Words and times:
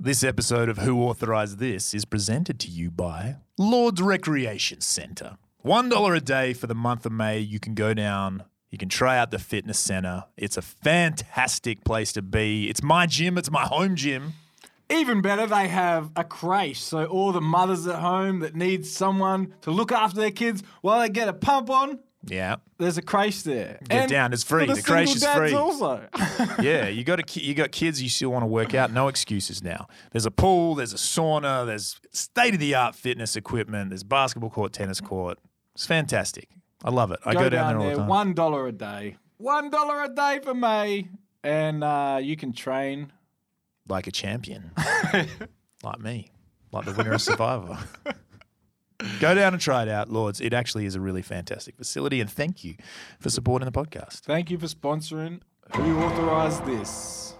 This 0.00 0.22
episode 0.22 0.68
of 0.68 0.78
Who 0.78 1.02
Authorized 1.02 1.58
This 1.58 1.92
is 1.92 2.04
presented 2.04 2.60
to 2.60 2.68
you 2.68 2.88
by 2.88 3.38
Lord's 3.58 4.00
Recreation 4.00 4.80
Centre. 4.80 5.38
$1 5.66 6.16
a 6.16 6.20
day 6.20 6.52
for 6.52 6.68
the 6.68 6.74
month 6.76 7.04
of 7.04 7.10
May. 7.10 7.40
You 7.40 7.58
can 7.58 7.74
go 7.74 7.92
down, 7.94 8.44
you 8.70 8.78
can 8.78 8.88
try 8.88 9.18
out 9.18 9.32
the 9.32 9.40
fitness 9.40 9.76
centre. 9.76 10.26
It's 10.36 10.56
a 10.56 10.62
fantastic 10.62 11.82
place 11.82 12.12
to 12.12 12.22
be. 12.22 12.70
It's 12.70 12.80
my 12.80 13.06
gym, 13.06 13.36
it's 13.36 13.50
my 13.50 13.64
home 13.64 13.96
gym. 13.96 14.34
Even 14.88 15.20
better, 15.20 15.48
they 15.48 15.66
have 15.66 16.12
a 16.14 16.22
creche. 16.22 16.80
So 16.80 17.04
all 17.06 17.32
the 17.32 17.40
mothers 17.40 17.84
at 17.88 17.98
home 17.98 18.38
that 18.38 18.54
need 18.54 18.86
someone 18.86 19.52
to 19.62 19.72
look 19.72 19.90
after 19.90 20.20
their 20.20 20.30
kids 20.30 20.62
while 20.80 21.00
they 21.00 21.08
get 21.08 21.26
a 21.26 21.32
pump 21.32 21.70
on, 21.70 21.98
Yeah. 22.26 22.56
there's 22.78 22.98
a 22.98 23.02
creche 23.02 23.42
there. 23.42 23.78
Get 23.88 24.08
down, 24.08 24.32
it's 24.32 24.42
free. 24.42 24.66
The 24.66 24.82
creche 24.82 25.14
is 25.16 25.24
free. 25.24 25.54
Also, 25.54 26.06
yeah, 26.60 26.88
you 26.88 27.04
got 27.04 27.20
a, 27.20 27.22
ki- 27.22 27.42
you 27.42 27.54
got 27.54 27.70
kids 27.70 28.02
you 28.02 28.08
still 28.08 28.30
want 28.30 28.42
to 28.42 28.46
work 28.46 28.74
out. 28.74 28.92
No 28.92 29.08
excuses 29.08 29.62
now. 29.62 29.86
There's 30.10 30.26
a 30.26 30.30
pool, 30.30 30.74
there's 30.74 30.92
a 30.92 30.96
sauna, 30.96 31.64
there's 31.64 32.00
state 32.12 32.54
of 32.54 32.60
the 32.60 32.74
art 32.74 32.94
fitness 32.96 33.36
equipment, 33.36 33.90
there's 33.90 34.02
basketball 34.04 34.50
court, 34.50 34.72
tennis 34.72 35.00
court. 35.00 35.38
It's 35.74 35.86
fantastic. 35.86 36.48
I 36.84 36.90
love 36.90 37.12
it. 37.12 37.20
I 37.24 37.34
go, 37.34 37.48
down, 37.48 37.78
there 37.78 37.86
all 37.86 37.90
the 37.90 37.96
time. 37.98 38.08
One 38.08 38.34
dollar 38.34 38.66
a 38.66 38.72
day. 38.72 39.16
One 39.38 39.70
dollar 39.70 40.02
a 40.02 40.08
day 40.08 40.40
for 40.42 40.54
me, 40.54 41.08
and 41.44 41.82
uh, 41.84 42.18
you 42.20 42.36
can 42.36 42.52
train. 42.52 43.12
like 43.88 44.06
a 44.08 44.12
champion, 44.12 44.72
like 45.82 46.00
me, 46.00 46.30
like 46.72 46.84
the 46.84 46.92
winner 46.92 47.12
of 47.12 47.22
Survivor. 47.22 47.78
Go 49.20 49.34
down 49.34 49.52
and 49.52 49.62
try 49.62 49.82
it 49.82 49.88
out, 49.88 50.08
Lords. 50.08 50.40
It 50.40 50.52
actually 50.52 50.84
is 50.84 50.96
a 50.96 51.00
really 51.00 51.22
fantastic 51.22 51.76
facility, 51.76 52.20
and 52.20 52.28
thank 52.28 52.64
you 52.64 52.74
for 53.20 53.30
supporting 53.30 53.66
the 53.66 53.72
podcast. 53.72 54.20
Thank 54.20 54.50
you 54.50 54.58
for 54.58 54.66
sponsoring. 54.66 55.40
Who 55.76 56.00
authorized 56.00 56.64
this? 56.64 57.34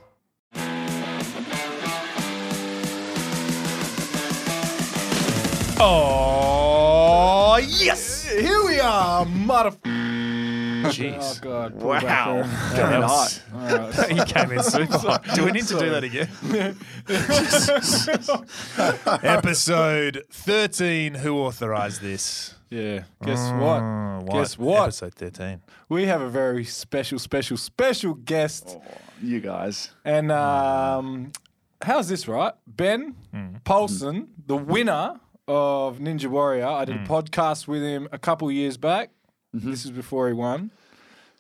Oh 5.81 7.59
yes! 7.61 8.29
Here 8.29 8.65
we 8.65 8.81
are, 8.81 9.25
mother. 10.83 11.19
Oh 11.21 11.35
God! 11.41 11.75
Wow. 11.75 12.01
back 12.01 12.47
there. 12.75 12.87
that 12.91 13.01
was, 13.01 13.41
All 13.55 13.61
right. 13.61 14.17
you 14.17 14.25
came 14.25 14.53
in 14.53 14.63
super 14.63 14.99
hot. 15.09 15.25
Do 15.35 15.45
we 15.45 15.53
need 15.53 15.67
to 15.67 15.79
do 15.79 15.91
that 15.91 16.05
again? 16.05 16.29
Episode 19.25 20.25
thirteen. 20.31 21.15
Who 21.15 21.39
authorized 21.39 22.01
this? 22.03 22.55
Yeah. 22.71 23.05
Guess 23.25 23.51
Uh, 23.51 24.21
what? 24.25 24.33
Guess 24.33 24.59
what? 24.59 24.83
Episode 24.85 25.15
thirteen. 25.15 25.61
We 25.89 26.07
have 26.07 26.21
a 26.21 26.29
very 26.29 26.65
special, 26.65 27.19
special, 27.19 27.57
special 27.57 28.15
guest. 28.15 28.79
You 29.23 29.41
guys. 29.41 29.91
And 30.05 30.31
um, 30.31 31.33
how's 31.83 32.09
this, 32.09 32.29
right? 32.29 32.53
Ben 32.67 33.17
Polson, 33.65 34.29
the 34.47 34.57
winner 34.57 35.21
of 35.47 35.99
Ninja 35.99 36.27
Warrior. 36.27 36.67
I 36.67 36.85
did 36.85 36.97
a 36.97 37.05
podcast 37.05 37.67
with 37.67 37.83
him 37.83 38.09
a 38.13 38.19
couple 38.19 38.51
years 38.51 38.77
back. 38.77 39.11
Mm-hmm. 39.59 39.71
This 39.71 39.85
is 39.85 39.91
before 39.91 40.29
he 40.29 40.35
won. 40.35 40.71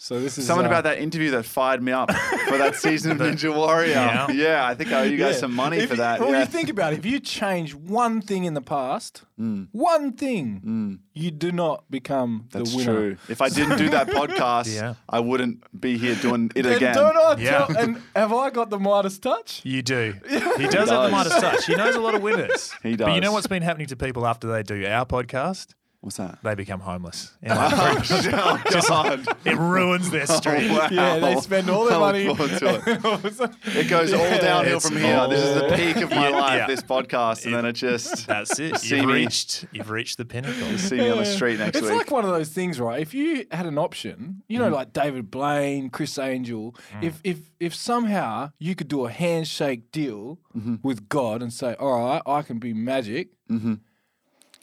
So 0.01 0.21
this 0.21 0.39
is 0.39 0.47
Something 0.47 0.67
uh, 0.67 0.69
about 0.69 0.85
that 0.85 0.99
interview 0.99 1.33
that 1.33 1.45
fired 1.45 1.83
me 1.83 1.91
up 1.91 2.13
for 2.13 2.57
that 2.57 2.77
season 2.85 3.11
of 3.11 3.19
Ninja 3.19 3.53
Warrior. 3.53 3.91
Yeah. 3.91 4.31
Yeah, 4.31 4.65
I 4.65 4.77
think 4.77 4.93
I 4.93 5.01
owe 5.01 5.03
you 5.03 5.17
guys 5.17 5.35
yeah. 5.35 5.41
some 5.41 5.53
money 5.53 5.79
If 5.79 5.89
for 5.89 5.95
you- 5.97 6.03
that. 6.03 6.21
Well, 6.21 6.31
yeah. 6.31 6.39
you 6.39 6.47
think 6.47 6.69
about 6.69 6.93
it. 6.93 7.01
If 7.01 7.05
you 7.07 7.19
change 7.19 7.75
one 7.75 8.21
thing 8.21 8.45
in 8.45 8.55
the 8.55 8.61
past, 8.63 9.25
mm. 9.41 9.67
one 9.73 10.13
thing, 10.13 10.63
mm. 10.65 10.99
you 11.15 11.33
do 11.33 11.51
not 11.51 11.91
become 11.91 12.47
That's 12.53 12.71
the 12.71 12.77
winner. 12.77 13.09
That's 13.11 13.25
true. 13.27 13.33
If 13.33 13.43
I 13.43 13.49
didn't 13.49 13.77
do 13.79 13.89
that 13.89 14.07
podcast, 14.21 14.73
Yeah. 14.73 14.95
I 15.09 15.19
wouldn't 15.19 15.65
be 15.81 15.99
here 15.99 16.15
doing 16.15 16.53
it 16.55 16.65
And 16.65 16.77
again. 16.77 16.95
don't 16.95 17.17
I 17.17 17.35
Yeah. 17.43 17.67
tell- 17.67 17.77
and 17.77 18.01
have 18.15 18.33
I 18.33 18.51
got 18.51 18.71
the 18.71 18.79
Midas 18.79 19.19
touch? 19.19 19.63
You 19.65 19.83
do. 19.83 20.15
He 20.29 20.69
does 20.69 20.91
have 20.91 21.03
the 21.03 21.09
does. 21.09 21.11
Midas 21.11 21.41
touch. 21.41 21.67
He 21.67 21.75
knows 21.75 21.97
a 21.97 22.01
lot 22.01 22.15
of 22.15 22.23
winners. 22.23 22.73
He 22.85 22.95
does. 22.95 23.07
But 23.09 23.15
you 23.17 23.21
know 23.21 23.33
what's 23.33 23.49
been 23.49 23.63
happening 23.65 23.89
to 23.89 23.97
people 23.97 24.29
after 24.29 24.47
they 24.47 24.63
do 24.63 24.87
our 24.87 25.05
podcast? 25.07 25.75
What's 26.01 26.19
that? 26.19 26.39
They 26.45 26.55
become 26.55 26.81
homeless. 26.81 27.33
You 27.43 27.49
know, 27.49 27.57
oh, 27.59 28.83
God. 28.89 29.27
it 29.45 29.57
ruins 29.57 30.11
their 30.11 30.27
oh, 30.29 30.37
streak. 30.37 30.71
Wow. 30.71 30.89
Yeah, 30.91 31.19
they 31.19 31.37
spend 31.41 31.69
all 31.69 31.87
their 31.87 31.99
money. 31.99 32.25
it. 32.27 33.05
All 33.05 33.15
of 33.15 33.25
a 33.25 33.33
sudden- 33.33 33.57
It 33.67 33.89
goes 33.89 34.13
all 34.13 34.21
Yeah. 34.21 34.39
downhill 34.39 34.81
from 34.81 34.97
here. 34.97 35.27
This 35.29 35.45
is 35.45 35.55
the 35.55 35.77
peak 35.77 35.97
of 35.97 36.11
my 36.11 36.29
Yeah, 36.29 36.39
life, 36.39 36.59
yeah. 36.59 36.67
this 36.67 36.83
podcast, 36.83 37.47
and 37.47 37.55
then 37.55 37.65
it 37.65 37.73
just 37.73 38.27
That's 38.27 38.59
it. 38.61 38.89
You've 38.89 39.07
me. 39.07 39.13
reached. 39.13 39.65
You've 39.73 39.91
reached 39.91 40.19
the 40.19 40.25
pinnacle. 40.25 40.79
see 40.79 40.99
me 40.99 41.09
on 41.09 41.19
the 41.19 41.25
street 41.25 41.59
next 41.59 41.79
it's 41.79 41.89
week. 41.89 41.97
like 41.97 42.11
one 42.11 42.25
of 42.25 42.31
those 42.31 42.51
things, 42.51 42.79
right? 42.79 43.01
If 43.01 43.13
you 43.15 43.47
had 43.51 43.67
an 43.67 43.79
option, 43.79 44.43
you 44.49 44.59
know, 44.59 44.71
mm. 44.71 44.75
like 44.75 44.93
David 44.93 45.31
Blaine, 45.31 45.91
Criss 45.91 46.19
Angel, 46.19 46.77
mm. 46.93 47.03
if 47.03 47.21
if 47.25 47.51
if 47.59 47.75
somehow 47.75 48.53
you 48.59 48.75
could 48.75 48.89
do 48.89 49.07
a 49.07 49.11
handshake 49.11 49.91
deal 49.91 50.39
mm-hmm. 50.57 50.77
with 50.83 51.09
God 51.09 51.43
and 51.43 51.53
say, 51.53 51.75
"All 51.75 52.05
right, 52.05 52.23
I 52.27 52.43
can 52.43 52.59
be 52.59 52.73
magic," 52.73 53.31
mm-hmm. 53.51 53.75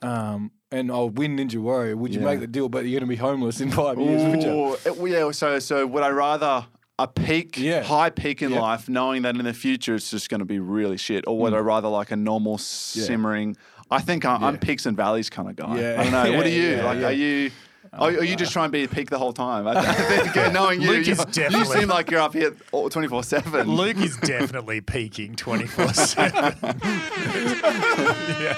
um, 0.08 0.52
and 0.72 0.92
I'll 0.92 1.10
win 1.10 1.38
Ninja 1.38 1.58
Warrior, 1.58 1.96
would 1.96 2.14
you 2.14 2.20
Yeah. 2.22 2.26
make 2.28 2.40
the 2.40 2.48
deal? 2.48 2.70
But 2.70 2.86
you're 2.86 3.00
going 3.00 3.08
to 3.10 3.14
be 3.14 3.16
homeless 3.16 3.62
in 3.62 3.72
five 3.72 4.00
years, 4.00 4.24
would 4.24 4.44
you? 4.44 4.78
It- 4.86 5.10
yeah, 5.12 5.32
so 5.32 5.60
so 5.60 5.86
would 5.86 6.04
I 6.04 6.10
rather 6.10 6.66
a 6.98 7.08
peak, 7.08 7.58
Yeah. 7.60 7.84
high 7.84 8.10
peak 8.10 8.42
in 8.42 8.52
Yeah. 8.52 8.62
life, 8.62 8.88
knowing 8.88 9.24
that 9.24 9.36
in 9.36 9.44
the 9.46 9.54
future 9.54 9.96
it's 9.96 10.10
just 10.10 10.30
going 10.30 10.40
to 10.40 10.46
be 10.46 10.60
really 10.60 10.98
shit, 10.98 11.26
or 11.28 11.38
would 11.40 11.54
Mm. 11.54 11.58
I 11.58 11.60
rather 11.60 11.88
like 11.90 12.12
a 12.12 12.16
normal 12.16 12.58
simmering? 12.58 13.58
I 13.92 14.00
think 14.00 14.26
I, 14.26 14.36
I'm 14.36 14.58
peaks 14.58 14.86
and 14.88 14.98
valleys 14.98 15.30
kind 15.30 15.50
of 15.50 15.56
guy. 15.56 15.80
Yeah. 15.80 15.98
I 16.00 16.04
don't 16.04 16.12
know. 16.12 16.32
what 16.38 16.46
are 16.46 16.50
you 16.50 16.78
like? 16.78 17.04
Are 17.04 17.12
you? 17.12 17.52
Are, 17.98 18.10
are 18.10 18.24
you 18.24 18.36
just 18.36 18.52
trying 18.52 18.68
to 18.68 18.72
be 18.72 18.84
a 18.84 18.88
peak 18.88 19.10
the 19.10 19.18
whole 19.18 19.34
time? 19.34 19.68
I, 19.68 19.82
think 19.82 20.36
uh, 20.36 20.52
knowing 20.52 20.82
you, 20.82 20.90
Luke 20.90 21.08
you, 21.08 21.14
is 21.14 21.54
you 21.54 21.66
seem 21.66 21.88
like 21.88 22.12
you're 22.12 22.20
up 22.20 22.34
here 22.34 22.52
twenty 22.72 23.08
four 23.08 23.24
seven. 23.24 23.68
Luke 23.70 23.98
is 23.98 24.18
definitely 24.18 24.82
peaking 24.82 25.36
24 25.36 25.94
7. 25.94 26.34
yeah. 26.64 28.58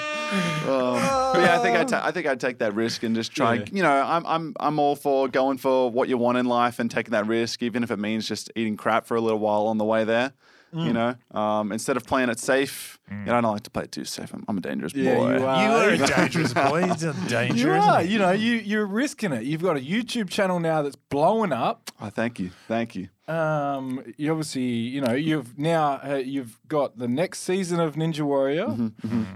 But 0.66 1.40
yeah, 1.40 1.58
I 1.58 1.62
think 1.62 1.76
I 1.76 1.84
ta- 1.84 2.02
I 2.04 2.10
think 2.10 2.26
I'd 2.26 2.40
take 2.40 2.58
that 2.58 2.74
risk 2.74 3.02
and 3.02 3.14
just 3.14 3.32
try. 3.32 3.54
Yeah. 3.54 3.64
You 3.72 3.82
know, 3.82 3.92
I'm 3.92 4.26
I'm 4.26 4.54
I'm 4.58 4.78
all 4.78 4.96
for 4.96 5.28
going 5.28 5.58
for 5.58 5.90
what 5.90 6.08
you 6.08 6.18
want 6.18 6.38
in 6.38 6.46
life 6.46 6.78
and 6.78 6.90
taking 6.90 7.12
that 7.12 7.26
risk, 7.26 7.62
even 7.62 7.82
if 7.82 7.90
it 7.90 7.98
means 7.98 8.26
just 8.26 8.50
eating 8.56 8.76
crap 8.76 9.06
for 9.06 9.16
a 9.16 9.20
little 9.20 9.38
while 9.38 9.66
on 9.66 9.78
the 9.78 9.84
way 9.84 10.04
there. 10.04 10.32
Mm. 10.74 10.86
You 10.86 10.92
know, 10.92 11.14
um, 11.30 11.72
instead 11.72 11.96
of 11.96 12.04
playing 12.04 12.28
it 12.28 12.38
safe. 12.38 12.97
You 13.10 13.16
know, 13.26 13.36
I 13.36 13.40
don't 13.40 13.52
like 13.52 13.62
to 13.62 13.70
play 13.70 13.84
it 13.84 13.92
too 13.92 14.04
safe. 14.04 14.32
I'm, 14.34 14.44
I'm 14.48 14.58
a 14.58 14.60
dangerous 14.60 14.94
Yeah, 14.94 15.14
boy. 15.14 15.36
you 15.38 15.44
are. 15.46 15.62
You 15.62 15.70
are 16.00 16.04
a 16.04 16.06
dangerous 16.06 16.52
boy. 16.52 16.84
He's 16.88 17.02
a 17.32 17.48
You 17.54 17.70
are. 17.72 18.02
You 18.02 18.18
know, 18.18 18.30
you 18.32 18.54
you're 18.56 18.86
risking 18.86 19.32
it. 19.32 19.44
You've 19.44 19.62
got 19.62 19.76
a 19.76 19.80
YouTube 19.80 20.28
channel 20.30 20.60
now 20.60 20.82
that's 20.82 20.96
blowing 20.96 21.52
up. 21.52 21.90
Oh, 22.00 22.10
thank 22.10 22.38
you, 22.38 22.50
thank 22.66 22.94
you. 22.94 23.08
Um, 23.26 24.02
you 24.16 24.30
obviously, 24.30 24.62
you 24.62 25.02
know, 25.02 25.12
you've 25.12 25.58
now 25.58 26.00
uh, 26.02 26.14
you've 26.14 26.58
got 26.66 26.96
the 26.96 27.06
next 27.08 27.40
season 27.40 27.78
of 27.78 27.94
Ninja 27.94 28.22
Warrior, 28.22 28.74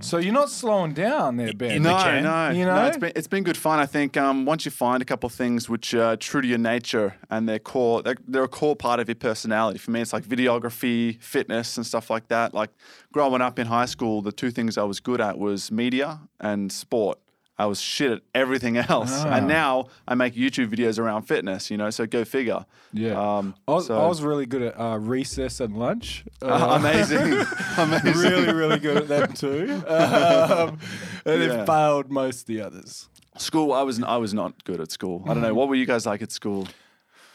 so 0.01 0.17
you're 0.17 0.33
not 0.33 0.49
slowing 0.49 0.95
down 0.95 1.37
there, 1.37 1.53
Ben. 1.53 1.73
In 1.73 1.83
the 1.83 1.91
No, 1.91 2.03
can, 2.03 2.23
no, 2.23 2.51
you 2.51 2.65
no. 2.65 2.75
know? 2.75 2.87
It's 2.87 2.97
been 2.97 3.13
it's 3.15 3.27
been 3.27 3.45
good 3.45 3.59
fun. 3.59 3.81
I 3.81 3.85
think 3.87 4.17
um, 4.17 4.47
once 4.47 4.65
you 4.65 4.71
find 4.71 5.03
a 5.03 5.05
couple 5.05 5.27
of 5.27 5.35
things 5.35 5.69
which 5.69 5.93
are 5.93 6.17
true 6.17 6.41
to 6.41 6.49
your 6.49 6.57
nature 6.57 7.17
and 7.29 7.47
they're 7.47 7.59
core, 7.59 8.03
they're, 8.03 8.17
they're 8.27 8.45
a 8.45 8.49
core 8.49 8.77
part 8.77 8.99
of 8.99 9.09
your 9.09 9.15
personality. 9.17 9.79
For 9.79 9.91
me, 9.91 10.01
it's 10.01 10.15
like 10.15 10.25
videography, 10.25 11.21
fitness, 11.21 11.77
and 11.77 11.85
stuff 11.85 12.09
like 12.09 12.29
that. 12.29 12.55
Like 12.55 12.71
growing 13.13 13.41
up 13.43 13.59
in 13.59 13.67
high 13.67 13.85
school, 13.87 14.23
the 14.23 14.33
two 14.33 14.51
things 14.51 14.77
I 14.79 14.83
was 14.85 15.01
good 15.01 15.21
at 15.21 15.39
was 15.39 15.71
media 15.71 16.21
and 16.41 16.73
sport. 16.73 17.19
I 17.59 17.67
was 17.67 17.81
shit 17.81 18.11
at 18.11 18.23
everything 18.35 18.77
else, 18.89 19.13
Ah. 19.13 19.37
and 19.37 19.47
now 19.47 19.87
I 20.09 20.15
make 20.15 20.35
YouTube 20.35 20.69
videos 20.75 20.99
around 20.99 21.23
fitness. 21.25 21.71
You 21.71 21.77
know, 21.77 21.91
so 21.91 22.07
go 22.07 22.25
figure. 22.25 22.65
Yeah, 22.93 23.13
Um, 23.39 23.55
I, 23.69 23.73
was, 23.73 23.87
so- 23.87 24.01
I 24.01 24.07
was 24.09 24.23
really 24.23 24.47
good 24.47 24.63
at 24.63 24.81
uh, 24.81 24.99
recess 24.99 25.61
and 25.61 25.77
lunch. 25.79 26.25
Uh, 26.41 26.47
Uh, 26.73 26.77
amazing, 26.79 27.45
amazing. 27.79 28.15
really, 28.15 28.53
really 28.53 28.79
good 28.79 28.97
at 28.97 29.09
that 29.09 29.37
too. 29.37 29.71
Um, 29.87 30.79
and 31.27 31.43
Yeah. 31.43 31.63
it 31.63 31.67
failed 31.67 32.11
most 32.11 32.41
of 32.41 32.47
the 32.47 32.63
others. 32.63 33.09
School, 33.39 33.73
I 33.73 33.83
was 33.83 34.03
I 34.03 34.17
was 34.17 34.35
not 34.35 34.65
good 34.65 34.81
at 34.81 34.91
school. 34.91 35.23
I 35.27 35.33
don't 35.35 35.43
know. 35.43 35.55
What 35.55 35.69
were 35.69 35.75
you 35.75 35.87
guys 35.87 36.05
like 36.05 36.21
at 36.23 36.33
school? 36.33 36.67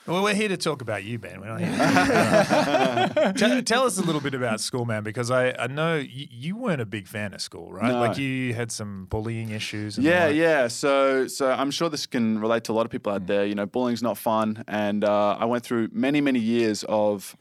Well, 0.08 0.24
we're 0.24 0.36
here 0.36 0.48
to 0.48 0.56
talk 0.56 0.82
about 0.82 1.04
you, 1.04 1.20
Ben. 1.20 1.42
We're 1.42 1.48
not 1.48 1.60
here. 1.60 3.34
tell, 3.38 3.62
tell 3.62 3.84
us 3.84 3.98
a 3.98 4.02
little 4.02 4.22
bit 4.22 4.34
about 4.34 4.62
school, 4.62 4.86
man, 4.86 5.04
because 5.04 5.30
I, 5.30 5.52
I 5.52 5.68
know 5.68 5.98
you, 5.98 6.28
you 6.32 6.56
weren't 6.56 6.80
a 6.80 6.86
big 6.86 7.08
fan 7.08 7.34
of 7.34 7.42
school, 7.42 7.74
right? 7.74 7.92
No. 7.92 8.00
Like 8.00 8.18
you 8.18 8.54
had 8.54 8.72
some 8.72 9.08
bullying 9.10 9.50
issues. 9.50 9.98
And 9.98 10.06
Yeah, 10.06 10.30
yeah. 10.30 10.70
So, 10.70 11.28
so 11.28 11.52
I'm 11.52 11.72
sure 11.72 11.90
this 11.90 12.06
can 12.06 12.40
relate 12.40 12.64
to 12.66 12.72
a 12.72 12.74
lot 12.74 12.86
of 12.86 12.92
people 12.92 13.12
out 13.12 13.28
there. 13.28 13.46
You 13.46 13.56
know, 13.56 13.66
bullying's 13.66 14.02
not 14.02 14.18
fun, 14.18 14.64
and 14.66 15.04
uh, 15.04 15.36
I 15.38 15.44
went 15.44 15.66
through 15.66 15.90
many, 15.92 16.22
many 16.22 16.40
years 16.40 16.86
of. 16.88 17.36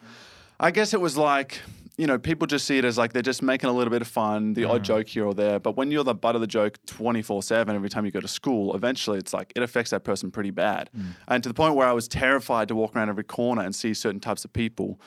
I 0.59 0.71
guess 0.73 0.93
it 0.93 1.01
was 1.01 1.17
like, 1.17 1.61
you 1.99 2.07
know, 2.07 2.19
people 2.19 2.47
just 2.47 2.67
see 2.67 2.77
it 2.77 2.85
as 2.85 2.99
like 2.99 3.15
they're 3.15 3.23
just 3.23 3.43
making 3.43 3.71
a 3.71 3.73
little 3.73 3.91
bit 3.91 4.03
of 4.03 4.09
fun, 4.09 4.53
the 4.53 4.65
odd 4.65 4.85
joke 4.85 5.09
here 5.09 5.25
or 5.25 5.33
there. 5.33 5.59
But 5.59 5.77
when 5.79 5.91
you're 5.91 6.05
the 6.05 6.15
butt 6.15 6.35
of 6.35 6.43
the 6.43 6.47
joke 6.47 6.79
24 6.85 7.43
7 7.43 7.75
every 7.75 7.89
time 7.89 8.05
you 8.05 8.11
go 8.11 8.21
to 8.21 8.29
school, 8.29 8.75
eventually 8.77 9.19
it's 9.19 9.33
like 9.33 9.51
it 9.57 9.63
affects 9.63 9.93
that 9.93 10.05
person 10.05 10.31
pretty 10.31 10.51
bad. 10.51 10.91
And 11.27 11.43
to 11.43 11.49
the 11.49 11.55
point 11.55 11.75
where 11.75 11.89
I 11.89 11.93
was 11.93 12.07
terrified 12.07 12.69
to 12.69 12.75
walk 12.75 12.95
around 12.95 13.09
every 13.09 13.25
corner 13.25 13.63
and 13.63 13.75
see 13.75 13.95
certain 13.95 14.21
types 14.21 14.45
of 14.45 14.53
people 14.53 15.01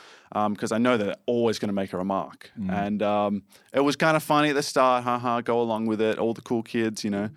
because 0.50 0.72
I 0.72 0.80
know 0.80 0.98
they're 0.98 1.16
always 1.28 1.60
going 1.60 1.70
to 1.70 1.74
make 1.74 1.94
a 1.94 1.98
remark. 1.98 2.52
And 2.70 3.04
um, 3.04 3.44
it 3.72 3.82
was 3.82 3.96
kind 3.96 4.18
of 4.18 4.24
funny 4.24 4.50
at 4.50 4.56
the 4.56 4.64
start, 4.64 5.04
haha, 5.04 5.42
go 5.42 5.62
along 5.62 5.86
with 5.86 6.02
it, 6.02 6.18
all 6.18 6.34
the 6.34 6.42
cool 6.42 6.64
kids, 6.64 7.04
you 7.04 7.12
know. 7.12 7.30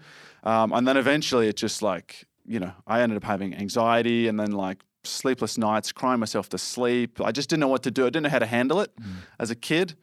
Um, 0.45 0.73
and 0.73 0.89
then 0.89 0.97
eventually 0.97 1.49
it 1.49 1.57
just 1.57 1.83
like, 1.83 2.25
you 2.47 2.59
know, 2.59 2.73
I 2.87 3.03
ended 3.03 3.17
up 3.17 3.25
having 3.25 3.55
anxiety 3.55 4.29
and 4.29 4.41
then 4.41 4.53
like 4.53 4.79
sleepless 5.05 5.59
nights, 5.59 5.93
crying 5.93 6.21
myself 6.21 6.49
to 6.51 6.59
sleep. 6.59 7.21
I 7.21 7.33
just 7.33 7.49
didn't 7.49 7.61
know 7.61 7.69
what 7.69 7.83
to 7.85 7.91
do. 7.91 8.03
I 8.03 8.07
didn't 8.07 8.25
know 8.25 8.29
how 8.31 8.39
to 8.39 8.47
handle 8.47 8.81
it 8.81 8.91
as 9.39 9.51
a 9.51 9.55
kid. 9.57 9.95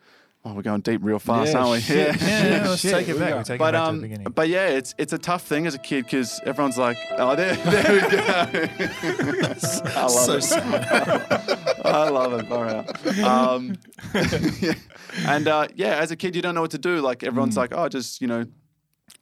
Oh, 0.45 0.53
we're 0.53 0.61
going 0.61 0.79
deep 0.79 1.01
real 1.03 1.19
fast, 1.19 1.51
Yeah, 1.51 1.59
aren't 1.59 1.71
we? 1.71 1.79
shit. 1.81 2.21
Yeah, 2.21 2.47
yeah, 2.61 2.63
let's 2.69 2.81
Shit, 2.81 2.91
take 2.93 3.09
it 3.09 3.19
back. 3.19 3.29
got- 3.31 3.37
We 3.39 3.43
take 3.43 3.59
But 3.59 3.75
it 3.75 3.77
back 3.77 3.85
to 3.87 3.91
the 3.91 3.97
um, 3.97 4.01
beginning. 4.01 4.27
but 4.33 4.47
yeah, 4.47 4.67
it's 4.69 4.95
it's 4.97 5.11
a 5.11 5.17
tough 5.17 5.43
thing 5.43 5.67
as 5.67 5.75
a 5.75 5.77
kid 5.79 6.05
because 6.05 6.39
everyone's 6.45 6.77
like, 6.77 6.97
oh, 7.17 7.35
there, 7.35 7.55
there 7.57 7.93
we 7.93 8.09
go. 8.09 8.17
I 9.95 10.01
love 10.03 10.11
so 10.11 10.33
it. 10.35 10.43
sad. 10.43 11.79
I 11.83 12.09
love 12.09 12.33
it. 12.33 12.47
Far 12.47 12.67
out. 12.69 13.19
Um, 13.19 13.75
yeah. 14.61 14.73
And 15.27 15.47
uh, 15.49 15.67
yeah, 15.75 15.97
as 15.97 16.11
a 16.11 16.15
kid, 16.15 16.35
you 16.37 16.41
don't 16.41 16.55
know 16.55 16.61
what 16.61 16.71
to 16.71 16.77
do. 16.77 17.01
Like 17.01 17.21
everyone's 17.23 17.55
Mm. 17.55 17.57
like, 17.57 17.73
oh, 17.75 17.89
just 17.89 18.21
you 18.21 18.27
know, 18.27 18.45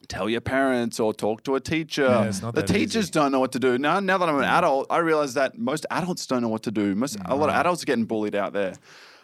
tell 0.08 0.28
your 0.28 0.40
parents 0.40 0.98
or 0.98 1.12
talk 1.12 1.42
to 1.44 1.54
a 1.54 1.60
teacher. 1.60 2.02
Yeah, 2.02 2.50
the 2.50 2.62
teachers 2.62 2.96
easy. 3.04 3.10
don't 3.12 3.30
know 3.30 3.40
what 3.40 3.52
to 3.52 3.58
do. 3.58 3.78
Now, 3.78 4.00
now 4.00 4.18
that 4.18 4.28
I'm 4.28 4.38
an 4.38 4.44
adult, 4.44 4.86
I 4.90 4.98
realize 4.98 5.34
that 5.34 5.58
most 5.58 5.86
adults 5.90 6.26
don't 6.26 6.42
know 6.42 6.48
what 6.48 6.62
to 6.64 6.70
do. 6.70 6.94
Most 6.94 7.18
a 7.24 7.36
lot 7.36 7.50
of 7.50 7.54
adults 7.54 7.82
are 7.82 7.86
getting 7.86 8.06
bullied 8.06 8.34
out 8.34 8.52
there. 8.52 8.74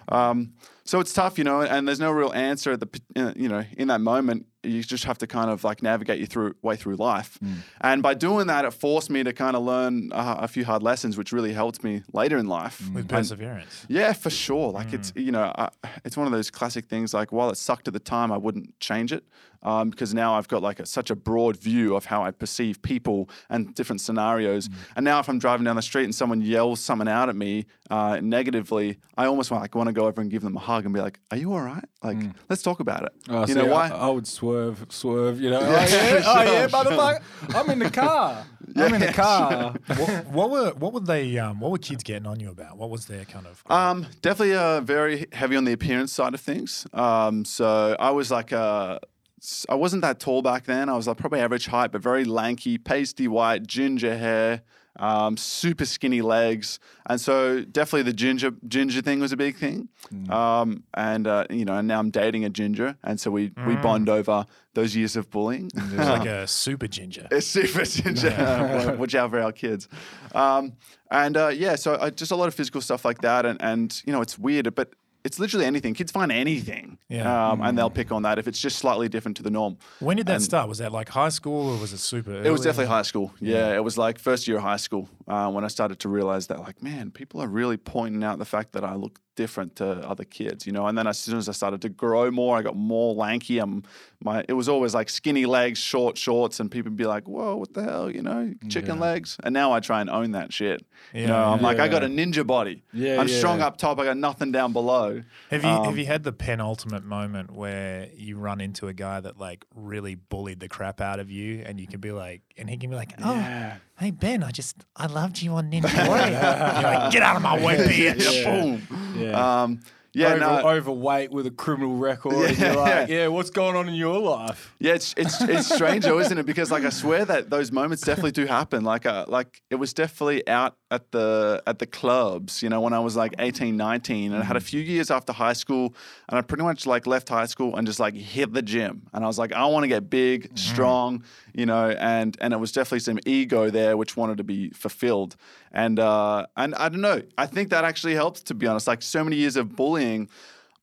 Um, 0.08 0.52
so 0.84 1.00
it's 1.00 1.12
tough, 1.12 1.38
you 1.38 1.44
know, 1.44 1.62
and 1.62 1.86
there's 1.88 2.00
no 2.00 2.10
real 2.10 2.32
answer 2.32 2.72
at 2.72 2.80
the, 2.80 3.00
uh, 3.16 3.32
you 3.36 3.48
know, 3.48 3.64
in 3.76 3.88
that 3.88 4.00
moment. 4.00 4.46
You 4.62 4.82
just 4.82 5.04
have 5.04 5.18
to 5.18 5.26
kind 5.26 5.50
of 5.50 5.62
like 5.62 5.82
navigate 5.82 6.18
you 6.20 6.24
through 6.26 6.54
way 6.62 6.74
through 6.76 6.96
life. 6.96 7.38
And 7.82 8.02
by 8.02 8.14
doing 8.14 8.46
that, 8.46 8.64
it 8.64 8.70
forced 8.72 9.10
me 9.10 9.22
to 9.22 9.34
kind 9.34 9.56
of 9.56 9.62
learn 9.62 10.10
uh, 10.10 10.36
a 10.38 10.48
few 10.48 10.64
hard 10.64 10.82
lessons, 10.82 11.18
which 11.18 11.32
really 11.32 11.52
helped 11.52 11.84
me 11.84 12.02
later 12.14 12.38
in 12.38 12.46
life. 12.48 12.80
With 12.88 13.00
And- 13.00 13.08
perseverance. 13.10 13.84
yeah, 13.88 14.14
for 14.14 14.30
sure. 14.30 14.72
Like 14.72 14.94
it's 14.94 15.12
Mm. 15.12 15.24
you 15.26 15.32
know, 15.32 15.52
I, 15.56 15.68
it's 16.06 16.16
one 16.16 16.26
of 16.26 16.32
those 16.32 16.50
classic 16.50 16.86
things. 16.86 17.12
Like 17.12 17.30
while 17.30 17.50
it 17.50 17.56
sucked 17.58 17.88
at 17.88 17.92
the 17.94 18.00
time, 18.00 18.32
I 18.32 18.38
wouldn't 18.38 18.80
change 18.80 19.12
it 19.12 19.24
um, 19.62 19.90
because 19.90 20.14
now 20.14 20.32
I've 20.34 20.48
got 20.48 20.62
like 20.62 20.80
a, 20.80 20.86
such 20.86 21.10
a 21.10 21.14
broad 21.16 21.58
view 21.58 21.94
of 21.94 22.06
how 22.06 22.22
I 22.22 22.30
perceive 22.30 22.80
people 22.80 23.28
and 23.50 23.74
different 23.74 24.00
scenarios. 24.00 24.68
Mm. 24.70 24.74
And 24.96 25.04
now 25.04 25.18
if 25.20 25.28
I'm 25.28 25.38
driving 25.38 25.64
down 25.64 25.76
the 25.76 25.82
street 25.82 26.04
and 26.04 26.14
someone 26.14 26.40
yells 26.40 26.80
something 26.80 27.06
out 27.08 27.28
at 27.28 27.36
me 27.36 27.66
uh, 27.90 28.18
negatively, 28.22 28.96
I 29.18 29.26
almost 29.26 29.50
want 29.50 29.62
like 29.62 29.74
want 29.74 29.88
to 29.88 29.92
go 29.92 30.06
over 30.06 30.22
and 30.22 30.30
give 30.30 30.40
them 30.40 30.56
a 30.56 30.60
hug 30.60 30.73
and 30.82 30.92
be 30.92 31.00
like, 31.00 31.20
"Are 31.30 31.36
you 31.36 31.52
all 31.52 31.60
right? 31.60 31.84
Like 32.02 32.16
let's 32.48 32.62
talk 32.62 32.80
about 32.80 33.04
it." 33.04 33.12
Oh, 33.28 33.42
you 33.42 33.46
see, 33.48 33.54
know 33.54 33.66
why? 33.66 33.88
I, 33.90 34.08
would 34.08 34.26
swerve, 34.26 34.84
swerve. 34.88 35.40
You 35.40 35.50
know, 35.50 35.60
oh 35.60 35.70
yeah, 35.70 36.22
oh 36.26 36.42
yeah, 36.42 36.66
motherfucker. 36.76 37.20
I'm 37.54 37.70
in 37.70 37.78
the 37.78 37.90
car. 37.90 38.44
I'm 38.76 38.94
in 38.94 39.00
the 39.02 39.12
car. 39.12 39.74
what, 39.86 40.26
what 40.26 40.50
were 40.50 40.70
what 40.72 40.92
were 40.92 41.00
they 41.00 41.38
um, 41.38 41.60
what 41.60 41.70
were 41.70 41.78
kids 41.78 42.02
getting 42.02 42.26
on 42.26 42.40
you 42.40 42.50
about? 42.50 42.76
What 42.78 42.90
was 42.90 43.06
their 43.06 43.24
kind 43.26 43.46
of 43.46 43.62
Um, 43.70 44.06
definitely 44.22 44.56
uh, 44.56 44.80
very 44.80 45.26
heavy 45.32 45.54
on 45.54 45.64
the 45.64 45.72
appearance 45.72 46.12
side 46.12 46.34
of 46.34 46.40
things. 46.40 46.86
Um, 46.92 47.44
so 47.44 47.94
I 48.00 48.10
was 48.10 48.30
like, 48.30 48.52
uh, 48.52 48.98
s- 49.40 49.66
I 49.68 49.74
wasn't 49.76 50.02
that 50.02 50.18
tall 50.18 50.42
back 50.42 50.64
then. 50.64 50.88
I 50.88 50.96
was 50.96 51.06
like 51.06 51.18
probably 51.18 51.40
average 51.40 51.66
height, 51.66 51.92
but 51.92 52.00
very 52.02 52.24
lanky, 52.24 52.78
pasty 52.78 53.28
white, 53.28 53.66
ginger 53.66 54.16
hair, 54.16 54.62
um, 54.98 55.36
super 55.36 55.84
skinny 55.84 56.22
legs, 56.22 56.78
and 57.06 57.20
so 57.20 57.62
definitely 57.62 58.02
the 58.02 58.12
ginger 58.12 58.52
ginger 58.68 59.00
thing 59.00 59.20
was 59.20 59.32
a 59.32 59.36
big 59.36 59.56
thing. 59.56 59.88
Um, 60.30 60.84
and 60.94 61.26
uh, 61.26 61.46
you 61.50 61.64
know, 61.64 61.76
and 61.76 61.88
now 61.88 61.98
I'm 61.98 62.10
dating 62.10 62.44
a 62.44 62.50
ginger, 62.50 62.96
and 63.02 63.18
so 63.18 63.30
we 63.30 63.52
we 63.66 63.76
bond 63.76 64.08
over 64.08 64.46
those 64.74 64.94
years 64.96 65.16
of 65.16 65.30
bullying. 65.30 65.70
it 65.74 65.98
was 65.98 66.08
like 66.08 66.26
a 66.28 66.46
super 66.46 66.86
ginger. 66.86 67.26
It's 67.30 67.46
super 67.46 67.84
ginger. 67.84 68.96
Watch 68.98 69.14
out 69.14 69.30
for 69.30 69.40
our 69.40 69.52
kids. 69.52 69.88
Um, 70.34 70.74
and 71.10 71.36
uh, 71.36 71.48
yeah, 71.48 71.76
so 71.76 71.94
uh, 71.94 72.10
just 72.10 72.32
a 72.32 72.36
lot 72.36 72.48
of 72.48 72.54
physical 72.54 72.80
stuff 72.80 73.04
like 73.04 73.20
that. 73.20 73.46
And, 73.46 73.60
and, 73.62 74.02
you 74.04 74.12
know, 74.12 74.20
it's 74.20 74.36
weird, 74.36 74.74
but 74.74 74.92
it's 75.24 75.38
literally 75.38 75.64
anything. 75.64 75.94
Kids 75.94 76.12
find 76.12 76.30
anything. 76.30 76.98
Yeah. 77.08 77.50
Um, 77.50 77.62
And 77.62 77.76
they'll 77.78 77.90
pick 77.90 78.12
on 78.12 78.22
that 78.22 78.38
if 78.38 78.46
it's 78.46 78.60
just 78.60 78.78
slightly 78.78 79.08
different 79.08 79.36
to 79.38 79.42
the 79.42 79.50
norm. 79.50 79.78
When 80.00 80.16
did 80.18 80.26
that 80.26 80.34
and- 80.36 80.42
start? 80.42 80.68
Was 80.68 80.78
that 80.78 80.92
like 80.92 81.08
high 81.08 81.30
school 81.30 81.70
or 81.70 81.78
was 81.78 81.92
it 81.92 81.98
super? 81.98 82.32
It 82.42 82.50
was 82.50 82.60
definitely 82.60 82.92
high 82.94 83.02
school. 83.02 83.32
Yeah, 83.40 83.74
it 83.74 83.82
was 83.82 83.96
like 83.96 84.18
first 84.18 84.46
year 84.46 84.58
of 84.58 84.62
high 84.62 84.76
school 84.76 85.08
uh, 85.26 85.50
when 85.50 85.64
I 85.64 85.68
started 85.68 85.98
to 86.00 86.08
realize 86.08 86.46
that, 86.48 86.60
like, 86.60 86.82
man, 86.82 87.10
people 87.10 87.40
are 87.40 87.48
really 87.48 87.76
pointing 87.78 88.22
out 88.22 88.38
the 88.38 88.44
fact 88.44 88.72
that 88.72 88.84
I 88.84 88.94
look 88.94 89.18
different 89.34 89.76
to 89.76 89.86
other 90.08 90.24
kids, 90.24 90.66
you 90.66 90.72
know. 90.72 90.86
And 90.86 90.96
then 90.96 91.06
as 91.06 91.18
soon 91.18 91.38
as 91.38 91.48
I 91.48 91.52
started 91.52 91.82
to 91.82 91.88
grow 91.88 92.30
more, 92.30 92.56
I 92.56 92.62
got 92.62 92.76
more 92.76 93.14
lanky. 93.14 93.58
I'm 93.58 93.82
my. 94.22 94.44
It 94.48 94.54
was 94.54 94.68
always 94.68 94.94
like 94.94 95.08
skinny 95.08 95.46
legs, 95.46 95.78
short 95.78 96.16
shorts, 96.16 96.60
and 96.60 96.70
people 96.70 96.90
would 96.90 96.96
be 96.96 97.06
like, 97.06 97.28
"Whoa, 97.28 97.56
what 97.56 97.74
the 97.74 97.82
hell?" 97.82 98.10
You 98.10 98.22
know, 98.22 98.54
chicken 98.68 98.98
legs. 98.98 99.36
And 99.42 99.52
now 99.52 99.72
I 99.72 99.80
try 99.80 100.00
and 100.00 100.10
own 100.10 100.32
that 100.32 100.52
shit. 100.52 100.84
you 101.12 101.26
know, 101.26 101.36
I'm 101.36 101.60
yeah. 101.60 101.66
like, 101.66 101.78
I 101.78 101.88
got 101.88 102.02
a 102.02 102.06
ninja 102.06 102.46
body. 102.46 102.82
Yeah, 102.92 103.20
I'm 103.20 103.28
strong 103.28 103.60
up 103.60 103.76
top. 103.76 103.98
I 103.98 104.04
got 104.04 104.16
nothing 104.16 104.52
down 104.52 104.72
below. 104.72 105.22
Have 105.50 105.62
you 105.64 105.70
Um, 105.70 105.84
have 105.84 105.98
you 105.98 106.06
had 106.06 106.22
the 106.22 106.32
penultimate 106.32 107.04
moment 107.04 107.50
where 107.50 108.08
you 108.14 108.36
run 108.36 108.60
into 108.60 108.88
a 108.88 108.92
guy 108.92 109.20
that 109.20 109.38
like 109.38 109.64
really 109.74 110.14
bullied 110.14 110.60
the 110.60 110.68
crap 110.68 111.00
out 111.00 111.20
of 111.20 111.30
you, 111.30 111.62
and 111.66 111.78
you 111.80 111.86
can 111.86 112.00
be 112.00 112.12
like, 112.12 112.42
and 112.56 112.68
he 112.70 112.76
can 112.76 112.90
be 112.90 112.96
like, 112.96 113.12
oh, 113.22 113.34
Yeah. 113.34 113.76
Hey 114.04 114.10
Ben, 114.10 114.42
I 114.42 114.50
just 114.50 114.76
I 114.94 115.06
loved 115.06 115.40
you 115.40 115.52
on 115.52 115.70
Ninja 115.70 116.06
Warrior. 116.06 116.26
You're 116.28 116.82
like, 116.82 117.10
get 117.10 117.22
out 117.22 117.36
of 117.36 117.42
my 117.42 117.58
way, 117.64 117.76
bitch. 117.88 118.42
Yeah, 118.42 118.60
boom. 118.60 118.82
Yeah. 119.16 119.62
Um, 119.62 119.80
yeah, 120.14 120.28
Over, 120.28 120.38
no. 120.40 120.68
overweight 120.70 121.30
with 121.32 121.46
a 121.46 121.50
criminal 121.50 121.96
record. 121.96 122.34
and 122.34 122.58
Yeah, 122.58 122.66
you're 122.72 122.80
like, 122.80 123.08
yeah. 123.08 123.16
yeah, 123.16 123.26
what's 123.28 123.50
going 123.50 123.76
on 123.76 123.88
in 123.88 123.94
your 123.94 124.18
life? 124.18 124.74
Yeah, 124.78 124.94
it's 124.94 125.14
it's 125.16 125.40
it's 125.42 125.74
strange 125.74 126.04
though, 126.04 126.20
isn't 126.20 126.38
it? 126.38 126.46
Because 126.46 126.70
like 126.70 126.84
I 126.84 126.90
swear 126.90 127.24
that 127.24 127.50
those 127.50 127.72
moments 127.72 128.02
definitely 128.02 128.32
do 128.32 128.46
happen. 128.46 128.84
Like 128.84 129.06
uh, 129.06 129.24
like 129.28 129.60
it 129.70 129.76
was 129.76 129.92
definitely 129.92 130.46
out 130.48 130.76
at 130.90 131.10
the 131.10 131.62
at 131.66 131.78
the 131.80 131.86
clubs, 131.86 132.62
you 132.62 132.68
know, 132.68 132.80
when 132.80 132.92
I 132.92 133.00
was 133.00 133.16
like 133.16 133.34
18, 133.40 133.76
19 133.76 134.32
and 134.32 134.40
I 134.42 134.46
had 134.46 134.56
a 134.56 134.60
few 134.60 134.80
years 134.80 135.10
after 135.10 135.32
high 135.32 135.52
school 135.54 135.94
and 136.28 136.38
I 136.38 136.42
pretty 136.42 136.62
much 136.62 136.86
like 136.86 137.06
left 137.08 137.28
high 137.28 137.46
school 137.46 137.74
and 137.74 137.84
just 137.86 137.98
like 137.98 138.14
hit 138.14 138.52
the 138.52 138.62
gym. 138.62 139.02
And 139.12 139.24
I 139.24 139.26
was 139.26 139.38
like, 139.38 139.52
I 139.52 139.66
want 139.66 139.82
to 139.82 139.88
get 139.88 140.08
big, 140.08 140.56
strong, 140.56 141.24
you 141.52 141.66
know, 141.66 141.90
and 141.90 142.36
and 142.40 142.54
it 142.54 142.58
was 142.58 142.70
definitely 142.70 143.00
some 143.00 143.18
ego 143.26 143.70
there 143.70 143.96
which 143.96 144.16
wanted 144.16 144.36
to 144.38 144.44
be 144.44 144.70
fulfilled. 144.70 145.34
And 145.72 145.98
uh 145.98 146.46
and 146.56 146.76
I 146.76 146.88
don't 146.88 147.00
know. 147.00 147.22
I 147.36 147.46
think 147.46 147.70
that 147.70 147.82
actually 147.84 148.14
helps 148.14 148.42
to 148.44 148.54
be 148.54 148.68
honest. 148.68 148.86
Like 148.86 149.02
so 149.02 149.24
many 149.24 149.36
years 149.36 149.56
of 149.56 149.74
bullying 149.74 150.03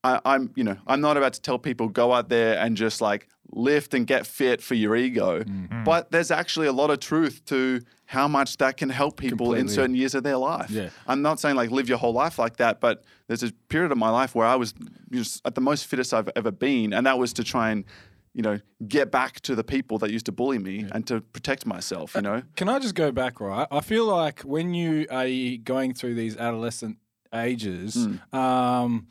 I, 0.03 0.19
I'm, 0.25 0.51
you 0.55 0.63
know, 0.63 0.77
I'm 0.87 1.01
not 1.01 1.17
about 1.17 1.33
to 1.33 1.41
tell 1.41 1.59
people 1.59 1.87
go 1.87 2.11
out 2.11 2.29
there 2.29 2.57
and 2.57 2.75
just 2.75 3.01
like 3.01 3.27
lift 3.51 3.93
and 3.93 4.07
get 4.07 4.25
fit 4.25 4.61
for 4.61 4.75
your 4.75 4.95
ego. 4.95 5.43
Mm. 5.43 5.83
But 5.83 6.11
there's 6.11 6.31
actually 6.31 6.67
a 6.67 6.71
lot 6.71 6.89
of 6.89 6.99
truth 6.99 7.43
to 7.45 7.81
how 8.05 8.27
much 8.27 8.57
that 8.57 8.77
can 8.77 8.89
help 8.89 9.17
people 9.17 9.53
in 9.53 9.67
certain 9.67 9.95
years 9.95 10.15
of 10.15 10.23
their 10.23 10.37
life. 10.37 10.69
Yeah. 10.69 10.89
I'm 11.07 11.21
not 11.21 11.39
saying 11.39 11.55
like 11.55 11.71
live 11.71 11.87
your 11.87 11.97
whole 11.97 12.13
life 12.13 12.39
like 12.39 12.57
that, 12.57 12.81
but 12.81 13.03
there's 13.27 13.43
a 13.43 13.51
period 13.69 13.91
of 13.91 13.97
my 13.97 14.09
life 14.09 14.35
where 14.35 14.47
I 14.47 14.55
was 14.55 14.73
just 15.11 15.41
at 15.45 15.55
the 15.55 15.61
most 15.61 15.85
fittest 15.85 16.13
I've 16.13 16.29
ever 16.35 16.51
been, 16.51 16.93
and 16.93 17.05
that 17.05 17.17
was 17.17 17.31
to 17.33 17.43
try 17.43 17.71
and, 17.71 17.85
you 18.33 18.41
know, 18.41 18.59
get 18.87 19.11
back 19.11 19.39
to 19.41 19.55
the 19.55 19.63
people 19.63 19.97
that 19.99 20.11
used 20.11 20.25
to 20.25 20.31
bully 20.31 20.57
me 20.57 20.85
and 20.91 21.05
to 21.07 21.21
protect 21.21 21.65
myself. 21.65 22.15
You 22.15 22.21
know. 22.21 22.43
Can 22.55 22.67
I 22.69 22.79
just 22.79 22.95
go 22.95 23.11
back, 23.11 23.39
right? 23.39 23.67
I 23.71 23.81
feel 23.81 24.05
like 24.05 24.41
when 24.41 24.73
you 24.73 25.05
are 25.09 25.27
going 25.63 25.93
through 25.93 26.15
these 26.15 26.35
adolescent 26.35 26.97
ages, 27.33 28.07
um, 28.33 29.07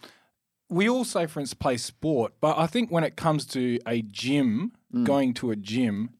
we 0.68 0.88
all 0.88 1.04
say, 1.04 1.26
for 1.26 1.40
instance, 1.40 1.58
play 1.58 1.76
sport, 1.76 2.32
but 2.40 2.56
I 2.58 2.66
think 2.66 2.90
when 2.90 3.02
it 3.04 3.16
comes 3.16 3.44
to 3.46 3.78
a 3.86 4.02
gym, 4.02 4.72
going 5.04 5.34
to 5.34 5.50
a 5.50 5.56
gym, 5.56 6.10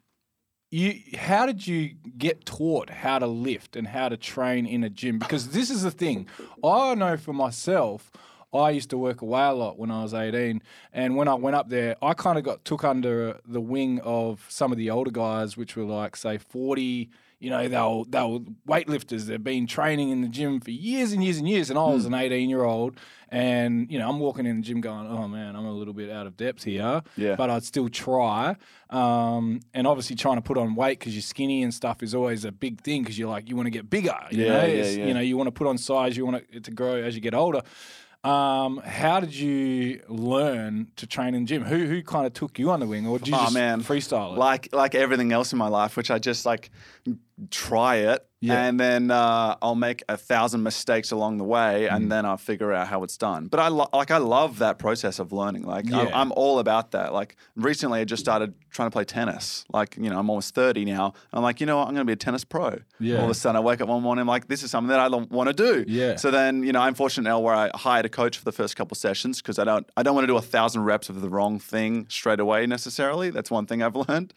you 0.70 1.00
how 1.18 1.46
did 1.46 1.66
you 1.66 1.94
get 2.16 2.44
taught 2.46 2.88
how 2.90 3.18
to 3.18 3.26
lift 3.26 3.74
and 3.74 3.88
how 3.88 4.08
to 4.08 4.16
train 4.16 4.66
in 4.66 4.84
a 4.84 4.88
gym? 4.90 5.18
Because 5.18 5.48
this 5.50 5.70
is 5.70 5.82
the 5.82 5.90
thing. 5.90 6.28
I 6.62 6.94
know 6.94 7.16
for 7.16 7.32
myself, 7.32 8.12
I 8.52 8.70
used 8.70 8.90
to 8.90 8.98
work 8.98 9.22
away 9.22 9.42
a 9.46 9.52
lot 9.52 9.78
when 9.78 9.90
I 9.90 10.02
was 10.02 10.14
18. 10.14 10.62
And 10.92 11.16
when 11.16 11.28
I 11.28 11.34
went 11.34 11.56
up 11.56 11.68
there, 11.68 11.96
I 12.02 12.14
kind 12.14 12.38
of 12.38 12.44
got 12.44 12.64
took 12.64 12.84
under 12.84 13.40
the 13.46 13.60
wing 13.60 14.00
of 14.04 14.44
some 14.48 14.72
of 14.72 14.78
the 14.78 14.90
older 14.90 15.10
guys, 15.10 15.56
which 15.56 15.76
were 15.76 15.84
like, 15.84 16.16
say, 16.16 16.38
40. 16.38 17.10
You 17.40 17.48
know, 17.48 17.66
they 17.68 17.76
were, 17.78 18.04
they 18.06 18.22
were 18.22 18.40
weightlifters. 18.68 19.24
They've 19.24 19.42
been 19.42 19.66
training 19.66 20.10
in 20.10 20.20
the 20.20 20.28
gym 20.28 20.60
for 20.60 20.70
years 20.70 21.12
and 21.12 21.24
years 21.24 21.38
and 21.38 21.48
years. 21.48 21.70
And 21.70 21.78
I 21.78 21.84
was 21.86 22.04
an 22.04 22.12
18 22.12 22.50
year 22.50 22.64
old. 22.64 22.98
And, 23.30 23.90
you 23.90 23.98
know, 23.98 24.10
I'm 24.10 24.18
walking 24.18 24.44
in 24.44 24.56
the 24.56 24.62
gym 24.62 24.80
going, 24.82 25.06
oh 25.06 25.26
man, 25.26 25.56
I'm 25.56 25.64
a 25.64 25.72
little 25.72 25.94
bit 25.94 26.10
out 26.10 26.26
of 26.26 26.36
depth 26.36 26.64
here. 26.64 27.02
Yeah. 27.16 27.36
But 27.36 27.48
I'd 27.48 27.64
still 27.64 27.88
try. 27.88 28.56
Um, 28.90 29.60
and 29.72 29.86
obviously, 29.86 30.16
trying 30.16 30.36
to 30.36 30.42
put 30.42 30.58
on 30.58 30.74
weight 30.74 30.98
because 30.98 31.14
you're 31.14 31.22
skinny 31.22 31.62
and 31.62 31.72
stuff 31.72 32.02
is 32.02 32.14
always 32.14 32.44
a 32.44 32.52
big 32.52 32.82
thing 32.82 33.02
because 33.02 33.18
you're 33.18 33.30
like, 33.30 33.48
you 33.48 33.56
want 33.56 33.66
to 33.66 33.70
get 33.70 33.88
bigger. 33.88 34.14
You 34.30 34.44
Yeah, 34.44 34.52
know? 34.52 34.64
yeah, 34.66 34.84
yeah. 34.84 35.06
You 35.06 35.14
know, 35.14 35.20
you 35.20 35.36
want 35.38 35.46
to 35.46 35.52
put 35.52 35.66
on 35.66 35.78
size, 35.78 36.16
you 36.16 36.26
want 36.26 36.44
it 36.52 36.64
to 36.64 36.70
grow 36.72 36.96
as 36.96 37.14
you 37.14 37.20
get 37.22 37.32
older. 37.34 37.62
Um, 38.22 38.82
how 38.84 39.18
did 39.20 39.34
you 39.34 40.02
learn 40.06 40.88
to 40.96 41.06
train 41.06 41.34
in 41.34 41.46
gym? 41.46 41.64
Who 41.64 41.86
who 41.86 42.02
kind 42.02 42.26
of 42.26 42.34
took 42.34 42.58
you 42.58 42.70
on 42.70 42.80
the 42.80 42.86
wing, 42.86 43.06
or 43.06 43.18
did 43.18 43.28
you 43.28 43.34
Oh, 43.34 43.44
just 43.44 43.54
man. 43.54 43.80
freestyle 43.80 44.34
it? 44.34 44.38
Like 44.38 44.68
like 44.74 44.94
everything 44.94 45.32
else 45.32 45.52
in 45.54 45.58
my 45.58 45.68
life, 45.68 45.96
which 45.96 46.10
I 46.10 46.18
just 46.18 46.44
like 46.44 46.70
try 47.50 47.96
it, 47.96 48.26
Yeah. 48.42 48.64
and 48.64 48.78
then 48.78 49.10
uh, 49.10 49.56
I'll 49.62 49.74
make 49.74 50.02
a 50.10 50.16
thousand 50.18 50.62
mistakes 50.62 51.10
along 51.10 51.38
the 51.38 51.44
way, 51.44 51.88
Mm. 51.90 51.96
and 51.96 52.12
then 52.12 52.26
I'll 52.26 52.36
figure 52.36 52.70
out 52.72 52.86
how 52.88 53.02
it's 53.02 53.16
done. 53.16 53.46
But 53.46 53.60
I 53.60 53.68
lo- 53.68 53.88
like 53.94 54.10
I 54.10 54.18
love 54.18 54.58
that 54.58 54.78
process 54.78 55.18
of 55.18 55.32
learning. 55.32 55.62
Like 55.62 55.86
I'm, 55.86 56.06
Yeah. 56.08 56.20
I'm 56.20 56.32
all 56.32 56.58
about 56.58 56.90
that. 56.90 57.14
Like 57.14 57.36
recently, 57.56 58.00
I 58.00 58.04
just 58.04 58.22
started 58.22 58.52
trying 58.70 58.88
to 58.88 58.92
play 58.92 59.04
tennis. 59.04 59.64
Like 59.72 59.96
you 59.96 60.10
know, 60.10 60.18
I'm 60.18 60.28
almost 60.28 60.54
thirty 60.54 60.84
now. 60.84 61.14
I'm 61.32 61.42
like, 61.42 61.60
you 61.60 61.66
know 61.66 61.78
what? 61.78 61.88
I'm 61.88 61.94
going 61.94 62.06
to 62.06 62.10
be 62.10 62.12
a 62.12 62.16
tennis 62.16 62.44
pro. 62.44 62.78
Yeah. 62.98 63.18
All 63.18 63.24
of 63.24 63.30
a 63.30 63.34
sudden, 63.34 63.56
I 63.56 63.60
wake 63.60 63.80
up 63.80 63.88
one 63.88 64.02
morning, 64.02 64.20
I'm 64.20 64.28
like, 64.28 64.48
this 64.48 64.62
is 64.62 64.70
something 64.70 64.88
that 64.90 65.00
I 65.00 65.08
want 65.08 65.48
to 65.48 65.54
do. 65.54 65.84
Yeah. 65.88 66.16
So 66.16 66.30
then, 66.30 66.62
you 66.62 66.72
know, 66.72 66.80
I'm 66.82 66.94
fortunate 66.94 67.24
now 67.28 67.40
where 67.40 67.54
I 67.54 67.70
hired 67.74 68.04
a 68.04 68.10
coach 68.10 68.36
for 68.36 68.44
the 68.44 68.52
first 68.52 68.76
couple 68.76 68.96
sessions 68.96 69.40
because 69.40 69.58
I 69.58 69.64
don't 69.64 69.88
I 69.96 70.02
don't 70.02 70.14
want 70.14 70.24
to 70.24 70.32
do 70.32 70.36
a 70.36 70.42
thousand 70.42 70.84
reps 70.84 71.08
of 71.08 71.22
the 71.22 71.30
wrong 71.30 71.58
thing 71.58 72.04
straight 72.10 72.38
away 72.40 72.66
necessarily. 72.66 73.30
That's 73.30 73.50
one 73.50 73.64
thing 73.64 73.82
I've 73.82 73.96
learned. 74.08 74.34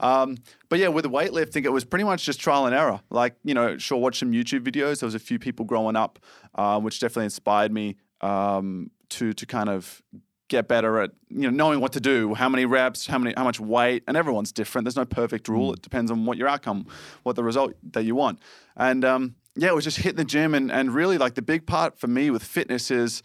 Um, 0.00 0.36
but 0.68 0.78
yeah, 0.78 0.88
with 0.88 1.04
weightlifting, 1.04 1.64
it 1.64 1.72
was 1.72 1.84
pretty 1.84 2.04
much 2.04 2.24
just 2.24 2.40
trial 2.40 2.66
and 2.66 2.74
error. 2.74 3.00
Like, 3.10 3.36
you 3.44 3.54
know, 3.54 3.78
sure, 3.78 3.98
watch 3.98 4.18
some 4.18 4.32
YouTube 4.32 4.60
videos. 4.60 5.00
There 5.00 5.06
was 5.06 5.14
a 5.14 5.20
few 5.20 5.38
people 5.38 5.64
growing 5.64 5.96
up, 5.96 6.18
uh, 6.54 6.80
which 6.80 7.00
definitely 7.00 7.24
inspired 7.24 7.72
me 7.72 7.96
um, 8.20 8.90
to 9.10 9.32
to 9.32 9.46
kind 9.46 9.68
of 9.68 10.02
get 10.48 10.68
better 10.68 11.00
at 11.00 11.10
you 11.28 11.42
know 11.42 11.50
knowing 11.50 11.80
what 11.80 11.92
to 11.92 12.00
do, 12.00 12.34
how 12.34 12.48
many 12.48 12.64
reps, 12.64 13.06
how 13.06 13.18
many 13.18 13.34
how 13.36 13.44
much 13.44 13.60
weight, 13.60 14.04
and 14.06 14.16
everyone's 14.16 14.52
different. 14.52 14.84
There's 14.84 14.96
no 14.96 15.04
perfect 15.04 15.48
rule. 15.48 15.72
It 15.72 15.82
depends 15.82 16.10
on 16.10 16.26
what 16.26 16.38
your 16.38 16.48
outcome, 16.48 16.86
what 17.22 17.36
the 17.36 17.44
result 17.44 17.74
that 17.92 18.04
you 18.04 18.14
want. 18.14 18.40
And 18.76 19.04
um, 19.04 19.34
yeah, 19.56 19.68
it 19.68 19.74
was 19.74 19.84
just 19.84 19.98
hitting 19.98 20.16
the 20.16 20.24
gym 20.24 20.54
and 20.54 20.70
and 20.70 20.94
really 20.94 21.18
like 21.18 21.34
the 21.34 21.42
big 21.42 21.66
part 21.66 21.98
for 21.98 22.06
me 22.06 22.30
with 22.30 22.42
fitness 22.42 22.90
is, 22.90 23.22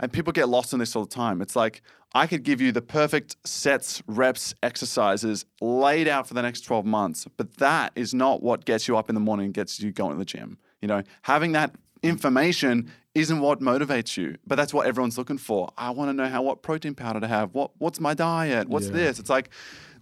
and 0.00 0.12
people 0.12 0.32
get 0.32 0.48
lost 0.48 0.72
in 0.72 0.78
this 0.78 0.94
all 0.96 1.04
the 1.04 1.14
time. 1.14 1.40
It's 1.40 1.56
like 1.56 1.82
I 2.14 2.26
could 2.26 2.42
give 2.42 2.60
you 2.60 2.72
the 2.72 2.82
perfect 2.82 3.36
sets, 3.44 4.02
reps, 4.06 4.54
exercises 4.62 5.44
laid 5.60 6.08
out 6.08 6.26
for 6.26 6.34
the 6.34 6.42
next 6.42 6.62
12 6.62 6.84
months, 6.86 7.26
but 7.36 7.56
that 7.58 7.92
is 7.94 8.14
not 8.14 8.42
what 8.42 8.64
gets 8.64 8.88
you 8.88 8.96
up 8.96 9.08
in 9.08 9.14
the 9.14 9.20
morning 9.20 9.46
and 9.46 9.54
gets 9.54 9.80
you 9.80 9.92
going 9.92 10.12
to 10.12 10.18
the 10.18 10.24
gym. 10.24 10.58
You 10.80 10.88
know, 10.88 11.02
having 11.22 11.52
that 11.52 11.74
information 12.02 12.90
isn't 13.14 13.40
what 13.40 13.60
motivates 13.60 14.16
you, 14.16 14.36
but 14.46 14.56
that's 14.56 14.74
what 14.74 14.86
everyone's 14.86 15.16
looking 15.16 15.38
for. 15.38 15.70
I 15.76 15.90
want 15.90 16.10
to 16.10 16.12
know 16.12 16.28
how 16.28 16.42
what 16.42 16.62
protein 16.62 16.94
powder 16.94 17.20
to 17.20 17.26
have. 17.26 17.54
What 17.54 17.70
what's 17.78 17.98
my 17.98 18.14
diet? 18.14 18.68
What's 18.68 18.90
this? 18.90 19.18
It's 19.18 19.30
like 19.30 19.50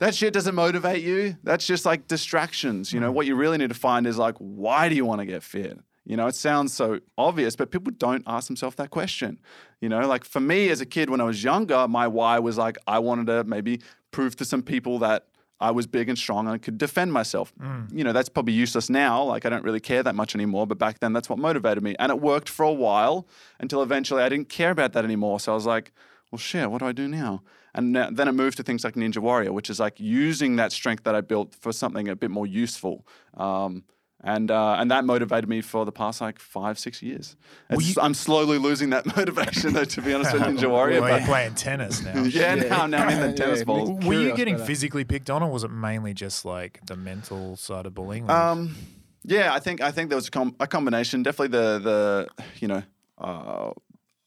that 0.01 0.15
shit 0.15 0.35
doesn't 0.35 0.55
motivate 0.55 1.03
you. 1.03 1.37
That's 1.45 1.67
just 1.67 1.87
like 1.87 2.09
distractions. 2.09 2.93
You 2.93 3.01
know, 3.01 3.11
mm. 3.11 3.15
what 3.15 3.27
you 3.27 3.37
really 3.37 3.57
need 3.57 3.69
to 3.69 3.75
find 3.75 4.07
is 4.07 4.19
like 4.19 4.35
why 4.39 4.89
do 4.89 4.97
you 4.97 5.05
want 5.05 5.21
to 5.21 5.27
get 5.27 5.43
fit? 5.43 5.79
You 6.07 6.17
know, 6.17 6.27
it 6.27 6.35
sounds 6.35 6.75
so 6.75 7.01
obvious, 7.17 7.57
but 7.57 7.71
people 7.71 7.93
don't 7.97 8.23
ask 8.27 8.47
themselves 8.49 8.77
that 8.77 8.91
question. 8.91 9.39
You 9.81 9.89
know, 9.89 10.07
like 10.07 10.25
for 10.25 10.41
me 10.41 10.69
as 10.69 10.81
a 10.81 10.87
kid 10.87 11.09
when 11.09 11.21
I 11.21 11.25
was 11.25 11.43
younger, 11.43 11.89
my 11.89 12.07
why 12.07 12.39
was 12.39 12.59
like 12.59 12.77
I 12.87 12.99
wanted 12.99 13.27
to 13.29 13.45
maybe 13.45 13.81
prove 14.11 14.37
to 14.37 14.45
some 14.45 14.63
people 14.63 14.99
that 14.99 15.27
I 15.61 15.71
was 15.71 15.87
big 15.87 16.09
and 16.11 16.19
strong 16.19 16.47
and 16.47 16.55
I 16.55 16.59
could 16.59 16.77
defend 16.77 17.13
myself. 17.13 17.55
You 17.97 18.05
know, 18.05 18.13
that's 18.13 18.29
probably 18.29 18.53
useless 18.53 18.91
now. 18.91 19.23
Like 19.23 19.47
I 19.47 19.49
don't 19.49 19.65
really 19.65 19.81
care 19.81 20.03
that 20.03 20.15
much 20.15 20.35
anymore, 20.35 20.67
but 20.67 20.79
back 20.79 20.99
then 20.99 21.13
that's 21.15 21.31
what 21.31 21.39
motivated 21.39 21.83
me. 21.83 21.95
And 21.99 22.11
it 22.11 22.21
worked 22.21 22.51
for 22.51 22.65
a 22.65 22.73
while 22.73 23.27
until 23.61 23.83
eventually 23.83 24.23
I 24.23 24.29
didn't 24.29 24.51
care 24.51 24.71
about 24.73 24.93
that 24.93 25.05
anymore. 25.05 25.41
So 25.41 25.53
I 25.53 25.55
was 25.55 25.65
like, 25.65 25.93
well, 26.31 26.39
shit, 26.39 26.71
what 26.71 26.79
do 26.81 26.87
I 26.87 26.93
do 26.93 27.09
now? 27.09 27.43
And 27.75 27.97
then 27.97 28.29
it 28.29 28.33
moved 28.33 28.57
to 28.59 28.63
things 28.63 28.85
like 28.85 28.95
Ninja 28.95 29.19
Warrior, 29.19 29.53
which 29.53 29.71
is 29.71 29.81
like 29.81 29.99
using 29.99 30.57
that 30.57 30.71
strength 30.71 31.05
that 31.05 31.15
I 31.15 31.23
built 31.23 31.55
for 31.61 31.73
something 31.73 32.09
a 32.09 32.15
bit 32.15 32.31
more 32.31 32.47
useful. 32.47 33.07
Um, 33.37 33.85
and 34.25 34.51
uh, 34.51 34.77
and 34.79 34.91
that 34.91 35.05
motivated 35.05 35.49
me 35.49 35.61
for 35.61 35.85
the 35.85 35.93
past 35.93 36.21
like 36.21 36.39
five 36.39 36.79
six 36.79 37.03
years. 37.03 37.37
It's- 37.71 37.97
I'm 38.01 38.15
slowly 38.15 38.59
losing 38.59 38.91
that 38.91 39.05
motivation 39.17 39.75
though, 39.75 39.85
to 39.85 40.03
be 40.03 40.13
honest 40.15 40.33
with 40.33 40.43
Ninja 40.43 40.69
Warrior. 40.71 41.01
Well, 41.03 41.11
but 41.13 41.21
you're 41.21 41.27
playing 41.29 41.55
tennis 41.55 42.03
now. 42.03 42.23
yeah, 42.25 42.55
now, 42.57 42.87
now 42.87 43.05
I'm 43.05 43.11
in 43.11 43.21
the 43.21 43.29
Yeah. 43.29 43.35
tennis 43.35 43.63
balls. 43.65 44.05
Were 44.05 44.15
you 44.15 44.35
getting 44.35 44.59
physically 44.59 45.05
picked 45.05 45.31
on, 45.31 45.43
or 45.43 45.51
was 45.51 45.63
it 45.63 45.71
mainly 45.71 46.15
just 46.15 46.45
like 46.45 46.81
the 46.87 46.97
mental 46.97 47.57
side 47.57 47.87
of 47.87 47.95
bullying? 47.95 48.29
Um, 48.31 48.75
yeah, 49.23 49.53
I 49.55 49.61
think 49.61 49.81
I 49.81 49.91
think 49.93 50.09
there 50.09 50.17
was 50.17 50.29
a, 50.29 50.31
com- 50.31 50.57
a 50.59 50.67
combination. 50.67 51.23
Definitely 51.23 51.57
the 51.59 51.79
the 51.79 52.45
you 52.61 52.69
know 52.69 52.83
uh, 53.19 53.71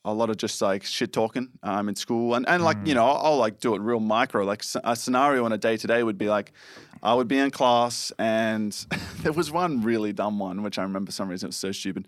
a 0.07 0.13
lot 0.13 0.29
of 0.29 0.37
just 0.37 0.61
like 0.61 0.83
shit 0.83 1.11
talking 1.11 1.49
um, 1.63 1.89
in 1.89 1.95
school, 1.95 2.33
and 2.33 2.47
and 2.47 2.63
like 2.63 2.77
you 2.85 2.95
know 2.95 3.05
I'll, 3.05 3.37
like 3.37 3.59
do 3.59 3.75
it 3.75 3.81
real 3.81 3.99
micro. 3.99 4.45
Like 4.45 4.63
a 4.83 4.95
scenario 4.95 5.43
on 5.45 5.51
a 5.51 5.57
day 5.57 5.77
to 5.77 5.85
day 5.85 6.01
would 6.01 6.17
be 6.17 6.29
like 6.29 6.53
I 7.03 7.13
would 7.13 7.27
be 7.27 7.37
in 7.37 7.51
class, 7.51 8.11
and 8.17 8.71
there 9.21 9.33
was 9.33 9.51
one 9.51 9.83
really 9.83 10.13
dumb 10.13 10.39
one 10.39 10.63
which 10.63 10.79
I 10.79 10.83
remember 10.83 11.11
for 11.11 11.15
some 11.15 11.27
reason 11.27 11.47
it 11.47 11.49
was 11.49 11.57
so 11.57 11.71
stupid. 11.71 12.07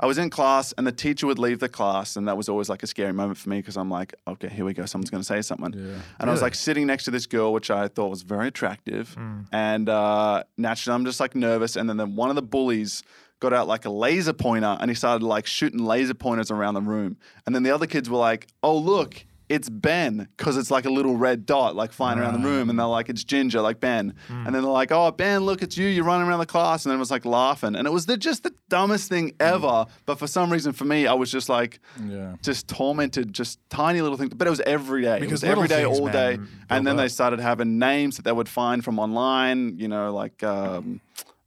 I 0.00 0.06
was 0.06 0.18
in 0.18 0.30
class, 0.30 0.72
and 0.78 0.86
the 0.86 0.92
teacher 0.92 1.26
would 1.26 1.38
leave 1.38 1.58
the 1.58 1.68
class, 1.68 2.16
and 2.16 2.28
that 2.28 2.36
was 2.36 2.48
always 2.48 2.68
like 2.68 2.82
a 2.82 2.86
scary 2.86 3.12
moment 3.12 3.38
for 3.38 3.48
me 3.48 3.58
because 3.58 3.76
I'm 3.76 3.90
like, 3.90 4.14
okay, 4.28 4.48
here 4.48 4.64
we 4.64 4.74
go, 4.74 4.84
someone's 4.84 5.10
going 5.10 5.22
to 5.22 5.26
say 5.26 5.42
something, 5.42 5.74
and 6.20 6.28
I 6.28 6.30
was 6.30 6.42
like 6.42 6.54
sitting 6.54 6.86
next 6.86 7.04
to 7.04 7.10
this 7.10 7.26
girl 7.26 7.52
which 7.52 7.70
I 7.70 7.88
thought 7.88 8.10
was 8.10 8.22
very 8.22 8.48
attractive, 8.48 9.16
and 9.52 9.88
uh, 9.88 10.44
naturally 10.58 10.94
I'm 10.94 11.04
just 11.06 11.18
like 11.18 11.34
nervous, 11.34 11.76
and 11.76 11.88
then 11.88 11.96
the, 11.96 12.06
one 12.06 12.28
of 12.28 12.36
the 12.36 12.42
bullies 12.42 13.02
got 13.40 13.52
out 13.52 13.68
like 13.68 13.84
a 13.84 13.90
laser 13.90 14.32
pointer 14.32 14.76
and 14.80 14.90
he 14.90 14.94
started 14.94 15.24
like 15.24 15.46
shooting 15.46 15.84
laser 15.84 16.14
pointers 16.14 16.50
around 16.50 16.74
the 16.74 16.82
room. 16.82 17.16
And 17.46 17.54
then 17.54 17.62
the 17.62 17.70
other 17.70 17.86
kids 17.86 18.10
were 18.10 18.18
like, 18.18 18.48
oh, 18.62 18.76
look, 18.76 19.24
it's 19.48 19.70
Ben 19.70 20.28
because 20.36 20.56
it's 20.56 20.70
like 20.70 20.84
a 20.84 20.90
little 20.90 21.16
red 21.16 21.46
dot 21.46 21.74
like 21.74 21.92
flying 21.92 22.18
around 22.18 22.34
the 22.34 22.46
ah. 22.46 22.50
room. 22.50 22.68
And 22.68 22.78
they're 22.78 22.86
like, 22.86 23.08
it's 23.08 23.24
Ginger, 23.24 23.60
like 23.60 23.80
Ben. 23.80 24.14
Hmm. 24.26 24.46
And 24.46 24.54
then 24.54 24.62
they're 24.62 24.72
like, 24.72 24.92
oh, 24.92 25.10
Ben, 25.10 25.46
look, 25.46 25.62
it's 25.62 25.76
you. 25.76 25.86
You're 25.86 26.04
running 26.04 26.28
around 26.28 26.40
the 26.40 26.46
class. 26.46 26.84
And 26.84 26.90
then 26.90 26.98
it 26.98 27.00
was 27.00 27.10
like 27.10 27.24
laughing. 27.24 27.74
And 27.74 27.86
it 27.86 27.90
was 27.90 28.06
the, 28.06 28.16
just 28.16 28.42
the 28.42 28.52
dumbest 28.68 29.08
thing 29.08 29.28
hmm. 29.28 29.34
ever. 29.40 29.86
But 30.04 30.18
for 30.18 30.26
some 30.26 30.52
reason, 30.52 30.72
for 30.72 30.84
me, 30.84 31.06
I 31.06 31.14
was 31.14 31.30
just 31.30 31.48
like, 31.48 31.80
Yeah. 32.04 32.34
just 32.42 32.68
tormented, 32.68 33.32
just 33.32 33.58
tiny 33.70 34.02
little 34.02 34.18
things. 34.18 34.34
But 34.34 34.46
it 34.46 34.50
was 34.50 34.60
every 34.60 35.02
day. 35.02 35.20
Because 35.20 35.42
it 35.42 35.48
was 35.48 35.56
every 35.56 35.68
things, 35.68 35.98
all 35.98 36.08
day. 36.08 36.38
And 36.68 36.86
then 36.86 36.98
up. 36.98 37.04
they 37.04 37.08
started 37.08 37.40
having 37.40 37.78
names 37.78 38.16
that 38.16 38.24
they 38.24 38.32
would 38.32 38.48
find 38.48 38.84
from 38.84 38.98
online, 38.98 39.78
you 39.78 39.88
know, 39.88 40.12
like, 40.12 40.42
um, 40.42 41.00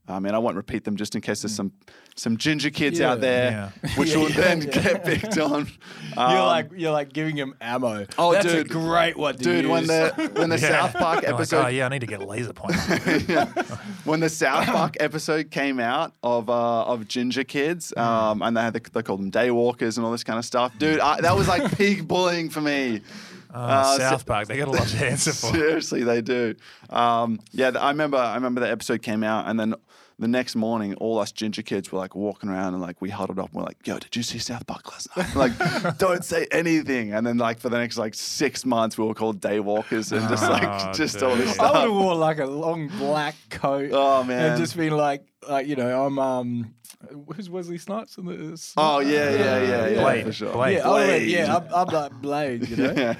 I 0.08 0.20
mean, 0.20 0.34
I 0.36 0.40
won't 0.40 0.56
repeat 0.58 0.84
them 0.84 0.98
just 0.98 1.16
in 1.16 1.22
case 1.22 1.42
there's 1.44 1.56
some 1.56 1.72
some 2.16 2.36
ginger 2.36 2.70
kids 2.70 3.00
Yeah. 3.00 3.12
out 3.12 3.22
there, 3.22 3.72
Yeah. 3.84 3.92
which 3.96 4.10
Yeah, 4.10 4.18
will 4.18 4.30
then 4.30 4.60
get 4.72 5.06
picked 5.06 5.38
on. 5.38 5.68
you're 6.18 6.24
Um, 6.26 6.46
like 6.48 6.70
you're 6.76 6.92
like 6.92 7.14
giving 7.14 7.38
them 7.38 7.56
ammo. 7.62 8.06
Oh, 8.18 8.34
That's 8.34 8.46
dude. 8.46 8.66
a 8.66 8.70
great 8.70 9.16
one, 9.16 9.36
dude, 9.38 9.68
when 9.68 9.88
the 9.88 10.32
when 10.36 10.50
the. 10.50 10.58
South 10.72 10.94
Park 10.94 11.22
You're 11.22 11.32
like, 11.32 11.40
episode 11.40 11.66
oh 11.66 11.68
yeah, 11.70 11.86
I 11.86 11.90
need 11.90 12.02
to 12.02 12.08
get 12.08 12.22
a 12.22 12.26
laser 12.26 12.52
pointer. 12.54 12.78
when 14.04 14.20
the 14.20 14.30
South 14.30 14.66
Park 14.66 14.96
episode 15.00 15.52
came 15.52 15.80
out 15.80 16.14
of 16.24 16.50
uh, 16.50 16.84
of 16.86 17.08
ginger 17.08 17.44
kids, 17.44 17.96
um, 17.96 18.42
and 18.42 18.58
they 18.58 18.62
had 18.62 18.74
the, 18.74 18.82
they 18.92 19.04
called 19.04 19.20
them 19.22 19.32
daywalkers 19.32 19.98
and 19.98 20.06
all 20.06 20.12
this 20.12 20.24
kind 20.24 20.38
of 20.40 20.46
stuff, 20.46 20.78
dude, 20.78 21.00
I, 21.00 21.22
that 21.22 21.36
was 21.36 21.48
like 21.48 21.78
peak 21.78 22.08
bullying 22.08 22.50
for 22.50 22.62
me. 22.62 23.02
Oh, 23.54 23.60
Uh, 23.60 23.84
so- 23.98 24.00
South 24.00 24.26
Park, 24.26 24.48
they 24.48 24.58
got 24.58 24.68
a 24.68 24.72
lot 24.72 24.88
to 24.88 25.06
answer 25.06 25.34
for. 25.34 25.54
Seriously, 25.54 26.04
they 26.04 26.22
do. 26.22 26.56
Um, 26.90 27.40
yeah, 27.52 27.72
I 27.80 27.90
remember. 27.92 28.18
I 28.18 28.36
remember 28.36 28.62
the 28.62 28.70
episode 28.72 29.02
came 29.02 29.24
out, 29.24 29.48
and 29.48 29.60
then 29.60 29.76
the 30.22 30.28
next 30.28 30.56
morning, 30.56 30.94
all 30.96 31.20
us 31.20 31.32
ginger 31.32 31.62
kids 31.62 31.92
were 31.92 32.00
like 32.00 32.16
walking 32.16 32.50
around, 32.50 32.74
and 32.74 32.82
like 32.82 33.02
we 33.02 33.10
huddled 33.10 33.40
up, 33.40 33.48
and 33.48 33.56
we're 33.56 33.64
like, 33.64 33.86
"Yo, 33.86 34.00
did 34.00 34.16
you 34.16 34.24
see 34.24 34.38
South 34.38 34.66
Park 34.68 34.90
last 34.92 35.16
night?" 35.18 35.36
like, 35.36 35.98
don't 35.98 36.24
say 36.24 36.48
anything. 36.52 37.14
And 37.14 37.26
then 37.26 37.38
like 37.38 37.60
for 37.60 37.70
the 37.70 37.78
next 37.78 37.98
like 37.98 38.14
six 38.14 38.66
months, 38.66 38.98
we 38.98 39.06
were 39.06 39.14
called 39.14 39.42
daywalkers, 39.42 40.12
and 40.12 40.28
just 40.30 40.44
oh, 40.44 40.50
like 40.50 40.62
Oh, 40.64 40.92
just 40.94 41.22
all 41.24 41.36
this 41.36 41.52
dude. 41.52 41.60
I 41.60 41.66
would 41.66 41.76
have 41.76 41.84
stuff. 41.84 41.90
worn 41.92 42.20
like 42.20 42.40
a 42.40 42.46
long 42.46 42.88
black 42.98 43.36
coat. 43.50 43.90
Oh, 43.94 44.24
man. 44.24 44.52
and 44.52 44.60
just 44.60 44.78
been 44.78 44.96
like, 44.96 45.24
like 45.50 45.68
you 45.68 45.76
know, 45.76 46.06
I'm 46.06 46.20
um, 46.20 46.74
who's 47.36 47.50
Wesley 47.50 47.78
Snipes 47.78 48.18
in 48.18 48.26
the? 48.26 48.74
Oh 48.78 49.00
yeah, 49.00 49.30
yeah, 49.32 49.62
yeah, 49.62 49.88
yeah, 49.88 50.02
Blade, 50.02 50.26
for 50.26 50.32
sure. 50.32 50.54
Blade. 50.54 50.74
yeah, 50.78 50.84
Blade. 50.88 51.28
yeah, 51.30 51.56
I'm, 51.58 51.74
I'm 51.74 51.88
like 51.88 52.12
Blade, 52.22 52.70
you 52.70 52.76
know. 52.84 52.94
yeah, 52.96 53.16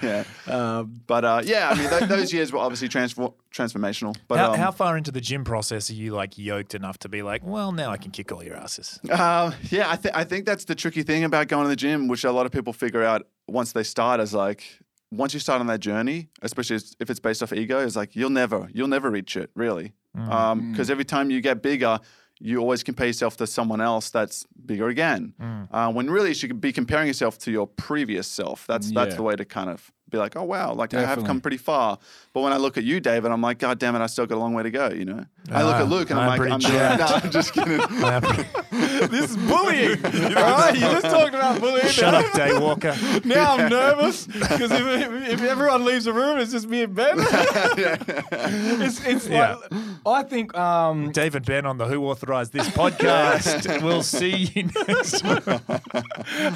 yeah. 0.48 0.54
Um, 0.80 1.02
But 1.08 1.26
uh, 1.26 1.42
yeah, 1.44 1.70
I 1.70 1.76
mean, 1.76 1.90
th- 1.90 2.04
those 2.10 2.32
years 2.32 2.52
were 2.52 2.60
obviously 2.60 2.90
transfor- 2.90 3.34
transformational. 3.54 4.16
But 4.28 4.38
How, 4.40 4.52
um, 4.54 4.60
how 4.60 4.72
far 4.72 4.98
into 4.98 5.12
the 5.12 5.22
gym 5.22 5.44
process 5.44 5.90
are 5.90 5.94
you 5.96 6.12
like 6.14 6.38
yoked 6.38 6.76
enough 6.76 6.98
to 7.00 7.10
be 7.10 7.22
like, 7.24 7.44
well, 7.44 7.72
now 7.72 7.92
I 7.92 7.98
can 7.98 8.12
kick 8.12 8.32
all 8.32 8.44
your 8.44 8.56
asses? 8.56 9.00
Uh, 9.10 9.52
yeah, 9.70 9.90
I, 9.92 9.96
th- 9.96 10.14
I 10.16 10.24
think 10.24 10.46
that's 10.46 10.66
the 10.66 10.76
tricky 10.76 11.04
thing 11.04 11.24
about 11.24 11.48
going 11.48 11.64
to 11.64 11.70
the 11.70 11.76
gym, 11.76 12.08
which 12.08 12.24
a 12.24 12.32
lot 12.32 12.46
of 12.46 12.52
people 12.52 12.74
figure 12.74 13.04
out 13.04 13.28
once 13.48 13.72
they 13.74 13.84
start 13.84 14.20
is 14.20 14.34
like, 14.34 14.64
once 15.12 15.34
you 15.34 15.40
start 15.40 15.60
on 15.60 15.68
that 15.68 15.80
journey, 15.80 16.30
especially 16.42 16.78
if 17.00 17.10
it's 17.10 17.20
based 17.20 17.44
off 17.44 17.54
ego, 17.54 17.80
is 17.80 17.96
like 17.96 18.16
you'll 18.16 18.30
never, 18.30 18.70
you'll 18.74 18.88
never 18.88 19.10
reach 19.12 19.36
it 19.36 19.52
really, 19.56 19.94
mm. 20.18 20.30
um, 20.30 20.62
mm. 20.62 20.72
because 20.72 20.90
every 20.90 21.06
time 21.06 21.30
you 21.30 21.42
get 21.42 21.62
bigger, 21.62 22.00
you 22.40 22.58
always 22.58 22.82
compare 22.82 23.08
yourself 23.08 23.38
to 23.38 23.46
someone 23.46 23.82
else 23.82 24.10
that's 24.10 24.48
bigger 24.66 24.88
again. 24.88 25.34
Mm. 25.40 25.68
Uh, 25.72 25.92
when 25.92 26.10
really 26.10 26.30
you 26.30 26.34
should 26.34 26.60
be 26.60 26.72
comparing 26.72 27.08
yourself 27.08 27.38
to 27.40 27.52
your 27.52 27.68
previous 27.68 28.28
self. 28.28 28.66
That's 28.68 28.92
that's 28.92 29.12
Yeah. 29.12 29.18
the 29.18 29.24
way 29.24 29.36
to 29.36 29.46
kind 29.46 29.70
of 29.70 29.92
be 30.12 30.18
like, 30.18 30.36
oh 30.36 30.44
wow, 30.44 30.74
like 30.74 30.94
I 30.94 31.02
have 31.06 31.24
come 31.24 31.42
pretty 31.42 31.58
far. 31.58 31.98
But 32.34 32.42
when 32.42 32.54
I 32.54 32.58
look 32.58 32.78
at 32.78 32.84
you, 32.84 33.00
David, 33.00 33.32
I'm 33.32 33.42
like, 33.42 33.58
God 33.60 33.80
damn 33.80 33.96
it, 33.96 34.00
I 34.02 34.08
still 34.08 34.26
got 34.26 34.36
a 34.36 34.40
long 34.40 34.54
way 34.54 34.64
to 34.64 34.72
go. 34.72 34.90
You 34.90 35.06
know, 35.06 35.26
I 35.52 35.64
look 35.64 35.76
Ah, 35.76 35.80
at 35.82 35.90
Luke 35.90 36.10
and 36.12 36.20
I'm, 36.20 36.30
I'm 36.30 36.40
like, 36.40 36.52
I'm, 36.52 36.60
jacked. 36.60 37.00
no, 37.00 37.06
I'm 37.24 37.32
just 37.32 37.54
kidding. 37.54 37.78
this 39.10 39.32
is 39.32 39.38
bullying. 39.38 40.06
All 40.06 40.58
right, 40.58 40.74
you 40.74 40.82
just 40.82 41.06
talked 41.06 41.34
about 41.34 41.60
bullying. 41.60 41.88
Shut 41.88 42.14
up, 42.14 42.26
Daywalker. 42.28 43.26
Now 43.26 43.58
I'm 43.58 43.70
nervous 43.70 44.28
because 44.28 44.72
if, 44.72 44.82
if, 44.82 45.30
if 45.34 45.42
everyone 45.44 45.84
leaves 45.86 46.06
the 46.06 46.14
room, 46.14 46.38
it's 46.38 46.52
just 46.52 46.68
me 46.68 46.84
and 46.84 46.94
Ben. 46.96 47.16
it's 47.20 49.06
it's 49.06 49.28
Yeah. 49.28 49.56
like 49.72 49.82
I 50.06 50.24
think 50.24 50.56
um, 50.58 51.12
David 51.12 51.46
Ben 51.46 51.66
on 51.66 51.78
the 51.78 51.86
Who 51.86 52.06
Authorized 52.08 52.54
This 52.54 52.68
podcast. 52.70 53.82
we'll 53.84 54.04
see 54.04 54.52
you 54.56 54.64
next 54.88 55.24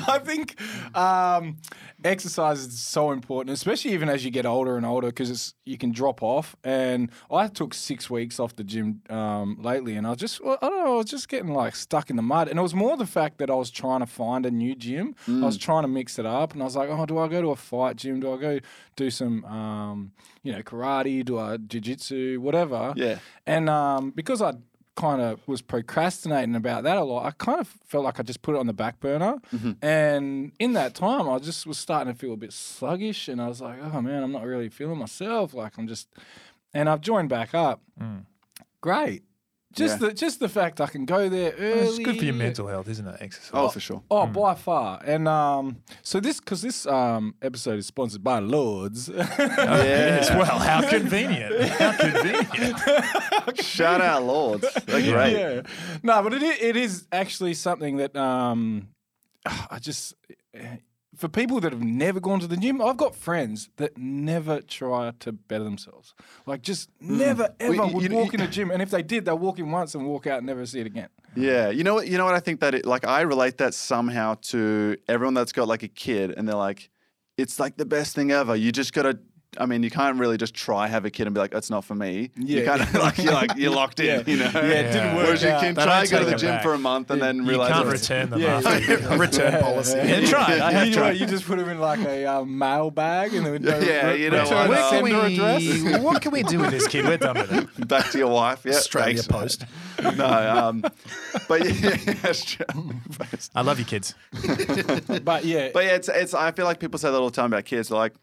I 0.08 0.20
think 0.20 0.60
um, 0.96 1.58
exercise 2.06 2.60
is 2.60 2.80
so 2.80 3.12
important, 3.12 3.54
especially 3.54 3.92
even 3.92 4.10
as 4.10 4.24
you 4.24 4.32
get 4.32 4.46
older 4.46 4.78
and 4.78 4.86
older, 4.86 5.08
because 5.08 5.54
you 5.66 5.78
can 5.78 5.92
drop 5.92 6.22
off. 6.22 6.56
And 6.64 7.10
I 7.32 7.48
took 7.48 7.74
six 7.74 8.10
weeks 8.10 8.40
off 8.40 8.56
the 8.56 8.64
gym 8.64 9.02
um, 9.10 9.58
lately, 9.62 9.96
and 9.96 10.06
I 10.08 10.16
just 10.16 10.44
well, 10.44 10.58
I 10.62 10.70
don't 10.70 10.86
know, 10.86 10.94
I 10.94 10.98
was 10.98 11.08
just 11.08 11.28
getting 11.30 11.54
like 11.54 11.76
stuck 11.76 12.10
in 12.10 12.16
the 12.16 12.22
mud. 12.22 12.48
And 12.48 12.60
it 12.60 12.62
was 12.62 12.76
more 12.76 12.96
the 12.96 13.06
fact 13.06 13.40
that 13.40 13.50
I 13.50 13.56
was 13.56 13.72
trying 13.72 14.00
to 14.00 14.06
find 14.06 14.46
a 14.46 14.52
new 14.52 14.76
gym. 14.76 15.16
I 15.28 15.46
was 15.46 15.58
trying 15.58 15.84
to 15.84 15.88
mix 15.88 16.20
it 16.20 16.26
up, 16.26 16.54
and 16.54 16.62
I 16.62 16.66
was 16.66 16.76
like, 16.76 16.90
oh, 16.90 17.06
do 17.06 17.18
I 17.18 17.28
go 17.28 17.42
to 17.42 17.52
a 17.52 17.56
fight 17.56 17.98
gym? 17.98 18.20
Do 18.20 18.34
I 18.34 18.38
go 18.38 18.60
do 18.96 19.10
some, 19.10 19.44
um, 19.46 20.12
you 20.44 20.52
know, 20.52 20.62
karate? 20.62 21.26
Do 21.26 21.40
I 21.40 21.58
jiu-jitsu? 21.58 22.40
Whatever. 22.40 22.94
Yeah. 22.96 23.20
And 23.46 23.70
um, 23.70 24.12
because 24.12 24.42
I 24.42 24.54
kind 24.96 25.22
of 25.22 25.46
was 25.48 25.62
procrastinating 25.62 26.56
about 26.56 26.84
that 26.84 26.98
a 26.98 27.04
lot, 27.04 27.26
I 27.26 27.32
kind 27.32 27.60
of 27.60 27.68
felt 27.86 28.06
like 28.06 28.20
I 28.20 28.24
just 28.24 28.42
put 28.42 28.56
it 28.56 28.60
on 28.60 28.68
the 28.68 28.74
back 28.74 29.00
burner. 29.00 29.40
Mm-hmm. 29.54 29.86
And 29.86 30.52
in 30.60 30.74
that 30.74 30.96
time, 30.96 31.30
I 31.30 31.38
just 31.40 31.68
was 31.68 31.78
starting 31.78 32.14
to 32.14 32.18
feel 32.18 32.34
a 32.34 32.38
bit 32.38 32.54
sluggish. 32.54 33.28
And 33.28 33.42
I 33.42 33.48
was 33.48 33.62
like, 33.62 33.80
oh 33.82 34.02
man, 34.02 34.24
I'm 34.24 34.32
not 34.32 34.46
really 34.46 34.70
feeling 34.70 34.98
myself. 34.98 35.54
Like 35.54 35.78
I'm 35.78 35.88
just, 35.88 36.08
and 36.74 36.90
I've 36.90 37.02
joined 37.02 37.30
back 37.30 37.54
up. 37.54 37.82
Mm. 38.02 38.26
Great. 38.82 39.24
Just 39.76 40.00
Yeah. 40.02 40.08
the 40.08 40.14
just 40.14 40.40
the 40.40 40.48
fact 40.50 40.80
I 40.80 40.88
can 40.88 41.06
go 41.06 41.28
there 41.30 41.54
early. 41.60 41.80
It's 41.88 42.00
good 42.00 42.18
for 42.18 42.26
your 42.26 42.34
mental 42.34 42.68
health, 42.68 42.88
isn't 42.88 43.06
it? 43.08 43.18
Exercise. 43.20 43.52
Oh, 43.54 43.68
for 43.68 43.80
sure. 43.80 44.02
Oh, 44.10 44.26
by 44.26 44.56
far. 44.56 45.02
And 45.06 45.28
um, 45.28 45.78
so 46.02 46.20
this 46.20 46.40
because 46.40 46.62
this 46.62 46.86
um 46.88 47.36
episode 47.42 47.78
is 47.80 47.86
sponsored 47.86 48.24
by 48.24 48.40
Lords. 48.40 49.10
Yes, 49.38 50.30
well, 50.32 50.58
how 50.60 50.88
convenient. 50.90 51.62
How 51.70 51.92
convenient. 51.98 53.60
Shout 53.64 54.02
out, 54.02 54.24
Lords. 54.24 54.66
They're 54.86 55.12
great. 55.14 55.34
yeah. 55.38 55.62
No, 56.04 56.24
but 56.24 56.34
it 56.34 56.42
it 56.44 56.76
is 56.78 57.06
actually 57.12 57.54
something 57.54 57.98
that 57.98 58.16
um, 58.16 58.88
I 59.46 59.80
just 59.80 60.16
for 61.16 61.28
people 61.28 61.60
that 61.62 61.72
have 61.72 61.82
never 61.82 62.20
gone 62.20 62.40
to 62.40 62.48
the 62.48 62.58
gym, 62.58 62.82
I've 62.82 62.98
got 62.98 63.16
friends 63.16 63.70
that 63.78 63.98
never 63.98 64.62
try 64.62 65.12
to 65.20 65.32
better 65.32 65.64
themselves. 65.64 66.14
Like 66.46 66.62
just 66.62 66.90
mm. 67.02 67.18
never 67.18 67.50
ever 67.60 67.78
Well, 67.78 67.88
you- 67.90 67.96
would 67.96 68.12
you- 68.12 68.18
walk 68.18 68.34
in 68.34 68.42
a 68.42 68.48
gym, 68.48 68.72
and 68.72 68.82
if 68.82 68.90
they 68.90 69.02
did, 69.04 69.26
they'll 69.26 69.38
walk 69.38 69.60
in 69.60 69.72
once 69.72 69.96
and 69.96 70.06
walk 70.06 70.28
out 70.28 70.40
and 70.40 70.48
never 70.48 70.66
see 70.66 70.80
it 70.80 70.88
again. 70.88 71.10
Yeah, 71.36 71.70
you 71.70 71.84
know 71.84 71.96
what? 71.96 72.08
You 72.08 72.18
know 72.18 72.26
what? 72.26 72.36
I 72.36 72.40
think 72.40 72.60
that 72.62 72.74
it, 72.76 72.86
like 72.86 73.06
I 73.06 73.22
relate 73.22 73.58
that 73.58 73.74
somehow 73.74 74.36
to 74.44 74.96
everyone 75.08 75.34
that's 75.34 75.52
got 75.52 75.68
like 75.68 75.84
a 75.84 75.88
kid, 75.90 76.32
and 76.36 76.48
they're 76.48 76.56
like, 76.56 76.90
it's 77.38 77.60
like 77.60 77.76
the 77.78 77.86
best 77.86 78.16
thing 78.16 78.32
ever. 78.32 78.56
You 78.56 78.72
just 78.72 78.94
gotta. 78.94 79.20
I 79.60 79.66
mean, 79.66 79.84
you 79.84 79.90
can't 79.90 80.18
really 80.20 80.38
just 80.38 80.54
try 80.54 80.88
have 80.88 81.06
a 81.06 81.10
kid 81.10 81.28
and 81.28 81.34
be 81.34 81.40
like, 81.40 81.52
that's 81.52 81.70
not 81.70 81.86
for 81.86 81.96
me. 81.96 82.32
Yeah. 82.38 82.60
You 82.60 82.66
kind 82.66 82.82
of 82.82 82.94
like 82.96 83.18
you're 83.18 83.34
like 83.34 83.56
you're 83.56 83.72
locked 83.72 84.00
in. 84.00 84.06
Yeah. 84.06 84.24
You 84.26 84.38
know. 84.38 84.52
Yeah, 84.54 84.62
it 84.62 84.92
didn't 84.94 85.16
work 85.16 85.26
Whereas 85.26 85.42
you 85.44 85.50
can 85.50 85.74
They 85.76 85.84
try 85.84 86.06
don't 86.06 86.12
go 86.12 86.20
to 86.26 86.32
the 86.32 86.36
gym 86.38 86.50
back. 86.52 86.64
for 86.64 86.74
a 86.74 86.78
month 86.78 87.12
and 87.12 87.22
then 87.22 87.38
You 87.38 87.50
realize 87.50 87.72
can't 87.72 87.88
it's- 87.88 88.02
return 88.02 88.30
them 88.32 88.40
Yeah, 88.42 88.62
after. 88.66 89.18
Return 89.18 89.62
policy. 89.62 89.98
Yeah, 89.98 90.22
try. 90.28 90.60
I 90.60 90.72
have 90.72 90.88
you, 90.88 90.96
know, 90.96 91.02
tried. 91.02 91.18
you 91.18 91.26
just 91.26 91.46
put 91.46 91.58
them 91.58 91.70
in 91.70 91.80
like 91.80 92.00
a 92.00 92.26
um, 92.26 92.58
mail 92.58 92.92
bag 92.92 93.34
and 93.34 93.46
then 93.46 93.64
Yeah, 93.86 94.14
you 94.14 94.30
know 94.30 94.42
return 94.44 94.68
what, 94.68 94.76
the 94.76 94.82
uh, 94.84 94.90
sender 94.90 95.20
address. 95.56 96.02
what 96.04 96.22
can 96.22 96.32
we 96.32 96.44
do 96.44 96.60
with 96.60 96.72
this 96.72 96.88
kid? 96.88 97.06
We're 97.06 97.18
done 97.18 97.36
with 97.38 97.52
it. 97.80 97.88
back 97.88 98.12
to 98.12 98.18
your 98.18 98.32
wife. 98.32 98.62
Yeah, 98.66 98.74
Australia 98.74 99.22
thanks. 99.22 99.28
Post. 99.28 99.66
No, 100.18 100.26
um, 100.26 100.82
but 101.48 101.64
yeah, 101.82 101.98
Australia 102.26 103.02
Post. 103.18 103.52
I 103.56 103.62
love 103.62 103.80
you, 103.80 103.86
kids. 103.86 104.14
But 105.24 105.46
yeah, 105.46 105.70
But 105.74 105.86
yeah, 105.86 105.96
it's, 105.96 106.10
it's. 106.10 106.34
I 106.34 106.52
feel 106.52 106.66
like 106.66 106.80
people 106.80 107.00
say 107.00 107.10
that 107.12 107.18
all 107.18 107.30
the 107.30 107.36
time 107.36 107.46
about 107.52 107.66
kids. 107.66 107.90
They're 107.90 107.98
like, 107.98 108.14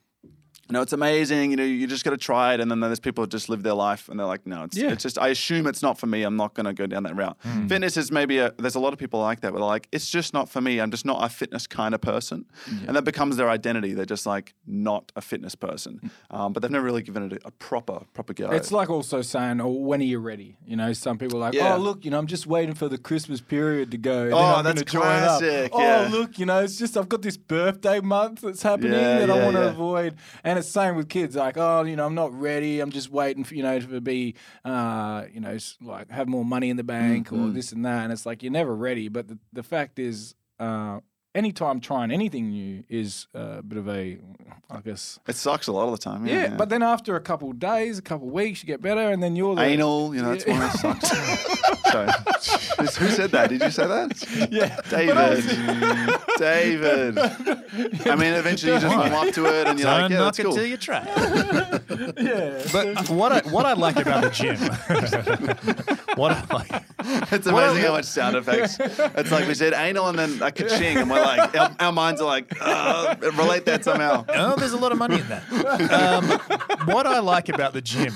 you 0.68 0.74
know, 0.74 0.80
it's 0.82 0.92
amazing. 0.92 1.50
You 1.50 1.56
know, 1.56 1.64
you 1.64 1.86
just 1.86 2.04
got 2.04 2.10
to 2.12 2.16
try 2.16 2.54
it. 2.54 2.60
And 2.60 2.70
then 2.70 2.80
there's 2.80 3.00
people 3.00 3.24
who 3.24 3.28
just 3.28 3.48
live 3.48 3.62
their 3.62 3.74
life, 3.74 4.08
and 4.08 4.18
they're 4.18 4.26
like, 4.26 4.46
no, 4.46 4.64
it's, 4.64 4.76
Yeah. 4.76 4.92
it's 4.92 5.02
just. 5.02 5.18
I 5.18 5.28
assume 5.28 5.66
it's 5.66 5.82
not 5.82 5.98
for 5.98 6.06
me. 6.06 6.22
I'm 6.22 6.36
not 6.36 6.54
going 6.54 6.66
to 6.66 6.72
go 6.72 6.86
down 6.86 7.02
that 7.02 7.16
route. 7.16 7.36
Hmm. 7.42 7.66
Fitness 7.66 7.96
is 7.96 8.10
maybe 8.12 8.38
a. 8.38 8.52
There's 8.58 8.74
a 8.76 8.80
lot 8.80 8.92
of 8.92 8.98
people 8.98 9.20
like 9.20 9.40
that. 9.40 9.52
Where 9.52 9.60
they're 9.60 9.66
like, 9.68 9.88
it's 9.92 10.08
just 10.08 10.32
not 10.32 10.48
for 10.48 10.60
me. 10.60 10.80
I'm 10.80 10.90
just 10.90 11.04
not 11.04 11.22
a 11.24 11.28
fitness 11.28 11.66
kind 11.66 11.94
of 11.94 12.00
person, 12.00 12.46
and 12.86 12.96
that 12.96 13.02
becomes 13.04 13.36
their 13.36 13.50
identity. 13.50 13.92
They're 13.92 14.04
just 14.06 14.24
like 14.24 14.54
not 14.66 15.10
a 15.16 15.20
fitness 15.20 15.54
person, 15.54 16.10
um, 16.30 16.52
but 16.52 16.62
they've 16.62 16.70
never 16.70 16.84
really 16.84 17.02
given 17.02 17.24
it 17.30 17.42
a, 17.44 17.48
a 17.48 17.50
proper 17.50 18.04
proper 18.14 18.32
go. 18.32 18.50
It's 18.50 18.70
like 18.72 18.88
also 18.88 19.20
saying, 19.20 19.60
"Oh, 19.60 19.68
when 19.70 20.00
are 20.00 20.04
you 20.04 20.20
ready?" 20.20 20.56
You 20.66 20.76
know, 20.76 20.92
some 20.92 21.18
people 21.18 21.38
are 21.38 21.46
like, 21.46 21.54
Yeah. 21.54 21.74
"Oh, 21.74 21.78
look, 21.78 22.04
you 22.04 22.10
know, 22.12 22.18
I'm 22.18 22.26
just 22.28 22.46
waiting 22.46 22.74
for 22.74 22.88
the 22.88 22.98
Christmas 22.98 23.40
period 23.40 23.90
to 23.90 23.98
go. 23.98 24.24
then 24.24 24.32
Oh, 24.34 24.38
I'm 24.38 24.64
that's 24.64 24.82
gonna 24.82 25.04
join 25.04 25.22
up. 25.22 25.40
classic, 25.40 25.70
Oh, 25.74 25.80
yeah. 25.80 26.08
look, 26.10 26.38
you 26.38 26.46
know, 26.46 26.60
it's 26.62 26.78
just 26.78 26.96
I've 26.96 27.08
got 27.08 27.22
this 27.22 27.36
birthday 27.36 28.00
month 28.00 28.40
that's 28.42 28.62
happening 28.62 28.92
Yeah, 28.92 29.18
that 29.26 29.30
I 29.30 29.42
want 29.44 29.56
to 29.56 29.62
yeah. 29.62 29.68
avoid." 29.70 30.16
And 30.44 30.51
it's 30.58 30.68
same 30.68 30.96
with 30.96 31.08
kids, 31.08 31.36
like, 31.36 31.56
"Oh, 31.56 31.82
you 31.84 31.96
know, 31.96 32.06
I'm 32.06 32.14
not 32.14 32.32
ready. 32.38 32.80
I'm 32.80 32.90
just 32.90 33.10
waiting 33.10 33.44
for 33.44 33.54
you 33.54 33.62
know 33.62 33.78
to 33.80 34.00
be, 34.00 34.34
uh, 34.64 35.24
you 35.32 35.40
know, 35.40 35.56
like 35.80 36.10
have 36.10 36.28
more 36.28 36.44
money 36.44 36.70
in 36.70 36.76
the 36.76 36.84
bank 36.84 37.28
Mm-hmm. 37.28 37.48
or 37.48 37.50
this 37.50 37.72
and 37.72 37.84
that." 37.84 38.04
And 38.04 38.12
it's 38.12 38.26
like 38.26 38.42
you're 38.42 38.52
never 38.52 38.74
ready. 38.74 39.08
But 39.08 39.28
the, 39.28 39.38
the 39.52 39.62
fact 39.62 39.98
is, 39.98 40.34
uh, 40.58 41.00
anytime 41.34 41.80
trying 41.80 42.10
anything 42.10 42.50
new 42.50 42.84
is 42.88 43.26
uh, 43.34 43.56
a 43.58 43.62
bit 43.62 43.78
of 43.78 43.88
a, 43.88 44.18
I 44.70 44.80
guess. 44.80 45.18
it 45.26 45.36
sucks 45.36 45.66
a 45.66 45.72
lot 45.72 45.86
of 45.86 45.92
the 45.92 45.98
time. 45.98 46.26
Yeah, 46.26 46.34
Yeah, 46.42 46.56
but 46.56 46.68
then 46.68 46.82
after 46.82 47.16
a 47.16 47.20
couple 47.20 47.50
of 47.50 47.58
days, 47.58 47.98
a 47.98 48.02
couple 48.02 48.28
of 48.28 48.32
weeks, 48.34 48.62
you 48.62 48.66
get 48.66 48.80
better, 48.82 49.10
and 49.10 49.22
then 49.22 49.36
you're 49.36 49.54
the, 49.56 49.62
anal. 49.62 50.14
You 50.14 50.22
know, 50.22 50.30
that's 50.30 50.46
Yeah. 50.46 50.58
why 50.58 50.66
it 50.68 50.72
sucks. 50.72 51.10
Sorry. 51.92 52.08
Who 52.78 52.84
who 53.04 53.08
said 53.10 53.30
that? 53.32 53.50
Did 53.50 53.60
you 53.62 53.70
say 53.70 53.86
that? 53.86 54.48
Yeah, 54.50 54.80
David. 54.88 55.44
David. 56.38 57.18
I 58.08 58.16
mean, 58.16 58.32
eventually 58.34 58.72
you 58.72 58.80
just 58.80 58.96
warm 58.96 59.12
up 59.12 59.34
to 59.34 59.44
it 59.46 59.66
and 59.66 59.78
you're 59.78 59.88
like, 59.88 60.00
Don't 60.02 60.10
yeah, 60.10 60.18
knock 60.18 60.26
that's 60.36 60.38
it 60.38 60.42
cool. 60.44 60.54
till 60.54 60.66
you 60.66 60.76
try. 60.78 61.02
yeah. 62.18 62.62
But 62.72 63.10
what 63.10 63.32
I, 63.32 63.40
what 63.50 63.66
I 63.66 63.74
like 63.74 63.96
about 63.96 64.22
the 64.24 64.30
gym, 64.30 64.56
what 66.16 66.32
I 66.32 66.44
like, 66.54 66.82
It's 67.32 67.46
amazing 67.46 67.82
how 67.82 67.92
much 67.92 68.04
sound 68.04 68.36
effects. 68.36 68.76
It's 68.80 69.30
like 69.30 69.46
we 69.48 69.54
said 69.54 69.72
anal 69.72 70.08
and 70.08 70.18
then 70.18 70.42
a 70.42 70.50
ka-ching, 70.52 70.98
and 70.98 71.10
we're 71.10 71.20
like, 71.20 71.54
our, 71.58 71.74
our 71.80 71.92
minds 71.92 72.20
are 72.20 72.26
like, 72.26 72.52
uh, 72.60 73.14
relate 73.34 73.64
that 73.66 73.84
somehow. 73.84 74.24
oh, 74.28 74.56
there's 74.56 74.72
a 74.72 74.76
lot 74.78 74.92
of 74.92 74.98
money 74.98 75.18
in 75.20 75.28
that. 75.28 75.42
Um, 75.92 76.28
what 76.86 77.06
I 77.06 77.20
like 77.20 77.48
about 77.48 77.72
the 77.72 77.80
gym 77.82 78.14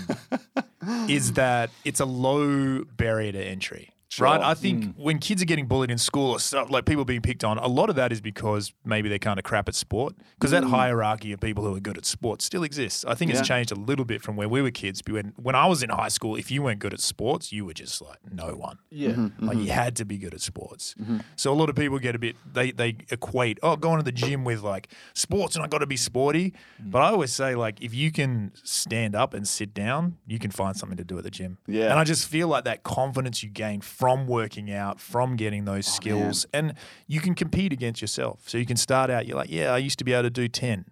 is 1.09 1.33
that 1.33 1.71
it's 1.85 2.01
a 2.01 2.05
low 2.07 2.85
barrier 2.85 3.33
to 3.33 3.43
entry. 3.43 3.91
Right, 4.21 4.41
I 4.41 4.55
think 4.55 4.95
when 4.97 5.19
kids 5.19 5.43
are 5.43 5.47
getting 5.47 5.67
bullied 5.67 5.91
in 5.91 5.99
school 5.99 6.31
or 6.33 6.41
stuff, 6.41 6.71
like 6.71 6.85
people 6.85 7.05
being 7.05 7.23
picked 7.23 7.45
on, 7.45 7.59
a 7.59 7.67
lot 7.67 7.91
of 7.91 7.97
that 7.97 8.13
is 8.13 8.21
because 8.21 8.73
maybe 8.85 9.09
they're 9.09 9.19
kind 9.19 9.39
of 9.39 9.45
crap 9.45 9.69
at 9.69 9.75
sport. 9.75 10.15
Because 10.39 10.51
that 10.53 10.65
hierarchy 10.65 11.33
of 11.33 11.41
people 11.41 11.65
who 11.65 11.75
are 11.77 11.81
good 11.81 11.99
at 11.99 12.05
sport 12.07 12.43
still 12.43 12.63
exists. 12.63 13.05
I 13.05 13.15
think 13.15 13.31
Yeah. 13.33 13.39
it's 13.39 13.49
changed 13.49 13.73
a 13.73 13.75
little 13.75 14.05
bit 14.05 14.23
from 14.23 14.37
where 14.37 14.49
we 14.49 14.63
were 14.63 14.71
kids. 14.71 15.03
But 15.03 15.15
When 15.15 15.33
when 15.37 15.55
I 15.55 15.67
was 15.67 15.83
in 15.83 15.91
high 15.91 16.09
school, 16.09 16.37
if 16.37 16.51
you 16.51 16.63
weren't 16.63 16.79
good 16.79 16.95
at 16.95 17.01
sports, 17.01 17.53
you 17.53 17.65
were 17.65 17.75
just 17.75 18.01
like 18.01 18.19
no 18.31 18.55
one. 18.55 18.79
Yeah. 18.91 19.11
Mm-hmm. 19.11 19.47
Like 19.47 19.59
you 19.59 19.71
had 19.71 19.97
to 19.97 20.05
be 20.05 20.17
good 20.19 20.35
at 20.35 20.41
sports. 20.41 20.95
So 21.37 21.53
a 21.53 21.57
lot 21.61 21.69
of 21.69 21.77
people 21.77 21.99
get 21.99 22.15
a 22.15 22.19
bit 22.19 22.37
they 22.51 22.71
they 22.71 22.97
equate 23.11 23.59
oh 23.63 23.77
going 23.77 23.99
to 23.99 24.05
the 24.05 24.13
gym 24.13 24.45
with 24.45 24.63
like 24.63 24.89
sports 25.15 25.57
and 25.57 25.65
I 25.65 25.69
got 25.69 25.79
to 25.79 25.87
be 25.87 25.97
sporty. 25.97 26.55
Mm. 26.83 26.91
But 26.91 27.03
I 27.03 27.09
always 27.11 27.33
say 27.33 27.55
like 27.55 27.83
if 27.83 27.93
you 27.95 28.11
can 28.13 28.53
stand 28.63 29.15
up 29.15 29.35
and 29.35 29.47
sit 29.47 29.75
down, 29.75 30.17
you 30.27 30.39
can 30.39 30.51
find 30.51 30.77
something 30.77 30.97
to 30.99 31.05
do 31.05 31.19
at 31.19 31.25
the 31.25 31.31
gym. 31.31 31.59
Yeah. 31.67 31.91
And 31.91 31.99
I 31.99 32.05
just 32.05 32.27
feel 32.29 32.49
like 32.49 32.65
that 32.65 32.83
confidence 32.83 33.43
you 33.43 33.51
gain 33.51 33.81
from 33.81 34.06
working 34.27 34.71
out, 34.71 35.01
from 35.01 35.37
getting 35.37 35.69
Oh, 35.69 35.75
those 35.75 35.87
skills, 35.87 36.47
and 36.53 36.75
you 37.07 37.21
can 37.21 37.35
compete 37.35 37.73
against 37.73 38.01
yourself. 38.01 38.43
So 38.47 38.59
you 38.59 38.67
can 38.67 38.77
start 38.77 39.11
out 39.11 39.27
you're 39.27 39.37
like 39.37 39.51
yeah 39.51 39.73
I 39.73 39.79
used 39.79 39.99
to 39.99 40.05
be 40.05 40.13
able 40.13 40.25
to 40.25 40.31
do 40.31 40.49
ten. 40.49 40.87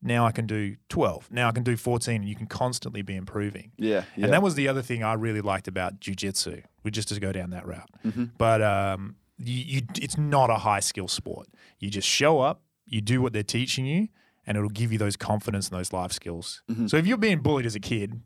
Now 0.00 0.26
I 0.26 0.30
can 0.30 0.46
do 0.46 0.76
12. 0.90 1.32
Now 1.32 1.48
I 1.48 1.52
can 1.52 1.64
do 1.64 1.76
14 1.76 2.20
and 2.20 2.28
you 2.28 2.36
can 2.36 2.46
constantly 2.46 3.02
be 3.02 3.16
improving. 3.16 3.72
Yeah, 3.76 4.04
yeah. 4.16 4.26
And 4.26 4.32
that 4.32 4.42
was 4.42 4.54
the 4.54 4.68
other 4.68 4.80
thing 4.80 5.02
I 5.02 5.14
really 5.14 5.40
liked 5.40 5.66
about 5.66 5.98
jujitsu. 5.98 6.62
We 6.84 6.92
just 6.92 7.08
to 7.08 7.18
go 7.18 7.32
down 7.32 7.50
that 7.50 7.66
route. 7.66 7.90
Mm-hmm. 8.06 8.26
But 8.38 8.62
um, 8.62 9.16
you, 9.38 9.54
you, 9.54 9.80
it's 10.00 10.16
not 10.16 10.50
a 10.50 10.56
high 10.58 10.78
skill 10.78 11.08
sport. 11.08 11.48
You 11.80 11.90
just 11.90 12.06
show 12.06 12.38
up, 12.38 12.62
you 12.86 13.00
do 13.00 13.20
what 13.20 13.32
they're 13.32 13.42
teaching 13.42 13.86
you, 13.86 14.06
and 14.46 14.56
it'll 14.56 14.70
give 14.70 14.92
you 14.92 14.98
those 14.98 15.16
confidence 15.16 15.68
and 15.68 15.76
those 15.76 15.92
life 15.92 16.12
skills. 16.12 16.62
Mm-hmm. 16.70 16.86
So 16.86 16.96
if 16.96 17.06
you're 17.06 17.18
being 17.18 17.40
bullied 17.40 17.66
as 17.66 17.74
a 17.74 17.80
kid, 17.80 18.20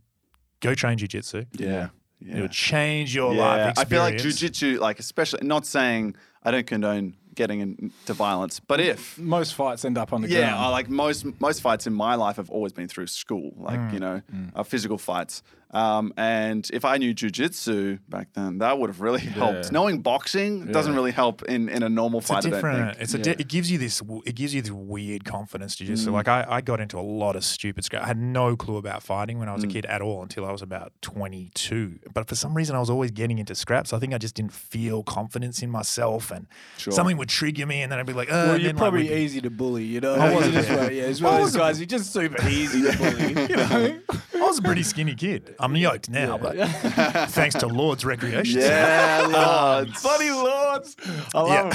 go 0.61 0.75
train 0.75 0.99
jujitsu. 0.99 1.47
yeah. 1.59 1.89
Yeah. 2.25 2.37
It'll 2.37 2.49
change 2.49 3.15
your 3.15 3.35
Yeah, 3.35 3.43
life 3.67 3.79
I 3.79 3.85
feel 3.85 4.01
like 4.01 4.15
experience. 4.15 4.41
jujitsu, 4.41 4.79
like 4.81 4.99
especially, 4.99 5.47
not 5.47 5.67
saying 5.67 6.17
I 6.45 6.51
don't 6.51 6.67
condone 6.67 7.17
getting 7.35 7.61
into 7.61 8.13
violence, 8.13 8.61
but 8.61 8.79
if 8.79 9.19
Most 9.19 9.55
fights 9.55 9.85
end 9.87 9.97
up 9.97 10.13
on 10.13 10.21
the 10.23 10.29
yeah, 10.29 10.41
ground. 10.41 10.65
I 10.65 10.69
like 10.69 10.89
most 10.91 11.25
most 11.41 11.63
fights 11.63 11.87
in 11.87 11.95
my 11.95 12.15
life 12.15 12.37
have 12.37 12.51
always 12.51 12.73
been 12.73 12.89
through 12.89 13.07
school, 13.07 13.53
like 13.57 13.81
Mm. 13.81 13.93
you 13.95 14.01
know, 14.01 14.23
uh, 14.55 14.63
physical 14.63 14.99
fights. 14.99 15.43
Um, 15.73 16.13
and 16.19 16.69
if 16.73 16.85
I 16.85 16.99
knew 16.99 17.15
jujitsu 17.15 17.99
back 18.09 18.29
then, 18.35 18.59
that 18.59 18.79
would 18.79 18.91
have 18.91 19.01
really 19.01 19.21
helped. 19.41 19.65
Yeah. 19.65 19.71
Knowing 19.73 20.01
boxing 20.03 20.67
doesn't 20.71 20.95
really 20.95 21.13
help 21.13 21.43
in, 21.45 21.69
in 21.71 21.83
a 21.83 21.89
normal 21.89 22.21
It's 22.21 22.29
a 22.31 22.35
fight. 22.35 22.39
I 22.39 22.41
don't 22.43 22.53
different. 22.53 22.91
think. 22.97 23.03
It's 23.03 23.15
a. 23.15 23.19
Yeah. 23.19 23.23
Di- 23.25 23.41
it 23.41 23.49
gives 23.49 23.71
you 23.71 23.79
this. 23.79 24.03
It 24.27 24.35
gives 24.35 24.55
you 24.55 24.61
this 24.63 24.71
weird 24.71 25.25
confidence 25.25 25.77
to 25.77 25.85
Mm. 25.85 25.87
just. 25.87 26.07
Like 26.09 26.29
I, 26.29 26.45
I 26.49 26.61
got 26.61 26.81
into 26.81 26.99
a 26.99 27.01
lot 27.01 27.37
of 27.37 27.45
stupid 27.45 27.85
scrap. 27.85 28.03
I 28.03 28.07
had 28.07 28.19
no 28.19 28.55
clue 28.57 28.77
about 28.77 29.03
fighting 29.03 29.39
when 29.39 29.49
I 29.49 29.53
Mm. 29.53 29.57
was 29.57 29.65
a 29.65 29.69
kid 29.69 29.87
at 29.87 30.03
all 30.03 30.23
until 30.23 30.45
I 30.45 30.53
was 30.53 30.61
about 30.63 30.93
twenty 31.01 31.51
two. 31.55 31.99
But 32.13 32.29
for 32.29 32.35
some 32.35 32.55
reason, 32.55 32.77
I 32.77 32.81
was 32.81 32.91
always 32.91 33.11
getting 33.11 33.39
into 33.39 33.55
scraps. 33.55 33.93
I 33.95 33.99
think 33.99 34.13
I 34.13 34.19
just 34.19 34.35
didn't 34.35 34.53
feel 34.53 35.03
confidence 35.03 35.63
in 35.63 35.71
myself, 35.71 36.31
and 36.31 36.47
Sure. 36.77 36.93
something 36.93 37.17
would 37.17 37.29
trigger 37.31 37.65
me, 37.67 37.81
and 37.83 37.91
then 37.91 37.99
I'd 37.99 38.07
be 38.07 38.13
like, 38.13 38.29
"Oh." 38.31 38.35
well, 38.35 38.47
you're 38.59 38.59
then, 38.69 38.75
like, 38.77 38.77
probably 38.77 39.03
we'd- 39.05 39.15
easy 39.15 39.41
to 39.41 39.51
bully, 39.51 39.85
you 39.85 40.01
know. 40.01 40.15
I 40.15 40.35
wasn't- 40.35 40.55
just 40.55 40.69
one- 40.69 40.79
yeah, 40.95 41.03
it's 41.05 41.21
one 41.23 41.35
of 41.35 41.41
those 41.41 41.57
guys. 41.57 41.79
You're 41.81 41.87
just 41.87 42.13
super 42.13 42.47
easy 42.47 42.83
to 42.83 42.99
bully. 42.99 43.49
You 43.49 43.57
know? 43.57 43.99
I 44.53 44.55
was 44.55 44.59
a 44.59 44.62
pretty 44.62 44.83
skinny 44.83 45.15
kid. 45.15 45.55
I'm 45.59 45.75
yoked 45.77 46.11
now, 46.11 46.37
but 46.37 46.55
thanks 47.31 47.55
to 47.57 47.67
Lord's 47.67 48.05
Recreation. 48.05 48.61
Yeah, 48.61 49.27
Lord. 49.31 49.91
Bloody 50.03 50.31
lords! 50.31 50.95
I 51.35 51.41
love 51.41 51.73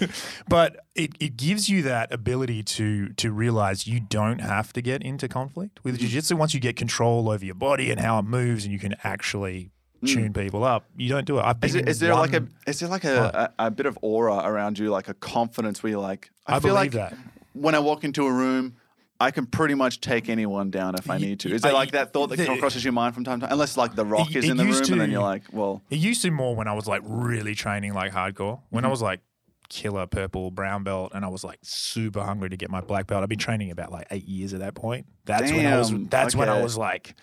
Yeah. 0.00 0.08
but 0.48 0.84
it, 0.96 1.12
it 1.20 1.36
gives 1.36 1.68
you 1.68 1.82
that 1.82 2.12
ability 2.12 2.64
to 2.64 3.10
to 3.10 3.30
realize 3.30 3.86
you 3.86 4.00
don't 4.00 4.40
have 4.40 4.72
to 4.72 4.82
get 4.82 5.04
into 5.04 5.28
conflict 5.28 5.78
with 5.84 5.96
mm. 5.96 6.00
jiu-jitsu 6.00 6.36
once 6.36 6.52
you 6.52 6.58
get 6.58 6.74
control 6.74 7.30
over 7.30 7.44
your 7.44 7.54
body 7.54 7.92
and 7.92 8.00
how 8.00 8.18
it 8.18 8.24
moves 8.24 8.64
and 8.64 8.72
you 8.72 8.78
can 8.80 8.96
actually 9.04 9.70
mm. 10.02 10.12
tune 10.12 10.34
people 10.34 10.64
up 10.64 10.84
you 10.98 11.08
don't 11.08 11.24
do 11.24 11.38
it 11.38 11.44
i've 11.46 11.58
been 11.60 11.70
Is, 11.70 11.74
it, 11.76 11.88
is 11.88 11.98
there 11.98 12.14
like 12.14 12.34
a 12.34 12.46
is 12.66 12.80
there 12.80 12.90
like 12.90 13.04
a, 13.04 13.52
a, 13.58 13.66
a 13.68 13.70
bit 13.70 13.86
of 13.86 13.98
aura 14.02 14.42
around 14.44 14.78
you, 14.78 14.90
like 14.90 15.08
a 15.08 15.14
confidence 15.14 15.82
where 15.82 15.92
you're 15.92 16.00
like, 16.00 16.30
I, 16.46 16.56
I 16.56 16.60
feel 16.60 16.74
believe 16.74 16.94
like 16.94 17.10
that. 17.10 17.18
when 17.54 17.74
I 17.74 17.78
walk 17.78 18.04
into 18.04 18.26
a 18.26 18.32
room, 18.32 18.76
I 19.20 19.30
can 19.30 19.46
pretty 19.46 19.74
much 19.74 20.00
take 20.00 20.28
anyone 20.28 20.70
down 20.70 20.94
if 20.94 21.08
I 21.08 21.18
need 21.18 21.40
to. 21.40 21.54
Is 21.54 21.62
there 21.62 21.72
like 21.72 21.92
that 21.92 22.12
thought 22.12 22.28
that 22.28 22.36
the- 22.36 22.58
crosses 22.58 22.84
your 22.84 22.92
mind 22.92 23.14
from 23.14 23.24
time 23.24 23.40
to 23.40 23.46
time? 23.46 23.52
Unless 23.52 23.76
like 23.76 23.94
the 23.94 24.04
Rock 24.04 24.30
It- 24.30 24.36
is 24.36 24.44
it 24.44 24.50
in 24.50 24.56
the 24.56 24.64
room, 24.64 24.72
used 24.72 24.90
and 24.90 25.00
then 25.00 25.10
you're 25.10 25.22
like, 25.22 25.42
well, 25.52 25.82
it 25.90 25.98
used 25.98 26.22
to 26.22 26.30
more 26.30 26.54
when 26.54 26.68
i 26.68 26.72
was 26.72 26.86
like 26.86 27.02
really 27.04 27.54
training 27.54 27.94
like 27.94 28.12
hardcore 28.12 28.60
when 28.70 28.84
i 28.84 28.86
mm-hmm. 28.86 28.90
was 28.90 29.02
like 29.02 29.20
killer 29.68 30.06
purple 30.06 30.50
brown 30.50 30.84
belt, 30.84 31.12
and 31.14 31.24
I 31.24 31.28
was 31.28 31.44
like 31.44 31.58
super 31.62 32.22
hungry 32.22 32.50
to 32.50 32.56
get 32.56 32.70
my 32.70 32.80
black 32.80 33.06
belt. 33.06 33.22
I've 33.22 33.28
been 33.28 33.38
training 33.38 33.70
about 33.70 33.92
like 33.92 34.06
eight 34.10 34.26
years 34.26 34.54
at 34.54 34.60
that 34.60 34.74
point. 34.74 35.06
That's 35.24 35.50
when 35.50 35.66
I 35.66 35.78
was. 35.78 35.90
Damn, 35.90 36.06
That's 36.06 36.34
when 36.34 36.48
I 36.48 36.62
was 36.62 36.76
like, 36.76 37.14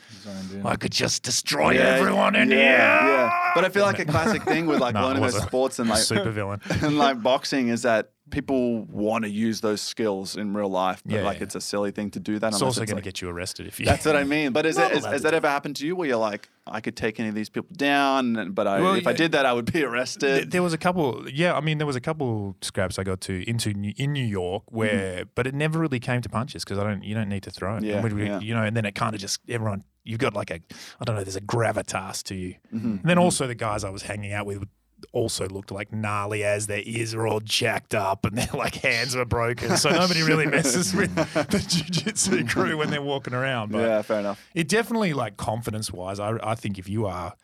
I 0.64 0.76
could 0.76 0.92
just 0.92 1.24
destroy 1.24 1.72
Yeah, 1.72 1.82
everyone 1.82 2.36
in 2.36 2.50
yeah, 2.50 2.56
here. 2.56 2.66
Yeah. 2.66 3.52
But 3.56 3.66
I 3.66 3.70
feel 3.70 3.84
like 3.84 4.00
a 4.00 4.06
classic 4.06 4.44
thing 4.44 4.66
with 4.66 4.80
like 4.80 4.94
No, 4.94 5.02
it 5.02 5.06
learning 5.06 5.24
those 5.24 5.42
sports 5.42 5.80
and 5.80 5.90
like 5.90 6.00
super 6.00 6.32
villain. 6.32 6.62
and 6.82 6.98
like 6.98 7.22
boxing 7.22 7.70
is 7.70 7.84
that 7.84 8.12
people 8.34 8.84
want 8.86 9.24
to 9.24 9.30
use 9.30 9.62
those 9.62 9.80
skills 9.80 10.36
in 10.36 10.54
real 10.56 10.68
life, 10.68 11.02
but 11.06 11.14
Yeah, 11.16 11.24
like 11.24 11.38
yeah. 11.38 11.44
it's 11.44 11.56
a 11.56 11.62
silly 11.62 11.92
thing 11.92 12.10
to 12.12 12.20
do 12.20 12.40
that. 12.40 12.48
It's 12.52 12.62
also 12.62 12.82
going 12.82 12.96
like- 12.96 13.04
to 13.04 13.08
get 13.08 13.22
you 13.22 13.30
arrested 13.30 13.68
if 13.68 13.80
you. 13.80 13.86
That's 13.86 14.06
what 14.06 14.16
I 14.16 14.24
mean. 14.24 14.52
But 14.52 14.66
is 14.66 14.78
it 14.80 14.92
is, 14.92 15.06
has 15.06 15.22
that 15.22 15.34
ever 15.34 15.48
happened 15.48 15.76
to 15.78 15.86
you 15.88 15.96
where 15.96 16.08
you're 16.08 16.18
like, 16.18 16.50
I 16.66 16.82
could 16.82 16.96
take 16.98 17.20
any 17.20 17.30
of 17.30 17.36
these 17.36 17.50
people 17.50 17.70
down, 17.76 18.52
but 18.54 18.68
I, 18.68 18.82
Well, 18.82 18.96
if 18.96 19.06
I 19.06 19.14
did 19.14 19.34
that, 19.34 19.46
I 19.46 19.54
would 19.54 19.72
be 19.72 19.84
arrested. 19.84 20.50
There 20.52 20.64
was 20.64 20.74
a 20.74 20.78
couple, 20.78 21.26
yeah. 21.30 21.54
I 21.56 21.62
mean, 21.62 21.78
there 21.78 21.88
was 21.88 21.96
a 21.96 22.02
couple 22.02 22.56
scraps 22.62 22.98
I 22.98 23.04
got 23.04 23.22
to 23.22 23.48
into 23.50 23.74
New, 23.74 23.94
in 23.98 24.14
New 24.14 24.26
York 24.26 24.64
where, 24.72 25.26
but 25.36 25.46
it 25.46 25.54
never 25.54 25.78
really 25.80 26.00
came 26.00 26.22
to 26.22 26.30
punches 26.30 26.64
because 26.64 26.80
I 26.80 26.84
don't, 26.84 27.04
you 27.04 27.14
don't 27.16 27.30
need 27.30 27.44
to 27.44 27.52
throw 27.52 27.78
it. 27.78 27.84
Mm-hmm. 27.84 28.08
Yeah, 28.08 28.14
we- 28.14 28.26
yeah. 28.26 28.40
You 28.40 28.56
know, 28.56 28.64
and 28.64 28.76
then 28.76 28.86
it 28.86 28.96
kind 28.96 29.14
of 29.14 29.22
just 29.22 29.40
everyone, 29.48 29.84
you've 30.04 30.20
got 30.20 30.34
like 30.34 30.50
a, 30.52 30.56
I 31.00 31.06
don't 31.06 31.16
know, 31.16 31.24
there's 31.24 31.36
a 31.36 31.42
gravitas 31.42 32.24
to 32.24 32.36
you. 32.36 32.56
Mm-hmm. 32.74 32.88
And 32.88 33.04
then 33.04 33.18
also 33.18 33.46
the 33.46 33.56
guys 33.56 33.84
I 33.84 33.90
was 33.90 34.04
hanging 34.04 34.34
out 34.34 34.46
with 34.46 34.64
also 35.12 35.48
looked 35.48 35.72
like 35.72 35.92
gnarly 35.92 36.44
as 36.44 36.68
their 36.68 36.82
ears 36.84 37.14
are 37.14 37.28
all 37.28 37.40
jacked 37.40 37.94
up 37.94 38.26
and 38.26 38.38
their 38.38 38.50
like 38.54 38.76
hands 38.76 39.16
are 39.16 39.26
broken. 39.26 39.78
So 39.78 39.90
nobody 39.90 40.24
really 40.24 40.46
messes 40.46 40.94
with 40.94 41.14
the 41.34 41.66
jiu-jitsu 41.68 42.48
crew 42.48 42.78
when 42.78 42.90
they're 42.90 43.02
walking 43.02 43.34
around. 43.34 43.72
But 43.72 43.80
yeah, 43.80 44.02
fair 44.02 44.20
enough. 44.20 44.46
it 44.54 44.68
definitely 44.68 45.14
like 45.14 45.38
confidence 45.38 45.92
wise, 45.92 46.20
I, 46.20 46.38
I 46.44 46.56
think 46.56 46.78
if 46.80 46.88
you 46.88 47.06
are 47.06 47.36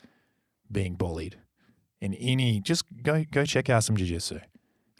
being 0.70 0.94
bullied 0.94 1.36
in 2.00 2.14
any, 2.14 2.60
just 2.60 2.84
go 3.02 3.24
go 3.30 3.44
check 3.44 3.68
out 3.68 3.84
some 3.84 3.96
jiu-jitsu. 3.96 4.40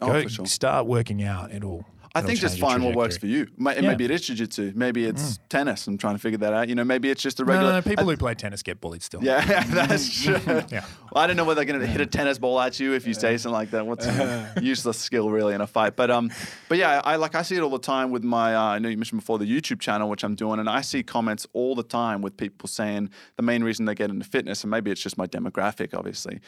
Oh, 0.01 0.07
go 0.07 0.23
for 0.23 0.29
sure. 0.29 0.45
start 0.45 0.85
working 0.87 1.23
out. 1.23 1.51
It'll. 1.51 1.85
I 2.13 2.21
think 2.21 2.39
just 2.39 2.59
find 2.59 2.83
what 2.83 2.95
works 2.95 3.17
for 3.17 3.27
you. 3.27 3.47
Ma- 3.57 3.71
Yeah. 3.71 3.79
Mm. 3.81 3.87
Maybe 3.87 4.05
it 4.05 4.11
is 4.11 4.21
jiu-jitsu. 4.21 4.73
Maybe 4.75 5.05
it's 5.05 5.39
tennis. 5.49 5.87
I'm 5.87 5.97
trying 5.97 6.15
to 6.15 6.19
figure 6.19 6.37
that 6.39 6.53
out. 6.53 6.67
You 6.69 6.75
know, 6.75 6.83
maybe 6.83 7.09
it's 7.09 7.21
just 7.21 7.39
a 7.39 7.45
regular. 7.45 7.71
no, 7.71 7.77
no, 7.77 7.81
people 7.81 8.05
who 8.09 8.17
play 8.17 8.33
tennis 8.35 8.61
get 8.63 8.81
bullied 8.81 9.01
still. 9.01 9.23
Yeah, 9.23 9.63
that's 9.67 10.21
true. 10.23 10.39
Yeah. 10.69 10.83
Well, 11.11 11.23
I 11.23 11.27
don't 11.27 11.35
know 11.37 11.45
whether 11.45 11.59
they're 11.63 11.65
going 11.73 11.79
to 11.79 11.87
hit 11.87 12.01
a 12.01 12.05
tennis 12.05 12.37
ball 12.37 12.59
at 12.59 12.79
you 12.79 12.93
if 12.93 13.07
you 13.07 13.13
say 13.13 13.37
something 13.37 13.53
like 13.53 13.71
that. 13.71 13.85
What's 13.87 14.05
a 14.05 14.53
useless 14.61 14.97
skill 14.97 15.29
really 15.29 15.53
in 15.53 15.61
a 15.61 15.67
fight? 15.67 15.95
But 15.95 16.11
um, 16.11 16.31
but 16.69 16.77
yeah, 16.77 17.01
I 17.03 17.15
like 17.15 17.35
I 17.35 17.41
see 17.43 17.55
it 17.55 17.61
all 17.61 17.69
the 17.69 17.79
time 17.79 18.11
with 18.11 18.23
my. 18.23 18.55
Uh, 18.55 18.61
I 18.61 18.79
know 18.79 18.89
you 18.89 18.97
mentioned 18.97 19.21
before 19.21 19.37
the 19.39 19.45
YouTube 19.45 19.79
channel, 19.79 20.09
which 20.09 20.23
I'm 20.23 20.35
doing, 20.35 20.59
and 20.59 20.69
I 20.69 20.81
see 20.81 21.03
comments 21.03 21.47
all 21.53 21.75
the 21.75 21.83
time 21.83 22.21
with 22.21 22.35
people 22.37 22.67
saying 22.67 23.09
the 23.37 23.43
main 23.43 23.63
reason 23.63 23.85
they 23.85 23.95
get 23.95 24.09
into 24.09 24.25
fitness, 24.25 24.63
and 24.63 24.71
maybe 24.71 24.91
it's 24.91 25.01
just 25.01 25.17
my 25.17 25.27
demographic, 25.27 25.93
obviously, 25.97 26.39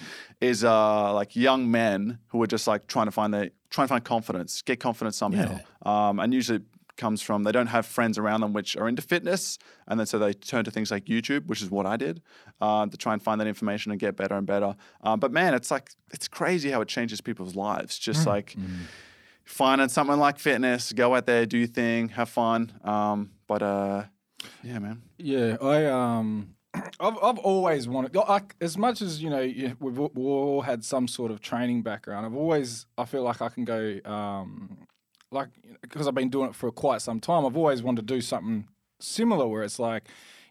is 0.41 0.63
uh 0.63 1.13
like 1.13 1.35
young 1.35 1.69
men 1.71 2.19
who 2.27 2.41
are 2.43 2.47
just 2.47 2.67
like 2.67 2.87
trying 2.87 3.05
to 3.07 3.11
find 3.11 3.33
their 3.33 3.49
trying 3.73 3.83
and 3.85 3.89
find 3.89 4.03
confidence, 4.05 4.61
get 4.61 4.79
confidence 4.79 5.17
somehow, 5.17 5.59
um, 5.85 6.19
and 6.19 6.33
usually. 6.33 6.59
it 6.59 6.63
Comes 6.95 7.23
from 7.23 7.41
they 7.43 7.51
don't 7.51 7.71
have 7.77 7.87
friends 7.87 8.19
around 8.19 8.41
them 8.41 8.53
which 8.53 8.77
are 8.77 8.87
into 8.87 9.01
fitness, 9.01 9.57
and 9.87 9.99
then 9.99 10.05
so 10.05 10.19
they 10.19 10.31
turn 10.31 10.63
to 10.63 10.69
things 10.69 10.91
like 10.91 11.05
YouTube, 11.05 11.47
which 11.47 11.59
is 11.63 11.71
what 11.71 11.87
I 11.87 11.97
did, 11.97 12.21
uh, 12.61 12.85
to 12.85 12.97
try 12.97 13.13
and 13.13 13.21
find 13.21 13.41
that 13.41 13.47
information 13.47 13.91
and 13.91 13.99
get 13.99 14.15
better 14.15 14.35
and 14.35 14.45
better. 14.45 14.75
Um, 15.01 15.19
but 15.19 15.31
man, 15.31 15.55
it's 15.55 15.71
like 15.71 15.89
it's 16.13 16.27
crazy 16.27 16.69
how 16.69 16.81
it 16.81 16.87
changes 16.87 17.19
people's 17.19 17.55
lives. 17.55 17.97
Just 17.97 18.27
like 18.27 18.55
finding 19.43 19.89
something 19.89 20.19
like 20.19 20.37
fitness, 20.37 20.93
go 20.93 21.15
out 21.15 21.25
there, 21.25 21.47
do 21.47 21.57
your 21.57 21.67
thing, 21.67 22.09
have 22.09 22.29
fun. 22.29 22.71
Um, 22.83 23.31
but 23.47 23.63
uh, 23.63 24.03
yeah, 24.61 24.77
man. 24.77 25.01
Yeah, 25.17 25.57
I 25.59 25.85
um, 25.87 26.53
I've 26.73 27.17
I've 27.21 27.37
always 27.39 27.87
wanted. 27.87 28.15
I, 28.17 28.41
as 28.61 28.77
much 28.77 29.01
as 29.01 29.21
you 29.21 29.29
know, 29.29 29.41
you- 29.41 29.75
we've, 29.79 29.99
all- 29.99 30.11
we've 30.13 30.25
all 30.25 30.61
had 30.61 30.83
some 30.83 31.07
sort 31.07 31.31
of 31.31 31.39
training 31.41 31.81
background. 31.83 32.25
I've 32.25 32.35
always 32.35 32.85
I 32.97 33.05
feel 33.05 33.23
like 33.23 33.41
I 33.41 33.49
can 33.49 33.63
go 33.65 33.99
um, 34.05 34.77
like 35.31 35.49
because 35.81 36.07
I've 36.07 36.15
been 36.15 36.29
doing 36.29 36.49
it 36.49 36.55
for 36.55 36.71
quite 36.71 37.01
some 37.01 37.19
time. 37.19 37.45
I've 37.45 37.57
always 37.57 37.83
wanted 37.83 38.07
to 38.07 38.13
do 38.15 38.21
something 38.21 38.67
similar 38.99 39.47
where 39.47 39.63
it's 39.63 39.79
like. 39.79 40.03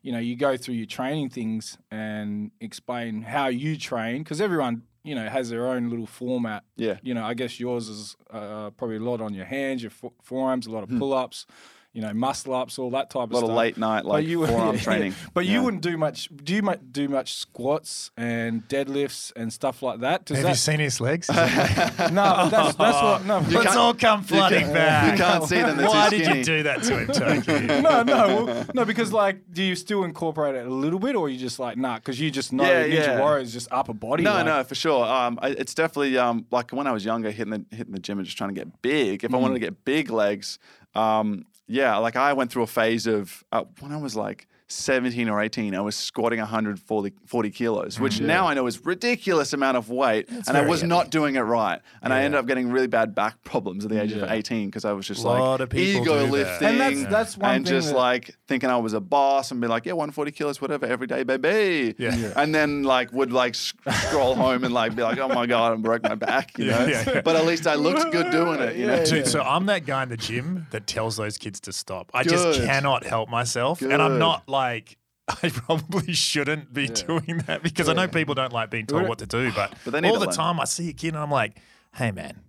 You 0.05 0.11
know, 0.11 0.19
you 0.19 0.35
go 0.35 0.57
through 0.57 0.75
your 0.75 0.87
training 0.87 1.31
things 1.31 1.79
and 1.89 2.51
explain 2.61 3.23
how 3.23 3.47
you 3.47 3.77
train 3.77 4.25
because 4.25 4.41
everyone, 4.41 4.83
you 5.05 5.15
know, 5.15 5.29
has 5.29 5.49
their 5.49 5.69
own 5.69 5.91
little 5.91 6.09
format. 6.09 6.65
Yeah. 6.75 6.97
You 7.05 7.15
know, 7.15 7.23
I 7.23 7.35
guess 7.35 7.61
yours 7.61 7.89
is 7.89 8.17
uh, 8.33 8.71
probably 8.71 8.97
a 8.97 8.99
lot 9.01 9.21
on 9.21 9.33
your 9.33 9.45
hands, 9.45 9.81
your 9.81 9.93
fo- 9.93 10.13
forearms, 10.21 10.67
a 10.67 10.73
lot 10.73 10.83
of 10.83 10.89
pull 10.99 11.13
ups, 11.15 11.47
you 11.95 12.01
know, 12.01 12.15
muscle 12.15 12.55
ups, 12.55 12.79
all 12.79 12.91
that 12.91 13.11
type 13.11 13.25
of 13.25 13.29
Hmm. 13.31 13.35
A 13.35 13.37
lot 13.37 13.41
stuff. 13.41 13.51
of 13.51 13.57
late 13.57 13.77
night 13.77 14.03
But 14.05 14.09
like 14.09 14.27
you- 14.27 14.47
forearm 14.47 14.75
yeah, 14.77 14.81
training. 14.81 15.15
But 15.35 15.45
Yeah. 15.45 15.53
you 15.53 15.63
wouldn't 15.63 15.83
do 15.83 15.99
much. 15.99 16.31
Do 16.35 16.55
you 16.55 16.63
mu- 16.63 16.77
do 16.91 17.07
much 17.09 17.35
squats 17.35 18.11
and 18.17 18.67
deadlifts 18.69 19.31
and 19.37 19.53
stuff 19.53 19.83
like 19.83 20.01
that? 20.01 20.25
Does 20.25 20.39
Have 20.39 20.49
you 20.49 20.55
seen 20.55 20.81
his 20.81 21.01
legs? 21.03 21.29
no, 21.29 22.49
that's, 22.49 22.75
that's 22.77 22.79
what. 22.79 23.27
No, 23.27 23.41
Let's 23.51 23.77
all 23.77 23.95
come 23.95 24.23
flooding 24.23 24.61
can't- 24.63 24.73
back. 24.75 25.13
you 25.19 25.25
can't 25.25 25.45
see 25.45 25.57
them, 25.57 25.77
they're 25.77 25.87
too 25.87 25.93
Why 25.93 26.09
did 26.11 26.27
you 26.37 26.45
do 26.45 26.63
that 26.63 26.83
to 26.85 26.99
him, 26.99 27.07
Turkey? 27.09 27.67
no, 27.83 28.03
no, 28.03 28.45
well, 28.45 28.67
no. 28.75 28.85
Because 28.85 29.13
like, 29.13 29.53
do 29.53 29.63
you 29.63 29.75
still 29.77 30.05
incorporate 30.05 30.55
it 30.55 30.67
a 30.67 30.71
little 30.71 30.99
bit, 30.99 31.15
or 31.17 31.29
you 31.29 31.39
just 31.39 31.59
like 31.59 31.77
nah? 31.77 31.97
Because 31.97 32.19
you 32.21 32.31
just 32.31 32.53
know 32.53 32.65
Yeah, 32.65 32.85
Ninja 32.85 32.95
yeah. 32.95 33.21
Warrior 33.21 33.43
is 33.43 33.53
just 33.53 33.69
upper 33.71 33.93
body. 33.95 34.25
No, 34.25 34.33
like, 34.33 34.47
no, 34.47 34.65
for 34.65 34.75
sure. 34.75 35.05
Um, 35.05 35.39
I, 35.43 35.49
it's 35.51 35.75
definitely 35.75 36.17
um, 36.19 36.47
like 36.51 36.71
when 36.71 36.87
I 36.87 36.93
was 36.93 37.05
younger, 37.05 37.31
hitting 37.31 37.51
the 37.69 37.77
hitting 37.77 37.93
the 37.93 38.01
gym 38.01 38.19
and 38.19 38.25
just 38.25 38.39
trying 38.39 38.51
to 38.55 38.59
get 38.59 38.81
big. 38.83 39.25
If 39.25 39.35
I 39.35 39.37
wanted 39.37 39.55
to 39.55 39.61
get 39.61 39.85
big 39.85 40.11
legs, 40.11 40.59
um, 40.95 41.45
yeah, 41.73 41.97
like 41.97 42.17
I 42.17 42.35
went 42.35 42.53
through 42.53 42.65
a 42.65 42.67
phase 42.67 43.07
of 43.07 43.43
uh, 43.51 43.65
when 43.81 43.93
I 43.93 43.97
was 43.97 44.15
like 44.15 44.47
17 44.73 45.29
or 45.29 45.41
18, 45.41 45.75
I 45.75 45.81
was 45.81 45.97
squatting 45.97 46.39
140 46.39 47.13
40 47.27 47.51
kilos, 47.51 48.01
which 48.01 48.17
mm-hmm. 48.17 48.27
now 48.27 48.47
I 48.47 48.55
know 48.55 48.67
is 48.67 48.85
ridiculous 48.85 49.53
amount 49.53 49.77
of 49.77 49.91
weight, 49.91 50.29
and 50.29 50.57
I 50.57 50.67
was 50.67 50.81
heavy. 50.81 50.89
not 50.89 51.11
doing 51.11 51.37
it 51.37 51.41
right, 51.41 51.81
and 52.03 52.13
I 52.13 52.23
ended 52.23 52.39
up 52.39 52.47
getting 52.47 52.71
really 52.71 52.87
bad 52.87 53.15
back 53.15 53.43
problems 53.45 53.85
at 53.85 53.91
the 53.91 54.01
age 54.01 54.13
of 54.13 54.31
18 54.31 54.67
because 54.69 54.85
I 54.85 54.93
was 54.93 55.07
just 55.07 55.25
like 55.25 55.75
ego 55.75 56.25
lifting, 56.27 56.69
And 56.69 56.81
that's- 56.81 57.07
that's 57.11 57.37
one 57.37 57.57
and 57.57 57.67
just 57.67 57.89
that- 57.89 57.97
like 57.97 58.37
thinking 58.49 58.71
I 58.71 58.77
was 58.77 58.93
a 58.93 59.01
boss 59.01 59.51
and 59.51 59.61
be 59.61 59.67
like, 59.67 59.87
yeah, 59.87 59.93
140 59.93 60.31
kilos, 60.33 60.61
whatever, 60.61 60.87
every 60.87 61.07
day, 61.07 61.23
baby. 61.23 61.95
Yeah. 61.99 62.15
Yeah. 62.15 62.33
And 62.37 62.55
then 62.55 62.83
like 62.83 63.13
would 63.13 63.33
like 63.33 63.55
scroll 63.55 64.35
home 64.35 64.65
and 64.65 64.73
like 64.73 64.95
be 64.95 65.03
like, 65.03 65.19
oh 65.19 65.29
my 65.29 65.47
god, 65.47 65.73
I 65.73 65.77
broke 65.77 66.03
my 66.03 66.15
back, 66.15 66.59
you 66.59 66.67
Yeah, 66.67 66.79
know. 66.79 66.87
yeah, 66.87 67.05
yeah. 67.07 67.21
But 67.23 67.37
at 67.37 67.47
least 67.47 67.67
I 67.67 67.75
looked 67.75 68.13
good 68.13 68.31
doing 68.31 68.61
it, 68.61 68.77
you 68.77 68.87
know. 68.87 68.97
Yeah, 68.97 69.05
Dude, 69.05 69.27
so 69.27 69.43
I'm 69.43 69.67
that 69.67 69.87
guy 69.87 70.03
in 70.05 70.09
the 70.09 70.17
gym 70.17 70.67
that 70.71 70.87
tells 70.87 71.17
those 71.17 71.39
kids 71.39 71.61
to 71.61 71.73
stop. 71.73 72.11
I 72.15 72.23
just 72.23 72.61
cannot 72.63 73.05
help 73.05 73.29
myself. 73.29 73.83
And 73.83 74.01
I'm 74.01 74.19
not 74.19 74.49
like, 74.49 74.62
I 75.43 75.49
probably 75.49 76.13
shouldn't 76.13 76.73
be 76.73 76.89
doing 76.89 77.43
that 77.47 77.63
because 77.63 77.89
I 77.89 77.93
know 77.95 78.09
people 78.09 78.35
don't 78.35 78.53
like 78.53 78.71
being 78.71 78.87
told 78.87 79.03
what 79.09 79.19
to 79.19 79.27
do. 79.27 79.53
But, 79.53 79.73
But 79.85 80.05
all 80.05 80.19
the 80.19 80.27
time 80.37 80.61
I 80.61 80.65
see 80.65 80.89
a 80.91 80.93
kid 80.93 81.09
and 81.15 81.19
I'm 81.19 81.31
like, 81.31 81.57
hey, 81.95 82.11
man. 82.11 82.41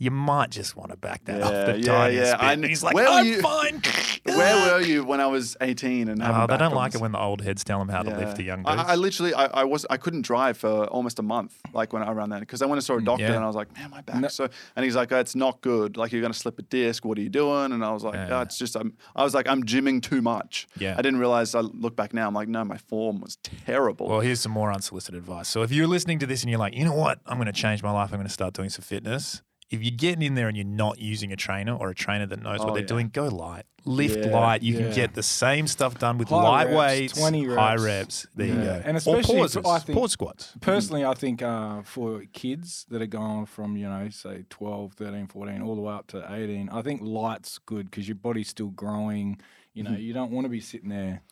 You 0.00 0.12
might 0.12 0.50
just 0.50 0.76
want 0.76 0.90
to 0.92 0.96
back 0.96 1.24
that 1.24 1.42
up 1.42 1.50
the 1.66 1.80
yeah, 1.80 1.92
tiniest 1.92 2.30
yeah. 2.32 2.36
bit. 2.36 2.44
I 2.44 2.52
And 2.52 2.64
he's 2.64 2.84
like, 2.84 2.94
where 2.94 3.08
I'm 3.08 3.26
you- 3.26 3.40
fine. 3.40 3.82
Where 4.24 4.72
were 4.74 4.80
you 4.84 5.04
when 5.04 5.20
I 5.20 5.26
was 5.26 5.56
18 5.60 6.08
and 6.08 6.20
having 6.22 6.40
Oh, 6.42 6.46
they 6.46 6.56
don't 6.58 6.74
like 6.74 6.94
it 6.94 7.00
when 7.00 7.12
the 7.12 7.18
old 7.18 7.40
heads 7.40 7.64
tell 7.64 7.78
them 7.78 7.88
how 7.88 8.02
to 8.02 8.14
lift 8.16 8.36
the 8.36 8.42
young 8.44 8.62
I, 8.66 8.76
dudes. 8.76 8.88
I 8.90 8.94
literally, 8.96 9.32
I, 9.34 9.46
I 9.46 9.64
was, 9.64 9.86
I 9.88 9.96
couldn't 9.96 10.22
drive 10.22 10.58
for 10.58 10.84
almost 10.86 11.18
a 11.18 11.22
month, 11.22 11.58
like 11.72 11.92
when 11.94 12.02
around 12.02 12.28
then, 12.30 12.40
because 12.40 12.60
I 12.60 12.66
went 12.66 12.76
and 12.78 12.84
saw 12.84 12.96
a 12.98 13.00
doctor 13.00 13.24
Mm, 13.24 13.28
yeah. 13.30 13.34
and 13.36 13.44
I 13.44 13.46
was 13.46 13.56
like, 13.56 13.74
man, 13.76 13.90
my 13.90 14.02
back. 14.02 14.30
So, 14.30 14.48
and 14.76 14.84
he's 14.84 14.94
like, 14.94 15.10
oh, 15.12 15.18
it's 15.18 15.34
not 15.34 15.60
good. 15.62 15.96
Like 15.96 16.12
you're 16.12 16.20
gonna 16.22 16.34
slip 16.34 16.58
a 16.58 16.62
disc. 16.62 17.04
What 17.06 17.16
are 17.18 17.22
you 17.22 17.30
doing? 17.30 17.72
And 17.72 17.82
I 17.84 17.90
was 17.92 18.04
like, 18.04 18.14
Yeah. 18.14 18.38
oh, 18.38 18.42
it's 18.42 18.58
just, 18.58 18.76
I'm, 18.76 18.92
I 19.16 19.24
was 19.24 19.34
like, 19.34 19.48
I'm 19.48 19.64
gymming 19.64 20.02
too 20.02 20.20
much. 20.20 20.66
Yeah. 20.78 20.94
I 20.98 21.02
didn't 21.02 21.18
realize. 21.20 21.54
I 21.54 21.60
look 21.60 21.96
back 21.96 22.12
now, 22.12 22.28
I'm 22.28 22.34
like, 22.34 22.48
no, 22.48 22.64
my 22.64 22.76
form 22.78 23.20
was 23.20 23.36
terrible. 23.64 24.08
Well, 24.08 24.20
here's 24.20 24.40
some 24.40 24.52
more 24.52 24.70
unsolicited 24.72 25.18
advice. 25.18 25.48
So 25.48 25.62
if 25.62 25.72
you're 25.72 25.86
listening 25.88 26.18
to 26.20 26.26
this 26.26 26.42
and 26.42 26.50
you're 26.50 26.60
like, 26.60 26.74
you 26.76 26.84
know 26.84 26.94
what, 26.94 27.20
I'm 27.26 27.38
going 27.38 27.46
to 27.46 27.52
change 27.52 27.82
my 27.82 27.90
life. 27.90 28.10
I'm 28.12 28.18
going 28.18 28.26
to 28.26 28.32
start 28.32 28.52
doing 28.54 28.68
some 28.68 28.82
fitness. 28.82 29.42
If 29.70 29.82
you're 29.82 29.90
getting 29.96 30.22
in 30.22 30.34
there 30.34 30.48
and 30.48 30.56
you're 30.56 30.64
not 30.66 30.98
using 30.98 31.30
a 31.30 31.36
trainer 31.36 31.74
or 31.76 31.90
a 31.90 31.94
trainer 31.94 32.24
that 32.26 32.40
knows 32.42 32.60
what 32.60 32.70
Oh, 32.70 32.72
they're 32.72 32.82
yeah. 32.82 32.86
doing, 32.86 33.10
go 33.12 33.26
light. 33.28 33.64
Lift 33.84 34.18
Yeah, 34.24 34.32
light. 34.38 34.62
You 34.62 34.74
yeah. 34.74 34.80
can 34.80 34.94
get 34.94 35.14
the 35.14 35.22
same 35.22 35.66
stuff 35.66 35.98
done 35.98 36.16
with 36.16 36.28
High 36.30 36.64
light 36.64 36.70
weights, 36.70 37.18
20 37.18 37.44
high 37.48 37.72
reps. 37.74 37.82
reps. 37.82 38.26
There 38.34 38.46
you 38.46 38.54
go. 38.54 38.82
And 38.84 38.96
especially 38.96 39.34
for- 39.34 39.40
pauses, 39.40 39.64
I 39.66 39.78
think- 39.80 39.98
pause 39.98 40.12
squats. 40.12 40.52
Personally, 40.60 41.04
I 41.04 41.12
think 41.14 41.42
uh, 41.42 41.82
for 41.82 42.22
kids 42.32 42.86
that 42.88 43.02
are 43.02 43.06
going 43.06 43.44
from, 43.46 43.76
you 43.76 43.88
know, 43.88 44.08
say 44.08 44.44
12, 44.48 44.94
13, 44.94 45.26
14, 45.26 45.60
all 45.62 45.74
the 45.74 45.82
way 45.82 45.92
up 45.94 46.06
to 46.08 46.26
18, 46.32 46.70
I 46.70 46.80
think 46.82 47.00
light's 47.02 47.58
good 47.58 47.90
because 47.90 48.08
your 48.08 48.14
body's 48.16 48.48
still 48.48 48.68
growing. 48.70 49.38
You 49.74 49.84
Mm-hmm. 49.84 49.92
know, 49.92 49.98
you 49.98 50.12
don't 50.14 50.32
want 50.32 50.44
to 50.46 50.48
be 50.48 50.60
sitting 50.60 50.88
there. 50.88 51.22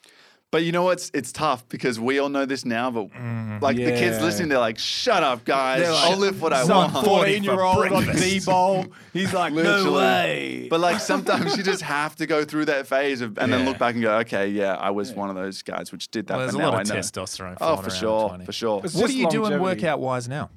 But 0.52 0.62
you 0.62 0.70
know 0.70 0.84
what's 0.84 1.10
it's 1.12 1.32
tough 1.32 1.68
because 1.68 1.98
we 1.98 2.20
all 2.20 2.28
know 2.28 2.46
this 2.46 2.64
now, 2.64 2.90
but 2.90 3.08
Mm-hmm. 3.10 3.58
like 3.64 3.76
the 3.76 3.90
kids 3.92 4.20
listening, 4.22 4.48
they're 4.48 4.58
like, 4.60 4.78
"Shut 4.78 5.22
up, 5.22 5.44
guys! 5.44 5.82
Like, 5.88 6.04
I'll 6.10 6.16
lift 6.16 6.40
what 6.40 6.52
I 6.52 6.62
Some 6.64 6.92
want." 6.92 7.04
40 7.04 7.04
for 7.04 7.16
14 7.16 7.44
year 7.44 7.60
old 7.60 7.78
on 7.92 8.04
breakfast. 8.04 8.22
D 8.22 8.40
bowl, 8.40 8.86
he's 9.12 9.32
like, 9.34 9.52
no 9.52 9.62
Literally. 9.62 9.96
way. 9.96 10.66
But 10.70 10.80
like 10.80 11.00
sometimes 11.00 11.56
you 11.56 11.62
just 11.64 11.82
have 11.82 12.14
to 12.16 12.26
go 12.26 12.44
through 12.44 12.66
that 12.66 12.86
phase 12.86 13.22
of, 13.22 13.38
and 13.38 13.52
then 13.52 13.64
look 13.64 13.78
back 13.78 13.94
and 13.94 14.02
go, 14.02 14.18
"Okay, 14.18 14.48
yeah, 14.48 14.74
I 14.74 14.90
was 14.90 15.12
one 15.12 15.30
of 15.30 15.36
those 15.36 15.62
guys 15.62 15.90
which 15.90 16.10
did 16.10 16.28
that." 16.28 16.36
Well, 16.36 16.46
there's 16.46 16.56
but 16.56 16.62
a 16.64 16.70
lot 16.70 16.74
I 16.76 16.80
of 16.82 16.86
testosterone. 16.88 17.56
Oh, 17.60 17.76
for 17.76 17.90
sure, 17.90 18.28
20. 18.28 18.44
for 18.44 18.52
sure. 18.52 18.80
It's 18.84 18.94
What 18.94 19.04
are 19.04 19.06
just 19.08 19.18
you 19.18 19.28
doing 19.30 19.60
workout 19.60 20.00
wise 20.00 20.28
now? 20.28 20.50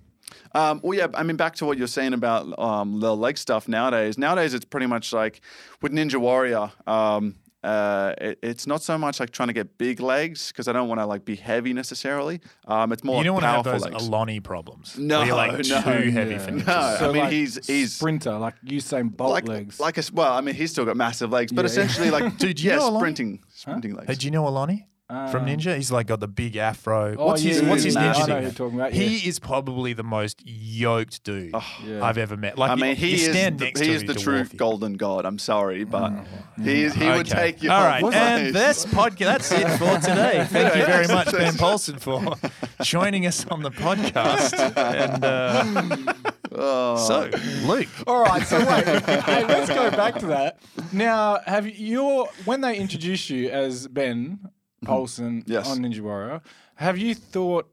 Um, 0.53 0.81
well, 0.83 0.97
yeah, 0.97 1.07
I 1.13 1.23
mean, 1.23 1.35
back 1.35 1.55
to 1.55 1.65
what 1.65 1.77
you're 1.77 1.87
saying 1.87 2.13
about 2.13 2.57
um, 2.59 2.99
the 2.99 3.15
leg 3.15 3.37
stuff 3.37 3.67
nowadays. 3.67 4.17
Nowadays, 4.17 4.53
it's 4.53 4.65
pretty 4.65 4.87
much 4.87 5.13
like 5.13 5.41
with 5.81 5.91
Ninja 5.93 6.17
Warrior. 6.17 6.71
Um, 6.87 7.35
uh, 7.63 8.13
it, 8.19 8.39
it's 8.41 8.65
not 8.67 8.81
so 8.81 8.97
much 8.97 9.19
like 9.19 9.31
trying 9.31 9.47
to 9.49 9.53
get 9.53 9.77
big 9.77 9.99
legs 9.99 10.47
because 10.49 10.67
I 10.67 10.73
don't 10.73 10.87
want 10.87 11.01
to 11.01 11.05
like 11.05 11.25
be 11.25 11.35
heavy 11.35 11.73
necessarily. 11.73 12.39
Um, 12.67 12.91
it's 12.93 13.03
more 13.03 13.17
You 13.17 13.25
don't 13.25 13.33
want 13.33 13.43
to 13.43 13.49
have 13.49 13.63
those 13.65 13.83
legs. 13.83 14.07
Alani 14.07 14.39
problems. 14.39 14.97
No, 14.97 15.19
where 15.19 15.27
you're 15.27 15.35
like 15.35 15.51
no. 15.51 15.59
too 15.61 16.11
heavy 16.11 16.31
Yeah. 16.31 16.37
for 16.39 16.51
No, 16.51 16.63
ninjas. 16.63 17.01
I 17.01 17.11
mean 17.11 17.31
he's 17.31 17.67
he's 17.67 17.93
sprinter, 17.93 18.37
like 18.37 18.55
Usain 18.65 19.15
Bolt 19.15 19.31
like 19.31 19.47
legs. 19.47 19.79
like 19.79 19.97
a 19.97 19.99
s- 19.99 20.11
well, 20.11 20.31
I 20.33 20.41
mean 20.41 20.55
he's 20.55 20.71
still 20.71 20.85
got 20.85 20.95
massive 20.97 21.31
legs, 21.31 21.51
but 21.51 21.65
Yeah, 21.65 21.71
yeah. 21.71 21.83
essentially 21.83 22.11
like 22.11 22.37
Dude, 22.37 22.55
do 22.57 22.63
you 22.63 22.69
yeah, 22.69 22.77
know 22.77 22.83
Alani? 22.89 22.99
sprinting 22.99 23.43
sprinting 23.49 23.93
legs. 23.95 24.07
Hey, 24.07 24.15
do 24.15 24.25
you 24.27 24.31
know 24.31 24.47
Alani 24.47 24.87
from 25.09 25.47
Ninja? 25.47 25.75
He's 25.75 25.91
like 25.91 26.07
got 26.07 26.19
the 26.19 26.27
big 26.27 26.55
afro. 26.55 27.11
Um, 27.13 27.17
Oh, 27.19 27.25
what's 27.27 27.41
his 27.41 27.61
yeah, 27.61 27.69
What's 27.69 27.81
yeah, 27.83 27.85
his 27.85 27.95
yeah. 27.95 28.01
ninja 28.01 28.15
I 28.15 28.19
know 28.19 28.25
thing? 28.25 28.35
who 28.37 28.41
you're 28.43 28.51
talking 28.51 28.79
about, 28.79 28.91
He 28.93 29.27
is 29.27 29.39
probably 29.39 29.93
the 29.93 30.03
most 30.03 30.41
yoked 30.45 31.23
dude 31.23 31.53
Yeah. 31.85 32.03
I've 32.03 32.17
ever 32.19 32.37
met. 32.37 32.57
Like 32.57 32.71
I 32.71 32.75
mean, 32.75 32.95
he 32.95 33.09
you 33.09 33.15
is 33.15 33.29
stand 33.29 33.57
the, 33.59 33.65
next 33.65 33.79
he 33.79 33.87
to 33.87 33.93
is 33.93 34.03
the 34.03 34.13
he'll 34.13 34.21
true 34.21 34.41
dwarf 34.43 34.55
golden 34.57 34.93
god. 34.93 35.25
I'm 35.25 35.39
sorry, 35.39 35.83
but 35.83 36.13
he 36.61 36.83
is, 36.83 36.93
he 36.93 37.07
would 37.07 37.25
take 37.25 37.63
you. 37.63 37.71
All 37.71 37.83
right, 37.83 38.01
place. 38.03 38.13
and 38.15 38.53
this 38.55 38.85
podcast 38.85 39.17
that's 39.19 39.51
it 39.51 39.67
for 39.77 39.97
today. 39.99 40.45
Thank 40.49 40.75
you 40.75 40.85
very 40.85 41.07
much, 41.07 41.31
Ben 41.31 41.53
Polson, 41.57 41.97
for 41.99 42.35
joining 42.83 43.25
us 43.25 43.45
on 43.47 43.61
the 43.63 43.71
podcast. 43.71 44.53
And 44.77 45.23
uh, 45.25 46.13
Oh. 46.51 46.97
so, 47.07 47.29
Luke, 47.67 47.87
All 48.07 48.21
right, 48.23 48.41
so 48.45 48.57
wait, 48.59 48.85
hey, 49.05 49.45
let's 49.45 49.69
go 49.69 49.91
back 49.91 50.15
to 50.19 50.25
that. 50.27 50.59
Now, 50.91 51.39
have 51.45 51.67
you 51.67 51.73
your 51.73 52.27
when 52.45 52.61
they 52.61 52.75
introduce 52.77 53.29
you 53.29 53.49
as 53.49 53.87
Ben 53.87 54.39
Mm-hmm. 54.81 54.85
Polson 54.85 55.43
Yes. 55.45 55.69
on 55.69 55.79
Ninja 55.79 55.99
Warrior, 56.01 56.41
have 56.75 56.97
you 56.97 57.13
thought 57.15 57.69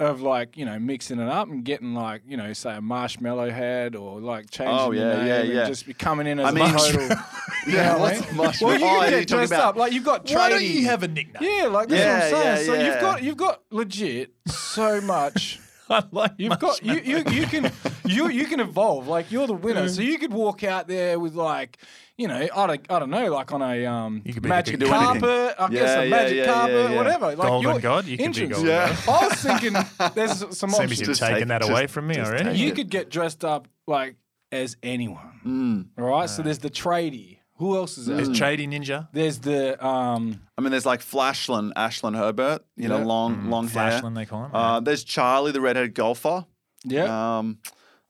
of 0.00 0.22
like 0.22 0.56
you 0.56 0.64
know 0.64 0.78
mixing 0.78 1.18
it 1.18 1.28
up 1.28 1.48
and 1.48 1.64
getting 1.64 1.92
like 1.92 2.22
you 2.26 2.36
know 2.36 2.52
say 2.52 2.76
a 2.76 2.80
marshmallow 2.80 3.50
head 3.50 3.96
or 3.96 4.20
like 4.20 4.48
changing 4.48 4.74
Oh, 4.78 4.92
yeah, 4.92 5.16
name 5.16 5.26
yeah, 5.26 5.34
and 5.40 5.48
yeah. 5.52 5.66
just 5.66 5.86
be 5.86 5.92
coming 5.92 6.26
in 6.28 6.38
as 6.38 6.46
I 6.46 6.50
a 6.50 6.52
mean- 6.52 6.72
total. 6.72 7.08
yeah, 7.66 7.96
I 7.96 7.98
what's 7.98 8.20
mean? 8.28 8.36
marshmallow? 8.36 8.72
Well, 8.78 9.00
you 9.02 9.06
Oh, 9.06 9.10
get 9.10 9.26
dressed 9.28 9.52
up 9.52 9.74
like 9.76 9.92
you've 9.92 10.04
got 10.04 10.24
tradie. 10.24 10.36
why 10.36 10.48
don't 10.50 10.64
you 10.64 10.84
have 10.84 11.02
a 11.02 11.08
nickname? 11.08 11.42
Yeah, 11.42 11.66
like 11.66 11.88
that's 11.88 12.00
Yeah, 12.00 12.14
what 12.38 12.46
I'm 12.46 12.56
saying. 12.56 12.66
yeah, 12.80 12.86
so 12.86 12.92
you've 12.92 13.00
got 13.00 13.22
you've 13.24 13.36
got 13.36 13.62
legit 13.72 14.30
so 14.46 15.00
much. 15.00 15.58
I 15.90 16.04
like 16.10 16.32
You've 16.36 16.58
got 16.58 16.84
you, 16.84 16.94
you 17.04 17.18
you 17.30 17.46
can 17.46 17.72
you 18.04 18.28
you 18.28 18.46
can 18.46 18.60
evolve 18.60 19.08
like 19.08 19.30
you're 19.32 19.46
the 19.46 19.54
winner. 19.54 19.88
So 19.88 20.02
you 20.02 20.18
could 20.18 20.32
walk 20.32 20.62
out 20.64 20.86
there 20.88 21.18
with 21.18 21.34
like 21.34 21.78
you 22.16 22.28
know 22.28 22.46
I 22.54 22.66
don't 22.66 22.80
I 22.90 22.98
don't 22.98 23.10
know 23.10 23.30
like 23.32 23.52
on 23.52 23.62
a 23.62 23.86
um 23.86 24.22
You 24.24 24.34
could 24.34 24.42
be 24.42 24.48
the 24.48 24.54
magic 24.54 24.78
big 24.78 24.88
do 24.88 24.94
anything. 24.94 25.20
carpet 25.20 25.54
I 25.58 25.68
guess 25.68 25.80
Yeah, 25.80 26.00
a 26.00 26.04
yeah, 26.04 26.10
magic 26.10 26.36
yeah, 26.36 26.42
yeah, 26.44 26.52
carpet 26.52 26.90
yeah. 26.90 26.96
whatever 26.96 27.26
like 27.26 27.36
Golden 27.38 27.70
you're 27.70 27.80
God? 27.80 28.04
You 28.06 28.16
could 28.16 28.18
be 28.18 28.24
entrance. 28.24 28.52
Golden 28.54 28.70
Yeah. 28.70 28.96
God. 29.06 29.22
I 29.22 29.28
was 29.28 29.38
thinking 29.40 29.76
there's 30.14 30.38
some 30.58 30.70
Seems 30.70 30.74
options. 30.74 31.00
you've 31.00 31.08
Just 31.08 31.20
taken 31.20 31.38
take- 31.38 31.48
that 31.48 31.60
just- 31.62 31.70
away 31.70 31.86
from 31.86 32.06
me 32.06 32.14
just 32.16 32.28
already. 32.30 32.44
take 32.50 32.58
You 32.58 32.68
it. 32.68 32.74
could 32.74 32.90
get 32.90 33.10
dressed 33.10 33.44
up 33.44 33.68
like 33.86 34.16
as 34.52 34.76
anyone. 34.82 35.88
All 35.98 36.04
right. 36.04 36.28
So 36.28 36.42
there's 36.42 36.58
the 36.58 36.70
tradie. 36.70 37.37
Who 37.58 37.76
else 37.76 37.98
is 37.98 38.06
there? 38.06 38.16
there? 38.16 38.30
Is 38.30 38.40
Tradie 38.40 38.68
Ninja? 38.68 39.08
There's 39.12 39.38
the 39.40 39.84
um. 39.84 40.40
I 40.56 40.60
mean, 40.60 40.70
there's 40.70 40.86
like 40.86 41.00
Flashlin, 41.00 41.72
Ashlin 41.74 42.16
Herbert, 42.16 42.64
you 42.76 42.88
know, 42.88 42.98
Yeah. 42.98 43.04
long, 43.04 43.50
long 43.50 43.68
hair. 43.68 43.90
Flashlin, 44.00 44.14
they 44.14 44.26
call 44.26 44.44
him. 44.44 44.50
Uh, 44.54 44.80
there's 44.80 45.04
Charlie, 45.04 45.52
the 45.52 45.60
redhead 45.60 45.94
golfer. 45.94 46.44
Yeah. 46.84 47.38
Um, 47.38 47.58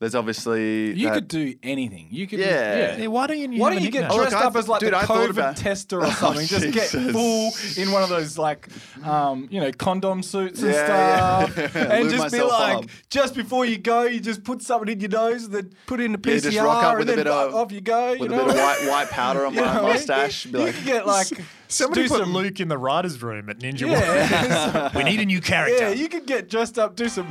there's 0.01 0.15
obviously 0.15 0.93
you 0.93 1.09
that- 1.09 1.15
could 1.15 1.29
do 1.29 1.55
anything. 1.63 2.07
You 2.11 2.27
could. 2.29 2.39
Yeah. 2.39 2.95
Hey, 2.95 3.09
why 3.09 3.27
don't 3.27 3.39
you? 3.39 3.61
Why 3.61 3.71
don't 3.73 3.83
you 3.83 3.91
get 3.91 4.03
nickname? 4.03 4.19
Look, 4.21 4.29
dressed 4.31 4.45
I 4.45 4.47
up 4.47 4.55
as 4.57 4.69
like 4.69 4.81
dude, 4.81 4.93
the 4.93 4.99
I 4.99 5.05
thought 5.07 5.27
COVID 5.27 5.31
about- 5.31 5.57
tester 5.69 6.01
or 6.01 6.11
something? 6.13 6.47
Just 6.47 6.71
get 6.73 6.91
Jesus. 6.91 7.13
full 7.13 7.53
in 7.83 7.91
one 7.91 8.03
of 8.05 8.09
those 8.09 8.39
like, 8.39 8.69
um, 9.05 9.49
you 9.51 9.61
know, 9.61 9.73
condom 9.73 10.23
suits 10.23 10.63
and 10.63 10.73
Yeah, 10.73 11.47
stuff, 11.49 11.57
yeah. 11.75 11.83
and 11.95 12.05
Lube 12.05 12.13
just 12.19 12.33
be 12.33 12.39
myself 12.39 12.53
like, 12.53 12.77
up. 12.79 12.85
just 13.11 13.35
before 13.35 13.65
you 13.67 13.79
go, 13.79 14.03
you 14.03 14.21
just 14.21 14.45
put 14.45 14.63
something 14.63 14.89
in 14.93 15.01
your 15.01 15.11
nose, 15.11 15.49
then 15.49 15.73
put 15.87 16.01
in 16.01 16.13
the 16.13 16.19
Yeah, 16.31 16.37
PCR, 16.37 16.43
just 16.43 16.59
rock 16.61 16.85
up 16.85 16.99
with 16.99 17.09
a 17.09 17.13
and 17.13 17.19
then 17.19 17.25
bit 17.25 17.27
of- 17.27 17.55
off 17.57 17.73
you 17.73 17.81
go. 17.81 18.11
with 18.13 18.21
you 18.21 18.27
a 18.27 18.29
know? 18.31 18.45
bit 18.47 18.55
of 18.55 18.61
white 18.61 18.89
white 18.89 19.11
powder 19.11 19.47
on 19.47 19.55
You 19.59 19.61
know 19.63 19.67
my 19.67 19.73
what 19.75 19.83
I 19.83 19.85
mean? 19.87 19.93
mustache. 19.95 20.45
Be 20.45 20.51
You 20.59 20.65
like, 20.67 20.75
could 20.77 20.85
get 20.85 21.07
like 21.09 21.27
Somebody 21.71 22.03
do 22.05 22.09
put 22.09 22.19
some- 22.21 22.33
Luke 22.33 22.61
in 22.61 22.69
the 22.69 22.79
writers' 22.79 23.21
room 23.23 23.51
at 23.51 23.59
Ninja 23.59 23.87
Warrior. 23.87 23.99
Yeah, 24.15 24.97
we 24.97 25.03
need 25.05 25.21
a 25.21 25.27
new 25.27 25.41
character. 25.41 25.77
yeah, 25.77 25.91
you 25.91 26.09
could 26.09 26.25
get 26.25 26.49
dressed 26.49 26.79
up, 26.79 26.95
do 26.97 27.09
some 27.11 27.27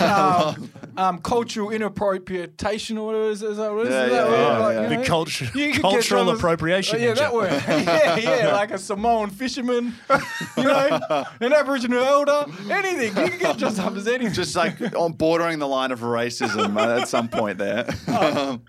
um, 0.00 0.70
um, 0.98 1.20
cultural 1.20 1.70
inappropriation 1.70 2.98
or 2.98 3.06
whatever 3.06 3.30
is, 3.30 3.42
is 3.42 3.56
that 3.56 3.72
what 3.72 3.86
it 3.86 3.92
is? 3.92 3.94
Yeah, 3.94 4.04
Is 4.04 4.12
yeah, 4.12 4.30
yeah, 4.30 4.58
like, 4.58 4.74
yeah. 4.74 4.90
you 4.90 4.98
The 4.98 5.04
culture, 5.04 5.44
You 5.44 5.72
could 5.72 5.74
get 5.74 5.80
cultural 5.82 6.30
appropriation. 6.30 6.96
Oh, 6.96 7.04
yeah, 7.04 7.14
that 7.14 7.32
word. 7.32 7.52
yeah, 7.68 8.16
yeah, 8.16 8.52
like 8.52 8.72
a 8.72 8.78
Samoan 8.78 9.30
fisherman, 9.30 9.94
you 10.56 10.64
know, 10.64 11.24
an 11.40 11.52
Aboriginal 11.52 12.02
elder, 12.02 12.46
anything. 12.68 13.16
You 13.16 13.30
can 13.30 13.38
get 13.38 13.58
dressed 13.58 13.78
up 13.78 13.94
as 13.94 14.08
anything. 14.08 14.34
just 14.34 14.56
like 14.56 14.94
on 14.96 15.12
bordering 15.12 15.60
the 15.60 15.68
line 15.68 15.92
of 15.92 16.00
racism 16.00 16.76
uh, 16.76 17.00
at 17.00 17.08
some 17.08 17.28
point 17.28 17.58
there. 17.58 17.88
Um, 18.18 18.62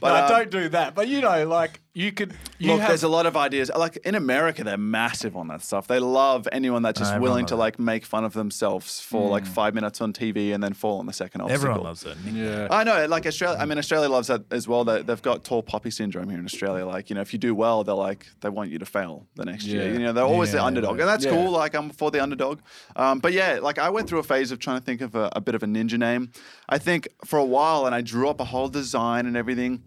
but 0.00 0.08
no, 0.08 0.14
uh, 0.14 0.28
don't 0.28 0.50
do 0.50 0.68
that. 0.70 0.94
But 0.94 1.08
you 1.08 1.22
know, 1.22 1.46
like 1.48 1.80
you 1.94 2.10
could. 2.12 2.32
You 2.58 2.72
Look, 2.72 2.80
have, 2.80 2.88
there's 2.88 3.02
a 3.02 3.08
lot 3.08 3.26
of 3.26 3.36
ideas. 3.36 3.70
Like 3.76 3.96
in 3.98 4.14
America, 4.14 4.64
they're 4.64 4.78
massive 4.78 5.36
on 5.36 5.48
that 5.48 5.62
stuff. 5.62 5.86
They 5.88 5.98
love 5.98 6.48
anyone 6.52 6.82
that's 6.82 6.98
just 6.98 7.12
everyone 7.12 7.30
willing 7.30 7.46
to 7.46 7.56
like 7.56 7.78
make 7.78 8.06
fun 8.06 8.24
of 8.24 8.32
themselves 8.32 9.00
for 9.00 9.28
like 9.28 9.44
five 9.46 9.74
minutes 9.74 10.00
on 10.00 10.12
TV 10.12 10.54
and 10.54 10.62
then 10.62 10.72
fall 10.72 11.00
on 11.00 11.06
the 11.06 11.12
second 11.12 11.42
obstacle. 11.42 11.54
Everyone 11.68 11.82
loves 11.82 12.04
it. 12.04 12.16
yeah. 12.32 12.68
I 12.70 12.84
know, 12.84 13.06
like 13.06 13.26
Australia. 13.26 13.58
I 13.60 13.66
mean, 13.66 13.78
Australia 13.78 14.08
loves 14.08 14.28
that 14.28 14.42
as 14.50 14.66
well. 14.66 14.84
They, 14.84 15.02
they've 15.02 15.20
got 15.20 15.44
tall 15.44 15.62
poppy 15.62 15.90
syndrome 15.90 16.30
here 16.30 16.38
in 16.38 16.44
Australia. 16.44 16.86
Like, 16.86 17.10
you 17.10 17.14
know, 17.14 17.20
if 17.20 17.32
you 17.32 17.38
do 17.38 17.54
well, 17.54 17.84
they're 17.84 17.94
like 17.94 18.26
they 18.40 18.48
want 18.48 18.70
you 18.70 18.78
to 18.78 18.86
fail 18.86 19.26
the 19.34 19.44
next 19.44 19.64
year. 19.64 19.92
You 19.92 19.98
know, 19.98 20.12
they're 20.12 20.24
always 20.24 20.52
the 20.52 20.62
underdog, 20.64 20.96
yeah. 20.96 21.02
and 21.02 21.08
that's 21.10 21.24
Yeah. 21.24 21.32
cool. 21.32 21.50
Like, 21.50 21.74
I'm 21.74 21.90
for 21.90 22.10
the 22.10 22.22
underdog. 22.22 22.60
Um, 22.96 23.18
but 23.18 23.32
yeah, 23.32 23.58
like 23.60 23.78
I 23.78 23.90
went 23.90 24.08
through 24.08 24.20
a 24.20 24.24
phase 24.24 24.50
of 24.50 24.58
trying 24.58 24.78
to 24.78 24.84
think 24.84 25.00
of 25.02 25.14
a, 25.14 25.30
a 25.36 25.40
bit 25.40 25.54
of 25.54 25.62
a 25.62 25.66
ninja 25.66 25.98
name. 25.98 26.30
I 26.68 26.78
think 26.78 27.08
for 27.24 27.38
a 27.38 27.44
while, 27.44 27.84
and 27.86 27.94
I 27.94 28.00
drew 28.00 28.28
up 28.28 28.40
a 28.40 28.44
whole 28.44 28.68
design 28.68 29.26
and 29.26 29.36
everything. 29.36 29.82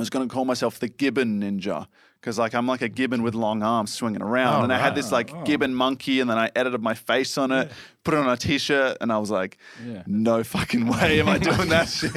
I 0.00 0.02
was 0.02 0.08
going 0.08 0.26
to 0.26 0.32
call 0.32 0.46
myself 0.46 0.78
the 0.78 0.88
Gibbon 0.88 1.42
Ninja 1.42 1.86
because 2.20 2.38
like 2.38 2.54
I'm 2.54 2.66
like 2.66 2.80
a 2.80 2.88
gibbon 2.88 3.22
with 3.22 3.34
long 3.34 3.62
arms 3.62 3.92
swinging 3.92 4.22
around, 4.22 4.60
Oh, 4.60 4.64
and 4.64 4.72
I 4.72 4.78
had 4.78 4.94
this 4.94 5.12
like 5.12 5.44
gibbon 5.44 5.74
monkey, 5.74 6.20
and 6.20 6.30
then 6.30 6.38
I 6.38 6.50
edited 6.56 6.80
my 6.80 6.94
face 6.94 7.36
on 7.36 7.52
it, 7.52 7.70
put 8.02 8.14
it 8.14 8.18
on 8.18 8.28
a 8.30 8.36
t-shirt, 8.36 8.96
and 9.02 9.12
I 9.12 9.18
was 9.18 9.30
like, 9.30 9.58
Yeah. 9.86 10.02
no 10.06 10.42
fucking 10.42 10.86
way 10.86 11.20
am 11.20 11.28
I 11.28 11.36
doing 11.50 11.68
that 11.68 11.88
shit. 11.88 12.14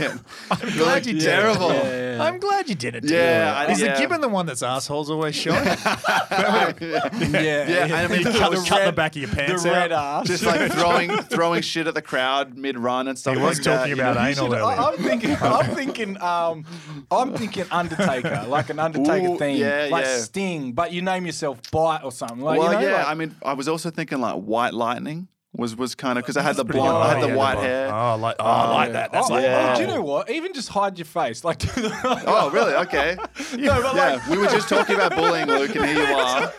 I'm 0.49 0.69
glad 0.77 1.05
you 1.05 1.13
did 1.13 1.23
it. 1.23 1.25
terrible. 1.25 1.73
Yeah, 1.73 2.15
yeah. 2.15 2.23
I'm 2.23 2.39
glad 2.39 2.69
you 2.69 2.75
did 2.75 2.95
it. 2.95 3.03
Yeah, 3.05 3.53
I- 3.55 3.71
is 3.71 3.81
yeah. 3.81 3.93
the 3.95 3.99
gibbon 3.99 4.21
the 4.21 4.29
one 4.29 4.45
that's 4.45 4.63
assholes 4.63 5.09
always 5.09 5.35
showing? 5.35 5.63
yeah, 5.65 6.73
Yeah, 7.19 7.95
I 7.95 8.07
mean, 8.07 8.21
you 8.21 8.29
I 8.29 8.37
cut, 8.37 8.51
was 8.51 8.67
cut 8.67 8.85
the 8.85 8.91
back 8.91 9.15
of 9.15 9.21
your 9.21 9.29
the 9.29 9.35
pants 9.35 9.65
red 9.65 9.91
out. 9.91 10.21
ass. 10.21 10.27
just 10.27 10.43
like 10.45 10.71
throwing 10.71 11.09
throwing 11.23 11.61
shit 11.61 11.87
at 11.87 11.93
the 11.93 12.01
crowd 12.01 12.57
mid 12.57 12.77
run 12.77 13.07
and 13.07 13.17
stuff. 13.17 13.35
He 13.35 13.41
was 13.41 13.57
like 13.57 13.65
that, 13.65 13.75
talking 13.77 13.95
you 13.95 14.01
about 14.01 14.15
know? 14.15 14.21
anal 14.27 14.49
Should- 14.51 14.61
I, 14.61 14.87
I'm 14.89 14.97
thinking. 14.97 15.35
I'm 15.41 15.75
thinking. 15.75 16.21
Um, 16.21 16.65
I'm 17.11 17.33
thinking 17.33 17.65
Undertaker, 17.71 18.45
like 18.47 18.69
an 18.69 18.79
Undertaker 18.79 19.27
Ooh, 19.29 19.37
theme, 19.37 19.57
yeah, 19.57 19.87
like 19.91 20.05
yeah. 20.05 20.17
Sting, 20.19 20.71
but 20.73 20.91
you 20.91 21.01
name 21.01 21.25
yourself 21.25 21.59
Bite 21.71 22.03
or 22.03 22.11
something. 22.11 22.39
Like, 22.41 22.59
Well, 22.59 22.73
you 22.73 22.79
know, 22.79 22.87
yeah. 22.87 22.97
like- 22.99 23.07
I 23.07 23.13
mean, 23.15 23.35
I 23.43 23.53
was 23.53 23.67
also 23.67 23.89
thinking 23.89 24.19
like 24.21 24.35
white 24.35 24.73
lightning 24.73 25.27
was 25.55 25.75
was 25.75 25.93
kind 25.95 26.17
of 26.17 26.23
because 26.23 26.35
I 26.37 26.41
had 26.41 26.55
the 26.55 26.65
blonde, 26.65 26.91
good. 26.91 27.01
I 27.01 27.13
had 27.13 27.21
the 27.21 27.25
Oh, 27.25 27.29
yeah, 27.29 27.35
white 27.35 27.53
blonde. 27.53 27.67
hair. 27.67 27.87
Oh, 27.89 27.95
I 27.95 28.13
like, 28.15 28.35
oh, 28.39 28.43
I 28.45 28.67
oh, 28.67 28.73
like 28.73 28.91
that. 28.93 29.11
That's 29.11 29.29
oh, 29.29 29.33
like, 29.33 29.43
oh, 29.43 29.47
Yeah. 29.47 29.75
do 29.75 29.81
you 29.83 29.87
oh. 29.87 29.95
know 29.95 30.01
what? 30.01 30.29
Even 30.29 30.53
just 30.53 30.69
hide 30.69 30.97
your 30.97 31.05
face, 31.05 31.43
like. 31.43 31.59
Do 31.59 31.67
the, 31.67 32.23
Oh, 32.27 32.49
really? 32.49 32.73
Okay. 32.73 33.15
no, 33.57 33.81
but 33.81 33.95
Yeah, 33.95 34.13
like, 34.15 34.27
we 34.29 34.37
were 34.37 34.47
just 34.47 34.67
talking 34.67 34.95
about 34.95 35.15
bullying, 35.15 35.47
Luke, 35.59 35.75
and 35.75 35.85
here 35.85 36.07
you 36.07 36.15
are. 36.15 36.51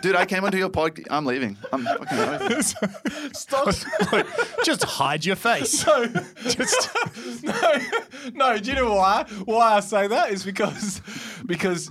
Dude, 0.00 0.16
I 0.16 0.24
came 0.26 0.44
onto 0.44 0.56
your 0.58 0.70
podcast. 0.70 1.06
I'm 1.10 1.26
leaving. 1.26 1.56
I'm 1.72 1.84
fucking 1.84 2.18
leaving. 2.18 2.62
stop. 3.34 3.72
just 4.64 4.82
hide 4.82 5.24
your 5.24 5.36
face. 5.36 5.86
No, 5.86 6.06
Just 6.42 6.88
no, 7.44 7.72
no. 8.34 8.58
Do 8.58 8.70
you 8.70 8.76
know 8.76 8.94
why? 8.94 9.26
Why 9.44 9.74
I 9.74 9.80
say 9.80 10.08
that 10.08 10.32
is 10.32 10.42
because 10.42 11.00
because 11.46 11.90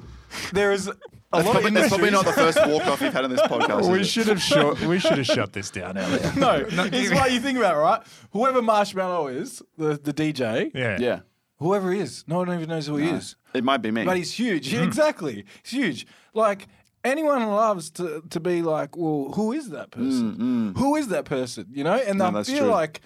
there 0.52 0.74
is 0.74 0.90
a 0.90 0.98
That's 1.32 1.46
lot 1.46 1.52
probably, 1.54 1.68
of 1.70 1.74
that's 1.76 1.88
probably 1.90 2.12
not 2.12 2.26
the 2.26 2.34
first 2.34 2.58
walk 2.68 2.86
off 2.88 3.02
you've 3.02 3.14
had 3.14 3.26
in 3.26 3.32
this 3.32 3.42
podcast. 3.42 3.92
we 3.92 4.04
should 4.04 4.28
have 4.28 4.42
shut. 4.42 4.80
We 4.82 5.00
should 5.00 5.18
have 5.18 5.26
shut 5.28 5.54
this 5.54 5.70
down 5.70 5.98
earlier. 5.98 6.32
No, 6.38 6.66
it's 6.70 7.12
what 7.14 7.32
you 7.32 7.40
think 7.40 7.58
about, 7.58 7.76
it, 7.76 7.80
right? 7.80 8.02
Whoever 8.32 8.62
Marshmello 8.62 9.34
is, 9.34 9.62
the, 9.78 10.00
the 10.02 10.14
DJ, 10.14 10.72
Yeah. 10.74 10.98
Yeah, 11.00 11.20
whoever 11.58 11.92
he 11.94 12.00
is, 12.02 12.24
no 12.28 12.38
one 12.38 12.50
even 12.54 12.68
knows 12.70 12.88
who 12.88 12.98
he 12.98 13.10
is. 13.10 13.36
it 13.54 13.64
might 13.64 13.82
be 13.82 13.92
me. 13.92 14.04
But 14.06 14.18
he's 14.18 14.34
huge. 14.34 14.70
Hmm. 14.70 14.76
Yeah, 14.78 14.84
exactly. 14.84 15.46
He's 15.64 15.72
huge. 15.72 16.08
Like 16.34 16.68
anyone 17.04 17.48
loves 17.48 17.90
to 17.92 18.24
to 18.30 18.40
be 18.40 18.62
like, 18.62 18.98
well, 18.98 19.32
who 19.36 19.54
is 19.54 19.70
that 19.70 19.92
person? 19.92 20.74
Who 20.78 20.96
is 20.96 21.08
that 21.10 21.26
person? 21.26 21.68
You 21.72 21.84
know? 21.84 21.96
And 21.96 22.22
I 22.22 22.32
that's 22.32 22.50
feel 22.50 22.60
true. 22.60 22.68
like 22.68 23.02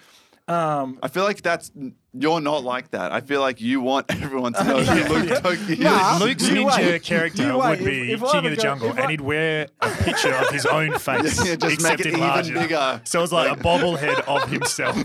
um 0.48 0.98
I 1.02 1.08
feel 1.08 1.24
like 1.24 1.42
that's 1.42 1.70
you're 2.18 2.40
not 2.40 2.64
like 2.64 2.90
that. 2.92 3.12
I 3.12 3.20
feel 3.20 3.40
like 3.40 3.60
you 3.60 3.80
want 3.80 4.06
everyone 4.22 4.52
to 4.54 4.64
know 4.64 4.80
who 4.82 5.14
Luke 5.14 5.42
Toki 5.42 5.72
is. 5.84 6.20
Luke's 6.20 6.48
You 6.48 6.54
ninja 6.56 6.76
wait. 6.78 7.02
character 7.02 7.42
You 7.46 7.58
wait. 7.58 7.80
would 7.80 7.84
be 7.86 8.12
If- 8.12 8.22
if 8.22 8.24
I 8.28 8.32
King 8.32 8.44
of 8.46 8.50
the 8.50 8.56
go- 8.56 8.62
Jungle, 8.62 8.88
if 8.90 8.98
I- 8.98 9.00
and 9.02 9.10
he'd 9.10 9.20
wear 9.20 9.68
a 9.80 9.90
picture 9.90 10.34
of 10.34 10.48
his 10.50 10.66
own 10.66 10.98
face, 10.98 11.44
Yeah, 11.46 11.56
just 11.56 11.74
except 11.74 11.98
make 11.98 12.00
it 12.00 12.06
in 12.06 12.14
even 12.14 12.20
larger. 12.20 12.54
bigger. 12.54 13.00
So 13.04 13.22
it's 13.22 13.32
like 13.32 13.50
a 13.56 13.60
bobblehead 13.60 14.20
of 14.26 14.48
himself, 14.50 14.96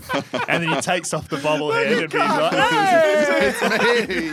and 0.48 0.62
then 0.62 0.68
he 0.74 0.80
takes 0.80 1.12
off 1.14 1.28
the 1.28 1.36
bobblehead 1.38 2.02
and 2.02 2.10
be 2.10 2.18
can't. 2.18 2.40
like, 2.42 2.52
"Hey!" 2.70 3.52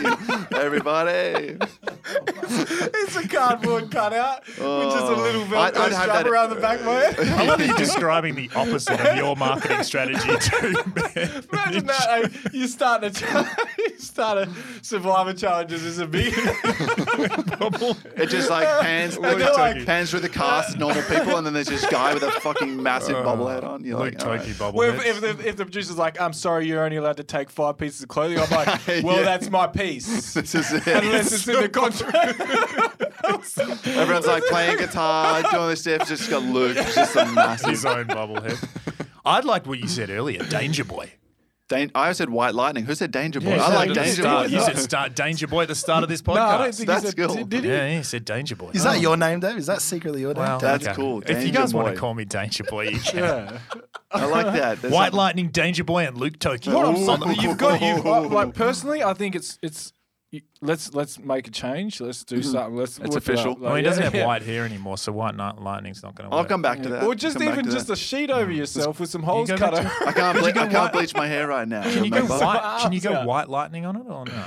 it's 0.00 0.50
me, 0.50 0.58
everybody. 0.58 1.56
it's 2.04 3.16
a 3.16 3.28
cardboard 3.28 3.90
cutout 3.90 4.46
with 4.46 4.56
just 4.58 5.04
a 5.06 5.14
little 5.16 5.40
Oh. 5.52 5.58
I'd- 5.58 5.76
I'd 5.78 5.92
have 5.92 6.02
strap 6.02 6.06
that- 6.24 6.28
around 6.28 6.50
the 6.50 6.56
back 6.56 6.80
of 6.80 6.86
my 6.86 6.92
head. 6.94 7.18
I 7.28 7.44
love 7.46 7.58
that 7.58 7.66
you're 7.66 7.76
describing 7.76 8.34
the 8.34 8.50
opposite 8.54 9.00
of 9.00 9.16
your 9.16 9.36
marketing 9.36 9.82
strategy 9.82 10.20
to 10.28 11.44
Imagine 11.52 11.86
that. 11.86 12.06
eh, 12.24 12.28
you 12.52 12.68
start 12.70 13.02
to 13.12 13.56
you 13.78 13.98
started 13.98 14.48
Survivor 14.82 15.32
challenges 15.34 15.84
is 15.84 15.98
a 15.98 16.06
big 16.06 16.34
bubble. 17.58 17.96
It 18.16 18.28
just 18.28 18.48
like 18.50 18.66
pans, 18.80 19.18
They're 19.18 19.36
like- 19.54 19.84
pans 19.86 20.10
through 20.10 20.20
the 20.20 20.28
cast, 20.28 20.78
normal 20.78 21.02
people, 21.02 21.36
and 21.36 21.46
then 21.46 21.52
there's 21.54 21.68
this 21.68 21.84
guy 21.86 22.14
with 22.14 22.22
a 22.22 22.30
fucking 22.30 22.82
massive 22.82 23.16
uh, 23.16 23.22
bubble 23.22 23.48
head 23.48 23.64
on. 23.64 23.84
You're 23.84 23.98
Luke 23.98 24.14
like, 24.14 24.24
all 24.24 24.30
right. 24.32 24.40
Toki 24.40 24.52
bubble. 24.54 24.78
Well, 24.78 24.94
if, 24.94 25.06
if, 25.06 25.20
the, 25.20 25.48
if 25.48 25.56
the 25.56 25.64
producer's 25.64 25.98
like, 25.98 26.20
I'm 26.20 26.32
sorry, 26.32 26.66
you're 26.66 26.84
only 26.84 26.96
allowed 26.96 27.16
to 27.18 27.24
take 27.24 27.50
five 27.50 27.76
pieces 27.78 28.02
of 28.02 28.08
clothing, 28.08 28.38
I'm 28.38 28.50
like, 28.50 28.80
well, 29.04 29.18
Yeah. 29.18 29.22
that's 29.22 29.50
my 29.50 29.66
piece. 29.66 30.34
This 30.40 30.54
is 30.54 30.72
it. 30.72 30.86
Unless 30.86 31.32
it's 31.32 31.48
in 31.48 31.60
the 31.60 31.68
contract. 31.80 32.40
Everyone's 33.86 34.26
like 34.26 34.44
playing 34.44 34.78
guitar, 34.78 35.42
doing 35.50 35.68
this 35.68 35.82
stuff. 35.82 36.08
Just 36.08 36.30
got 36.30 36.42
Luke, 36.42 36.76
it's 36.76 36.94
just 36.94 37.16
a 37.16 37.26
massive. 37.26 37.70
his 37.70 37.84
own 37.84 38.06
bubblehead. 38.06 38.58
I'd 39.24 39.44
like 39.44 39.66
what 39.66 39.78
you 39.78 39.86
said 39.88 40.10
earlier, 40.10 40.42
Danger 40.44 40.84
Boy. 40.84 41.12
Dan- 41.70 41.92
I 41.94 42.12
said 42.12 42.28
White 42.28 42.52
Lightning. 42.56 42.84
Who 42.84 42.96
said 42.96 43.12
Danger 43.12 43.40
Boy? 43.40 43.54
Yeah, 43.54 43.64
I 43.64 43.74
like 43.74 43.92
Danger 43.92 44.22
Start- 44.22 44.48
Boy. 44.48 44.56
you 44.56 44.60
said 44.60 44.76
start 44.90 45.14
Danger 45.14 45.46
Boy 45.46 45.62
at 45.62 45.68
the 45.68 45.76
start 45.76 46.02
of 46.02 46.08
this 46.08 46.20
podcast. 46.20 46.34
no, 46.34 46.42
I 46.42 46.58
don't 46.58 46.74
think 46.74 46.86
That's 46.88 47.06
said, 47.06 47.16
cool. 47.16 47.34
did, 47.36 47.48
did 47.48 47.64
he? 47.64 47.70
Yeah, 47.70 47.96
he 47.96 48.02
said 48.02 48.24
Danger 48.24 48.56
Boy. 48.56 48.70
Is 48.74 48.82
that 48.82 48.96
oh. 48.96 49.00
your 49.00 49.16
name, 49.16 49.38
Dave? 49.38 49.56
Is 49.56 49.66
that 49.66 49.80
secretly 49.80 50.20
your 50.20 50.34
name? 50.34 50.42
Well, 50.42 50.58
Dave? 50.58 50.80
That's 50.82 50.96
cool. 50.96 51.20
If 51.22 51.28
you 51.28 51.34
Danger 51.36 51.52
guys 51.52 51.72
want 51.72 51.94
to 51.94 52.00
call 52.00 52.12
me 52.14 52.24
Danger 52.24 52.64
Boy, 52.64 52.88
you 52.88 52.98
can. 53.04 53.18
Yeah. 53.18 53.58
I 54.10 54.26
like 54.26 54.46
that. 54.46 54.82
There's 54.82 54.92
White 54.92 55.06
something- 55.06 55.16
Lightning, 55.16 55.48
Danger 55.50 55.84
Boy, 55.84 56.06
and 56.08 56.18
Luke 56.18 56.40
Toki. 56.40 56.72
What 56.72 56.86
I'm 56.86 56.96
saying, 56.96 57.40
you've 57.40 57.56
got 57.56 57.80
you 57.80 58.02
like 58.02 58.52
personally. 58.52 59.04
I 59.04 59.14
think 59.14 59.36
it's 59.36 59.58
it's. 59.62 59.92
You- 60.30 60.42
Let's 60.60 60.94
let's 60.94 61.18
make 61.18 61.48
a 61.48 61.50
change. 61.50 62.00
Let's 62.00 62.22
do 62.24 62.36
mm-hmm. 62.36 62.50
something. 62.50 62.76
Let's 62.76 62.98
It's 62.98 63.08
whip 63.14 63.16
it 63.16 63.16
official. 63.16 63.52
up. 63.52 63.58
Well, 63.60 63.74
he 63.74 63.82
doesn't 63.82 64.00
yeah, 64.02 64.04
have 64.10 64.14
yeah. 64.14 64.26
white 64.26 64.42
hair 64.42 64.64
anymore, 64.64 64.98
so 64.98 65.10
White 65.10 65.34
Night 65.34 65.58
Lightning's 65.60 66.02
not 66.02 66.14
going 66.14 66.28
to 66.28 66.28
work. 66.28 66.32
I'll 66.36 66.42
work. 66.42 66.48
come 66.48 66.62
back 66.62 66.82
to 66.82 66.88
that. 66.90 67.02
Or 67.04 67.14
just 67.14 67.38
Come 67.38 67.48
even 67.48 67.64
just 67.70 67.88
that. 67.88 67.94
a 67.94 67.96
sheet 67.96 68.30
over 68.30 68.52
yourself 68.52 69.00
with 69.00 69.10
some 69.10 69.22
holes 69.22 69.48
go 69.48 69.56
cut 69.56 69.72
back 69.72 69.86
out. 69.86 70.08
I 70.08 70.12
can't, 70.12 70.38
ble- 70.40 70.46
I 70.46 70.52
can't 70.52 70.72
white- 70.72 70.92
bleach 70.92 71.14
my 71.14 71.26
hair 71.26 71.48
right 71.48 71.66
now. 71.66 71.82
Can 71.82 72.04
you 72.04 72.10
go 72.10 72.24
white? 72.26 72.78
Can 72.82 72.92
you 72.92 73.00
go 73.00 73.24
White 73.24 73.48
Lightning 73.48 73.86
on 73.86 73.96
it 73.96 74.06
or 74.06 74.24
no? 74.26 74.44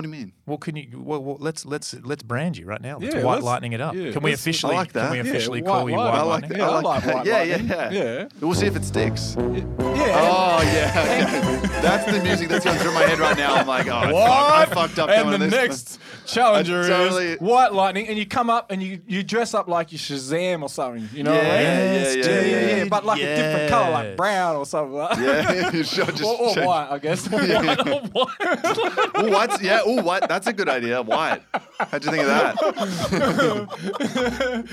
What 0.00 0.04
do 0.04 0.16
you 0.16 0.16
mean? 0.24 0.32
Well, 0.46 0.56
can 0.56 0.76
you? 0.76 0.88
Well, 0.94 1.22
well, 1.22 1.36
let's 1.40 1.66
let's 1.66 1.92
let's 2.02 2.22
brand 2.22 2.56
you 2.56 2.64
right 2.64 2.80
now. 2.80 2.96
Let's 2.96 3.14
Yeah, 3.14 3.22
White 3.22 3.34
let's- 3.34 3.44
Lightning 3.44 3.72
it 3.74 3.82
up. 3.82 3.94
yeah, 3.94 4.12
Can 4.12 4.22
we 4.22 4.32
officially? 4.32 4.74
I 4.74 4.78
like 4.78 4.92
Can 4.94 5.10
we 5.10 5.18
that. 5.18 5.24
Yeah, 5.26 5.30
officially 5.30 5.60
White 5.60 5.68
call 5.68 5.90
you 5.90 5.96
Lightning. 5.96 6.12
White 6.12 6.18
I 6.18 6.22
like 6.22 6.42
Lightning? 6.42 6.50
that. 6.52 6.58
Yeah, 6.58 6.64
I 6.64 6.70
I 6.70 6.74
like 6.80 6.84
like 6.84 7.04
that. 7.04 7.14
White 7.16 7.26
Yeah, 7.26 7.36
Lightning. 7.38 7.68
yeah, 7.68 7.90
yeah, 7.90 8.02
Yeah. 8.20 8.28
We'll 8.40 8.54
see 8.54 8.66
if 8.66 8.76
it 8.76 8.84
sticks. 8.86 9.36
Yeah. 9.38 9.64
Oh 9.78 10.62
yeah, 10.62 11.60
okay. 11.66 11.80
that's 11.82 12.10
the 12.10 12.22
music 12.22 12.48
that's 12.48 12.64
going 12.64 12.78
through 12.78 12.94
my 12.94 13.02
head 13.02 13.18
right 13.18 13.36
now. 13.36 13.56
I'm 13.56 13.66
like, 13.66 13.88
oh, 13.88 13.92
I 13.94 14.64
fucked- 14.64 14.70
I 14.70 14.74
fucked 14.74 14.98
up 15.00 15.10
And 15.10 15.32
the 15.34 15.38
this. 15.38 15.50
next 15.52 16.00
challenger 16.26 16.88
totally- 16.88 17.32
is 17.32 17.40
White 17.40 17.74
Lightning, 17.74 18.08
and 18.08 18.16
you 18.16 18.24
come 18.24 18.48
up 18.48 18.70
and 18.70 18.82
you, 18.82 19.02
you 19.06 19.22
dress 19.22 19.52
up 19.52 19.68
like 19.68 19.92
you 19.92 19.98
Shazam 19.98 20.62
or 20.62 20.70
something. 20.70 21.10
You 21.12 21.24
know 21.24 21.32
what 21.32 21.40
I 21.44 21.46
mean? 21.46 21.50
Yeah, 21.58 22.12
yeah, 22.12 22.12
yeah, 22.14 22.40
yeah, 22.40 22.76
yeah, 22.76 22.84
But 22.88 23.04
like 23.04 23.20
a 23.20 23.36
different 23.36 23.70
color, 23.70 23.90
like 23.90 24.16
brown 24.16 24.56
or 24.56 24.64
something. 24.64 24.96
Yeah, 25.22 25.70
you 25.72 25.84
should 25.84 26.06
just 26.16 26.22
or, 26.24 26.58
or 26.58 26.66
white, 26.66 26.88
I 26.90 26.98
guess. 26.98 27.28
white 27.28 27.86
or 27.86 28.00
white. 28.08 29.60
Ooh, 29.60 29.64
yeah, 29.64 29.82
ooh, 29.90 30.02
white. 30.02 30.28
That's 30.28 30.46
a 30.46 30.52
good 30.52 30.68
idea. 30.68 31.02
White. 31.02 31.42
How'd 31.78 32.04
you 32.04 32.10
think 32.10 32.22
of 32.24 32.28
that? 32.28 32.56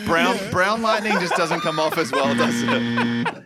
brown, 0.05 0.37
brown 0.51 0.81
lightning 0.81 1.13
just 1.19 1.35
doesn't 1.35 1.61
come 1.61 1.79
off 1.79 1.97
as 1.97 2.11
well, 2.11 2.33
does 2.35 2.63
it? 2.63 3.43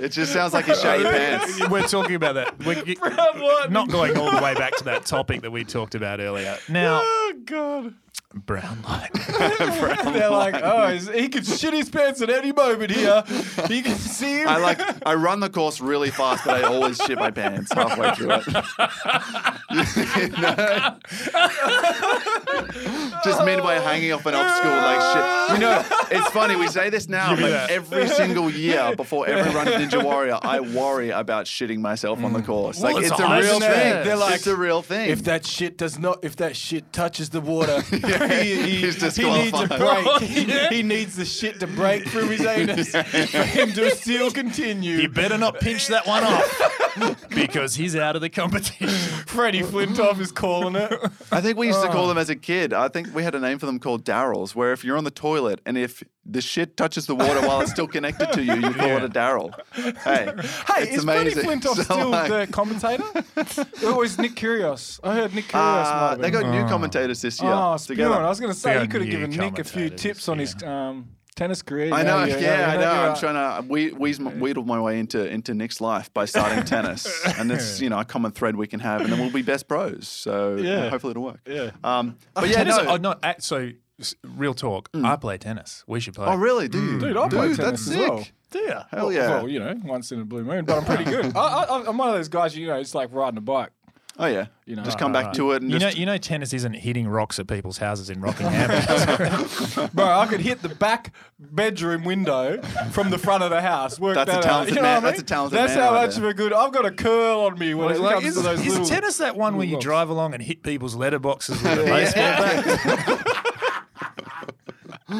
It 0.00 0.08
just 0.10 0.32
sounds 0.32 0.52
like 0.54 0.66
you 0.66 0.74
shot 0.74 0.98
your 1.00 1.10
pants. 1.10 1.68
We're 1.68 1.82
talking 1.86 2.14
about 2.16 2.34
that. 2.34 2.58
We're 2.64 2.76
Lightning. 2.76 3.72
not 3.72 3.88
going 3.88 4.16
all 4.16 4.30
the 4.30 4.42
way 4.42 4.54
back 4.54 4.74
to 4.76 4.84
that 4.84 5.04
topic 5.06 5.42
that 5.42 5.50
we 5.50 5.64
talked 5.64 5.94
about 5.94 6.18
earlier. 6.20 6.56
Now, 6.68 7.00
Oh 7.04 7.32
God! 7.44 7.94
Brown 8.34 8.82
light. 8.82 9.12
They're 9.38 10.30
like, 10.30 10.54
oh, 10.62 10.88
he's- 10.88 11.08
he 11.08 11.28
could 11.28 11.46
shit 11.46 11.74
his 11.74 11.88
pants 11.88 12.20
at 12.22 12.30
any 12.30 12.52
moment 12.52 12.90
here. 12.90 13.22
He 13.68 13.82
can 13.82 13.96
see 13.96 14.40
him. 14.40 14.48
I 14.48 14.58
like 14.58 14.80
I 15.06 15.14
run 15.14 15.40
the 15.40 15.50
course 15.50 15.80
really 15.80 16.10
fast, 16.10 16.44
but 16.44 16.62
I 16.62 16.66
always 16.66 16.96
shit 16.98 17.18
my 17.18 17.30
pants 17.30 17.72
halfway 17.72 18.14
through 18.14 18.32
it. 18.32 18.46
You 19.70 20.28
know? 20.42 20.96
Just 23.24 23.44
midway 23.44 23.76
hanging 23.76 24.12
off 24.12 24.26
an 24.26 24.34
obstacle 24.34 24.70
like 24.70 25.00
shit. 25.12 25.54
You 25.54 25.60
know, 25.60 25.84
it's 26.10 26.30
funny, 26.30 26.56
we 26.56 26.68
say 26.68 26.90
this 26.90 27.08
now, 27.08 27.34
but 27.36 27.50
that. 27.50 27.70
every 27.70 28.08
single 28.08 28.50
year 28.50 28.94
before 28.96 29.26
every 29.26 29.54
run 29.54 29.68
of 29.68 29.74
Ninja 29.74 30.02
Warrior, 30.02 30.38
I 30.42 30.60
worry 30.60 31.10
about 31.10 31.46
shitting 31.46 31.78
myself 31.78 32.22
on 32.22 32.32
the 32.32 32.40
mm. 32.40 32.46
course. 32.46 32.80
Well, 32.80 32.94
like 32.94 33.04
it's 33.04 33.12
it's, 33.12 33.20
a 33.20 33.24
a 33.24 33.40
real 33.40 33.60
high 33.60 33.72
thing. 33.72 34.04
They're 34.04 34.16
like, 34.16 34.34
it's 34.36 34.46
a 34.46 34.56
real 34.56 34.82
thing. 34.82 35.10
If 35.10 35.24
that 35.24 35.46
shit 35.46 35.78
does 35.78 35.98
not, 35.98 36.24
if 36.24 36.36
that 36.36 36.56
shit 36.56 36.92
touches 36.92 37.30
the 37.30 37.40
water, 37.40 37.82
he, 38.28 38.54
he, 38.54 38.76
He's 38.82 39.16
he 39.16 39.24
needs 39.30 39.58
a 39.58 39.66
disqualified. 39.66 39.78
break. 40.20 40.30
He, 40.30 40.44
he 40.76 40.82
needs 40.82 41.16
the 41.16 41.24
shit 41.24 41.60
to 41.60 41.66
break 41.66 42.06
from 42.08 42.28
his 42.28 42.40
anus 42.46 42.90
for 42.92 43.02
him 43.42 43.72
to 43.72 43.90
still 43.92 44.30
continue. 44.30 44.96
You 44.98 45.08
better 45.08 45.38
not 45.38 45.60
pinch 45.60 45.86
that 45.88 46.06
one 46.06 46.22
off 46.24 47.28
because 47.30 47.74
he's 47.74 47.96
out 47.96 48.16
of 48.16 48.22
the 48.22 48.28
competition. 48.30 48.88
Freddie 49.26 49.62
Flintoff 49.62 50.20
is 50.20 50.30
calling 50.32 50.76
it. 50.76 50.92
I 51.30 51.40
think 51.40 51.56
we 51.58 51.66
used 51.68 51.80
to 51.82 51.88
Oh. 51.88 51.92
call 51.92 52.08
them 52.08 52.18
as 52.18 52.30
a 52.30 52.36
kid. 52.36 52.72
I 52.72 52.88
think 52.88 53.14
we 53.14 53.22
had 53.22 53.34
a 53.34 53.40
name 53.40 53.58
for 53.58 53.66
them 53.66 53.78
called 53.78 54.04
Darrels, 54.04 54.54
where 54.54 54.72
if 54.72 54.84
you're 54.84 54.96
on 54.96 55.04
the 55.04 55.10
toilet 55.10 55.60
and 55.66 55.76
if 55.78 56.02
the 56.24 56.40
shit 56.40 56.76
touches 56.76 57.06
the 57.06 57.14
water 57.16 57.40
while 57.46 57.60
it's 57.60 57.70
still 57.72 57.88
connected 57.88 58.32
to 58.32 58.42
you, 58.44 58.54
you 58.54 58.72
call 58.74 58.90
it 58.90 59.02
a 59.02 59.08
Darrel. 59.08 59.52
Hey, 59.74 59.92
Hey, 60.04 60.82
it's 60.84 60.96
is 60.98 61.02
amazing. 61.02 61.42
Freddie 61.42 61.60
Flintoff 61.60 61.74
So, 61.76 61.82
still 61.82 62.08
like- 62.10 62.28
the 62.30 62.46
commentator? 62.52 63.04
or 63.86 64.04
is 64.04 64.18
Nick 64.18 64.34
Kyrgios? 64.36 65.00
I 65.02 65.14
heard 65.14 65.34
Nick 65.34 65.46
Kyrgios. 65.46 65.54
might 65.54 65.90
Uh, 65.90 66.08
have 66.10 66.20
they 66.20 66.30
been. 66.30 66.42
got 66.42 66.50
new 66.52 66.68
commentators 66.68 67.22
this 67.22 67.40
year 67.42 67.50
Oh, 67.52 67.76
together. 67.76 68.11
Spewing. 68.12 68.24
I 68.24 68.28
was 68.28 68.40
going 68.40 68.52
to 68.52 68.58
say 68.58 68.80
you 68.82 68.88
could 68.88 69.00
have 69.02 69.10
given 69.10 69.30
Nick 69.30 69.58
a 69.58 69.64
few 69.64 69.88
tips 69.90 70.28
on 70.28 70.38
his 70.38 70.54
um, 70.62 71.08
tennis 71.34 71.62
career. 71.62 71.92
I 71.92 71.98
you 72.00 72.04
know, 72.04 72.24
you 72.24 72.36
yeah, 72.38 72.70
I 72.72 72.76
know. 72.76 72.90
I'm 72.90 73.06
you're- 73.08 73.20
trying 73.20 73.62
to 73.62 73.68
we- 73.68 73.90
wheeze 73.90 74.20
my- 74.20 74.32
wheedle 74.32 74.64
my 74.66 74.80
way 74.80 74.98
into 74.98 75.26
into 75.28 75.54
Nick's 75.54 75.80
life 75.80 76.12
by 76.12 76.24
starting 76.26 76.64
tennis, 76.64 77.24
and 77.38 77.50
it's 77.50 77.80
you 77.80 77.88
know 77.90 77.98
a 78.00 78.04
common 78.04 78.32
thread 78.32 78.56
we 78.56 78.66
can 78.66 78.80
have, 78.80 79.00
and 79.00 79.10
then 79.12 79.18
we'll 79.18 79.30
be 79.30 79.42
best 79.42 79.68
bros. 79.68 80.08
So 80.08 80.56
Yeah. 80.56 80.88
hopefully 80.90 81.12
it'll 81.12 81.24
work. 81.24 81.40
Yeah. 81.46 81.70
Um, 81.84 82.16
but 82.34 82.48
yeah, 82.48 82.56
tennis, 82.56 82.76
no. 82.76 82.86
oh, 82.88 82.96
no, 82.96 83.14
act- 83.22 83.42
so 83.42 83.70
real 84.24 84.52
talk. 84.54 84.88
I 84.94 85.16
play 85.16 85.38
tennis. 85.38 85.84
We 85.86 86.00
should 86.00 86.14
play. 86.14 86.26
oh 86.26 86.36
really? 86.36 86.68
Do 86.68 86.82
you? 86.84 86.98
Dude, 86.98 87.16
I 87.16 87.28
play 87.28 87.48
Dude, 87.48 87.56
tennis 87.56 87.86
that's 87.86 87.88
as 87.88 87.94
sick. 87.94 88.10
well. 88.10 88.26
dear. 88.50 88.84
Hell 88.90 89.12
yeah. 89.12 89.28
Well, 89.28 89.48
you 89.48 89.60
know, 89.60 89.74
once 89.84 90.10
in 90.12 90.20
a 90.20 90.24
blue 90.24 90.44
moon, 90.44 90.64
but 90.64 90.76
I'm 90.78 90.84
pretty 90.84 91.04
good. 91.04 91.36
I, 91.36 91.40
I, 91.40 91.84
I'm 91.88 91.96
one 91.96 92.08
of 92.08 92.14
those 92.14 92.28
guys, 92.28 92.56
you 92.56 92.66
know, 92.66 92.76
it's 92.76 92.94
like 92.94 93.08
riding 93.12 93.38
a 93.38 93.40
bike. 93.42 93.70
Oh 94.18 94.26
yeah. 94.26 94.46
You 94.66 94.76
know. 94.76 94.82
just 94.84 94.98
come 94.98 95.10
back 95.12 95.32
to 95.34 95.52
it 95.52 95.62
and 95.62 95.70
You 95.72 95.78
know, 95.78 95.88
you 95.88 96.04
know, 96.06 96.16
tennis 96.18 96.52
isn't 96.52 96.74
hitting 96.74 97.08
rocks 97.08 97.38
at 97.38 97.46
people's 97.46 97.78
houses 97.78 98.10
in 98.10 98.20
Rockingham. 98.20 98.68
Bro, 99.94 100.04
I 100.06 100.26
could 100.26 100.40
hit 100.40 100.60
the 100.62 100.68
back 100.68 101.12
bedroom 101.38 102.04
window 102.04 102.60
from 102.92 103.08
the 103.10 103.16
front 103.18 103.42
of 103.42 103.48
the 103.50 103.60
house. 103.62 103.98
Work 103.98 104.14
That's 104.16 104.30
a 104.30 104.34
that 104.34 104.42
talented 104.42 104.76
out. 104.76 104.76
You 104.76 104.78
know 104.82 104.82
man- 104.82 105.02
what 105.02 105.08
I 105.08 105.10
that's 105.10 105.20
a 105.20 105.22
mean? 105.22 105.26
talented 105.26 105.58
That's 105.58 105.74
man 105.74 105.82
how 105.82 105.94
right 105.94 106.06
much 106.06 106.16
there. 106.16 106.24
of 106.26 106.30
a 106.30 106.34
good. 106.34 106.52
I've 106.52 106.72
got 106.72 106.84
a 106.84 106.90
curl 106.90 107.40
on 107.40 107.58
me 107.58 107.72
when 107.74 107.90
it 107.94 108.00
Like, 108.00 108.14
comes 108.16 108.26
is, 108.26 108.34
to 108.36 108.42
those 108.42 108.60
is 108.60 108.66
little. 108.68 108.84
tennis 108.86 109.16
that 109.18 109.34
one 109.36 109.56
where 109.56 109.64
you 109.66 109.76
little 109.76 109.82
drive 109.82 110.10
along 110.10 110.34
and 110.34 110.42
hit 110.42 110.62
people's 110.62 110.94
letterboxes 110.94 111.62
with 111.62 111.80
a 111.80 111.84
baseball 111.84 112.22
bat? 112.22 112.62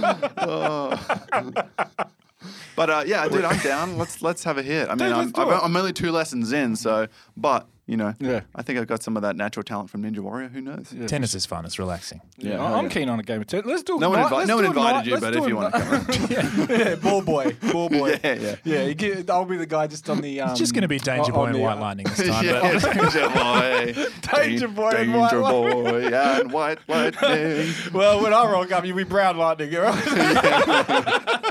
But 2.74 2.88
uh, 2.90 3.04
yeah, 3.06 3.28
dude, 3.28 3.44
I'm 3.44 3.58
down. 3.60 3.98
Let's 3.98 4.22
let's 4.22 4.42
have 4.44 4.56
a 4.58 4.62
hit. 4.62 4.88
I 4.88 4.94
mean, 4.94 5.10
Dude, 5.10 5.12
I'm, 5.12 5.32
I'm. 5.36 5.48
I'm 5.64 5.76
only 5.76 5.92
two 5.92 6.10
lessons 6.10 6.52
in, 6.52 6.74
so 6.74 7.06
but 7.36 7.68
you 7.92 7.98
know, 7.98 8.14
Yeah. 8.20 8.40
I 8.56 8.62
think 8.62 8.78
I've 8.78 8.86
got 8.86 9.02
some 9.02 9.16
of 9.16 9.22
that 9.22 9.36
natural 9.36 9.62
talent 9.64 9.90
from 9.90 10.02
Ninja 10.02 10.20
Warrior. 10.20 10.48
Who 10.48 10.62
knows? 10.62 10.94
Tennis 11.06 11.34
is 11.34 11.44
fun. 11.44 11.66
It's 11.66 11.78
relaxing. 11.78 12.22
Yeah, 12.38 12.52
hell 12.52 12.74
I'm 12.74 12.84
yeah. 12.84 12.90
keen 12.90 13.08
on 13.10 13.20
a 13.20 13.22
game 13.22 13.42
of 13.42 13.46
tennis. 13.46 13.66
Let's 13.66 13.82
do. 13.82 13.98
No 13.98 14.08
one, 14.08 14.20
night- 14.20 14.32
invi- 14.32 14.46
no 14.46 14.56
one 14.56 14.64
invited 14.64 14.94
night- 14.96 15.06
you, 15.06 15.12
let's 15.12 15.24
but 15.24 15.36
if 15.36 15.46
you 15.46 15.56
want 15.56 15.74
to 15.74 15.80
come, 15.80 15.92
on. 15.92 16.68
yeah, 16.78 16.94
ball 16.94 17.20
boy, 17.20 17.54
ball 17.70 17.90
boy. 17.90 18.18
yeah, 18.24 18.34
yeah. 18.34 18.56
Yeah, 18.64 18.92
get, 18.94 19.28
I'll 19.28 19.44
be 19.44 19.58
the 19.58 19.66
guy 19.66 19.86
just 19.88 20.08
on 20.08 20.22
the. 20.22 20.40
Um, 20.40 20.50
It's 20.50 20.58
just 20.58 20.72
going 20.72 20.82
to 20.82 20.88
be 20.88 20.98
Danger 20.98 21.32
Boy 21.32 21.46
and 21.46 21.60
White 21.60 21.76
uh, 21.76 21.80
Lightning 21.80 22.06
this 22.16 22.26
time. 22.28 22.44
yeah, 22.46 22.78
Danger 22.80 23.28
Boy, 23.28 23.94
Danger 24.34 24.68
Boy 24.68 24.90
and 24.90 25.14
White 25.14 25.32
Lightning. 25.34 25.84
Boy, 25.84 26.06
and 26.16 26.52
White 26.52 26.78
Lightning. 26.88 27.74
Well, 27.92 28.22
when 28.22 28.32
I 28.32 28.44
rock 28.50 28.72
up, 28.72 28.86
you'll 28.86 28.96
be 28.96 29.04
brown 29.04 29.36
lightning. 29.36 29.76
all 29.76 29.82
right? 29.82 31.42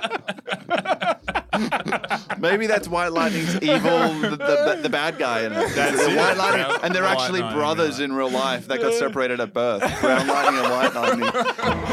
Maybe 2.39 2.67
that's 2.67 2.88
White 2.88 3.12
Lightning's 3.12 3.56
evil, 3.62 3.80
the, 4.21 4.30
the, 4.38 4.80
the 4.84 4.89
bad 4.89 5.17
guy 5.17 5.41
in 5.41 5.52
it. 5.54 5.76
That's 5.76 6.00
it. 6.02 6.17
White 6.17 6.38
Lightning, 6.38 6.65
Brown- 6.65 6.80
and 6.84 6.95
they're 6.95 7.04
White 7.04 7.19
actually 7.19 7.41
Lightning, 7.41 7.60
brothers 7.60 8.00
right. 8.00 8.06
in 8.06 8.13
real 8.13 8.30
life 8.32 8.67
that 8.67 8.82
got 8.82 8.93
separated 8.93 9.39
at 9.39 9.54
birth. 9.54 9.82
Brown 10.02 10.28
Lightning 10.28 10.62
and 10.63 10.71
White 10.71 10.93
Lightning. 10.93 11.30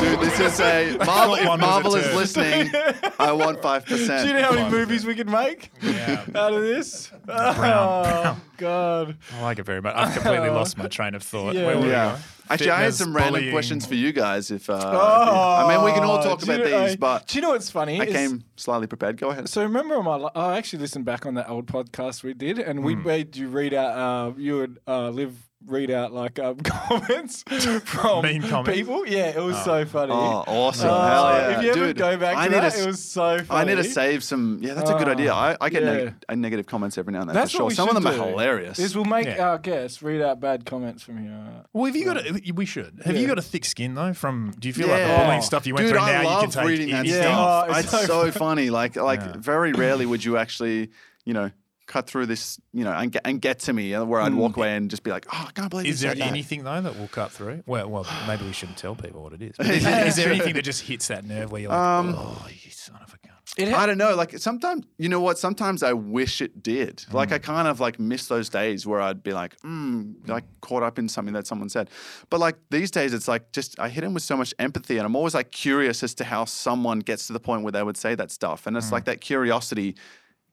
Dude, 0.01 0.21
this 0.21 0.41
is 0.41 0.61
a 0.61 0.97
Marvel. 1.05 1.35
If 1.37 1.47
one 1.47 1.61
was 1.61 1.69
a 1.69 1.71
Marvel 1.71 1.95
is 1.97 2.15
listening, 2.15 2.71
I 3.19 3.33
want 3.33 3.61
five 3.63 3.85
percent. 3.85 4.23
Do 4.23 4.29
you 4.29 4.35
know 4.41 4.43
how 4.43 4.53
many 4.55 4.71
movies 4.71 5.05
we 5.05 5.15
can 5.15 5.31
make 5.31 5.71
Yeah. 5.83 6.25
out 6.35 6.53
of 6.55 6.63
this? 6.63 7.11
Brown, 7.27 7.55
oh, 7.55 7.55
brown. 7.55 8.41
God. 8.57 9.17
I 9.37 9.43
like 9.43 9.59
it 9.59 9.65
very 9.67 9.81
much. 9.83 9.95
I've 9.95 10.13
completely 10.15 10.51
lost 10.51 10.77
my 10.79 10.87
train 10.89 11.15
of 11.15 11.23
thought. 11.23 11.55
Yeah. 11.55 11.67
Where 11.67 11.77
were 11.77 11.83
we 11.83 11.91
Yeah. 11.91 12.11
going? 12.13 12.23
Actually, 12.51 12.71
I 12.71 12.83
had 12.83 12.95
some 12.95 13.15
random 13.15 13.51
questions 13.51 13.87
for 13.87 13.95
you 13.95 14.13
guys. 14.13 14.51
If 14.51 14.69
uh, 14.71 14.75
if 14.75 14.83
you- 14.83 14.89
Oh, 14.91 15.65
I 15.67 15.75
mean, 15.75 15.85
we 15.85 15.93
can 15.93 16.03
all 16.05 16.23
talk 16.23 16.41
do 16.41 16.47
you 16.47 16.53
about 16.59 16.71
know- 16.71 16.87
these, 16.87 16.97
but 16.97 17.27
do 17.27 17.37
you 17.39 17.43
know 17.43 17.51
what's 17.51 17.71
funny? 17.71 18.01
I 18.01 18.05
is- 18.05 18.15
came 18.15 18.45
slightly 18.57 18.87
prepared. 18.87 19.17
Go 19.19 19.31
ahead. 19.31 19.49
So 19.49 19.63
remember 19.63 19.97
on 19.97 20.05
my, 20.05 20.29
I 20.35 20.57
actually 20.59 20.81
listened 20.81 21.05
back 21.05 21.27
on 21.27 21.35
that 21.35 21.49
old 21.49 21.67
podcast 21.67 22.23
we 22.23 22.35
did, 22.35 22.59
and 22.59 22.79
Hmm. 22.81 22.85
we 22.85 22.95
made 22.97 23.37
you 23.37 23.49
read 23.49 23.75
out. 23.75 23.97
Uh, 23.99 24.33
you 24.37 24.57
would 24.57 24.79
uh, 24.87 25.11
live 25.11 25.35
read 25.67 25.91
out 25.91 26.13
like 26.13 26.39
um, 26.39 26.57
comments 26.65 27.43
from 27.85 28.23
Mean 28.25 28.43
comments? 28.43 28.71
people. 28.79 29.07
Yeah, 29.07 29.31
it 29.31 29.43
was 29.43 29.63
so 29.65 29.85
funny. 29.85 30.13
Oh, 30.13 30.45
awesome. 30.47 30.89
Uh, 30.89 31.09
Hell 31.09 31.25
yeah. 31.53 31.59
If 31.59 31.65
you 31.77 31.83
ever 31.85 31.93
go 31.93 32.17
back 32.17 32.37
I 32.37 32.47
to 32.47 32.51
that, 32.55 32.61
to 32.61 32.67
s- 32.67 32.81
it 32.83 32.87
was 32.87 33.05
so 33.05 33.39
funny. 33.43 33.73
I 33.73 33.75
need 33.75 33.83
to 33.83 33.89
save 33.89 34.23
some. 34.23 34.61
Yeah, 34.63 34.75
that's 34.75 34.89
a 34.91 34.95
good 34.95 35.09
Oh, 35.09 35.13
idea. 35.13 35.33
I, 35.33 35.57
I 35.61 35.69
get 35.69 35.83
yeah. 35.83 35.93
neg- 35.95 36.15
uh, 36.29 36.35
negative 36.37 36.67
comments 36.67 36.97
every 36.97 37.13
now 37.13 37.21
and 37.21 37.29
then 37.31 37.35
That's 37.35 37.51
for 37.51 37.57
sure. 37.57 37.65
what 37.65 37.69
we 37.71 37.75
Some 37.75 37.89
of 37.89 37.95
them 37.95 38.05
do, 38.05 38.09
are 38.23 38.29
hilarious. 38.31 38.79
Is 38.79 38.95
we'll 38.95 39.05
make 39.05 39.27
Yeah. 39.27 39.49
our 39.49 39.59
guests 39.59 40.03
read 40.03 40.23
out 40.23 40.41
bad 40.41 40.65
comments 40.65 41.03
from 41.03 41.19
here. 41.23 41.65
Well, 41.73 41.87
have 41.87 41.97
you 41.97 42.05
got 42.05 42.19
a, 42.19 42.53
we 42.55 42.65
should. 42.65 43.01
Have 43.05 43.17
you 43.17 43.27
got 43.27 43.39
a 43.39 43.43
thick 43.43 43.65
skin 43.65 43.95
though? 43.95 44.13
From 44.15 44.55
do 44.59 44.69
you 44.69 44.75
feel 44.75 44.89
like 44.89 45.03
the 45.03 45.09
Yeah. 45.09 45.25
bullying 45.25 45.43
stuff 45.43 45.67
you 45.67 45.75
went 45.75 45.87
Dude, 45.87 45.97
through 45.97 46.05
I 46.05 46.13
now 46.13 46.25
love 46.25 46.43
you 46.43 46.49
can 46.49 46.51
take 46.61 46.69
reading 46.69 46.91
that 46.91 46.99
anything? 47.01 47.21
Yeah. 47.23 47.35
stuff. 47.35 47.67
Oh, 47.69 47.71
it's 47.73 47.93
it's 47.95 48.07
so 48.07 48.25
so 48.25 48.31
funny. 48.39 48.71
Like, 48.71 48.97
like 48.97 49.23
very 49.37 49.73
rarely 49.73 50.07
would 50.07 50.25
you 50.25 50.37
actually, 50.37 50.91
you 51.25 51.35
know, 51.35 51.51
cut 51.89 52.07
through 52.07 52.27
this, 52.27 52.61
you 52.73 52.85
know, 52.85 52.93
and 52.93 53.11
get, 53.11 53.23
and 53.25 53.41
get 53.41 53.59
to 53.61 53.73
me, 53.73 53.93
where 53.99 54.21
I'd 54.21 54.35
walk 54.35 54.57
away 54.57 54.77
and 54.77 54.89
just 54.89 55.03
be 55.03 55.11
like, 55.11 55.27
oh, 55.33 55.47
I 55.49 55.51
can't 55.53 55.71
believe. 55.71 55.87
Is 55.87 56.01
there 56.01 56.13
said 56.13 56.19
that." 56.19 56.29
anything 56.29 56.63
though 56.63 56.81
that 56.81 56.97
will 56.97 57.09
cut 57.09 57.33
through? 57.33 57.65
Well, 57.67 57.89
well, 57.91 58.07
maybe 58.29 58.45
we 58.45 58.53
shouldn't 58.53 58.79
tell 58.79 58.95
people 58.95 59.25
what 59.25 59.33
it 59.33 59.43
is. 59.43 59.55
But 59.57 59.67
is, 59.71 59.83
there- 59.83 60.07
is 60.07 60.17
there 60.17 60.29
anything 60.31 60.55
that 60.55 60.63
just 60.63 60.83
hits 60.83 61.09
that 61.09 61.25
nerve 61.25 61.51
where 61.51 61.63
you're 61.63 61.71
like, 61.71 61.79
Um, 61.81 62.15
oh, 62.17 62.47
you 62.49 62.71
son 62.71 63.01
of 63.03 63.09
a 63.13 63.27
gun? 63.27 63.35
It 63.57 63.73
I 63.73 63.87
don't 63.87 63.99
know. 63.99 64.15
Like 64.15 64.39
sometimes, 64.39 64.85
you 64.99 65.09
know 65.09 65.21
what? 65.21 65.39
Sometimes 65.39 65.83
I 65.83 65.93
wish 65.95 66.43
it 66.43 66.63
did. 66.63 67.05
Like 67.11 67.33
I 67.33 67.39
kind 67.39 67.67
of 67.67 67.81
like 67.81 67.99
miss 67.99 68.29
those 68.29 68.49
days 68.51 68.87
where 68.87 69.01
I'd 69.01 69.23
be 69.23 69.33
like, 69.33 69.59
mm, 69.63 70.15
like 70.29 70.45
caught 70.61 70.83
up 70.83 70.99
in 70.99 71.09
something 71.09 71.33
that 71.35 71.47
someone 71.47 71.69
said. 71.71 71.89
But 72.31 72.39
like 72.41 72.57
these 72.71 72.91
days, 72.91 73.15
it's 73.15 73.27
like 73.27 73.51
just 73.53 73.81
I 73.81 73.89
hit 73.89 74.05
him 74.05 74.13
with 74.15 74.23
so 74.23 74.37
much 74.37 74.53
empathy, 74.59 74.99
and 74.99 75.07
I'm 75.07 75.17
always 75.17 75.35
like 75.35 75.51
curious 75.51 76.03
as 76.03 76.15
to 76.17 76.25
how 76.25 76.45
someone 76.45 77.01
gets 77.01 77.27
to 77.29 77.33
the 77.33 77.41
point 77.41 77.63
where 77.63 77.73
they 77.73 77.83
would 77.83 77.97
say 77.97 78.15
that 78.15 78.31
stuff. 78.31 78.67
And 78.67 78.77
it's 78.77 78.93
like 78.93 79.07
that 79.07 79.21
curiosity 79.23 79.97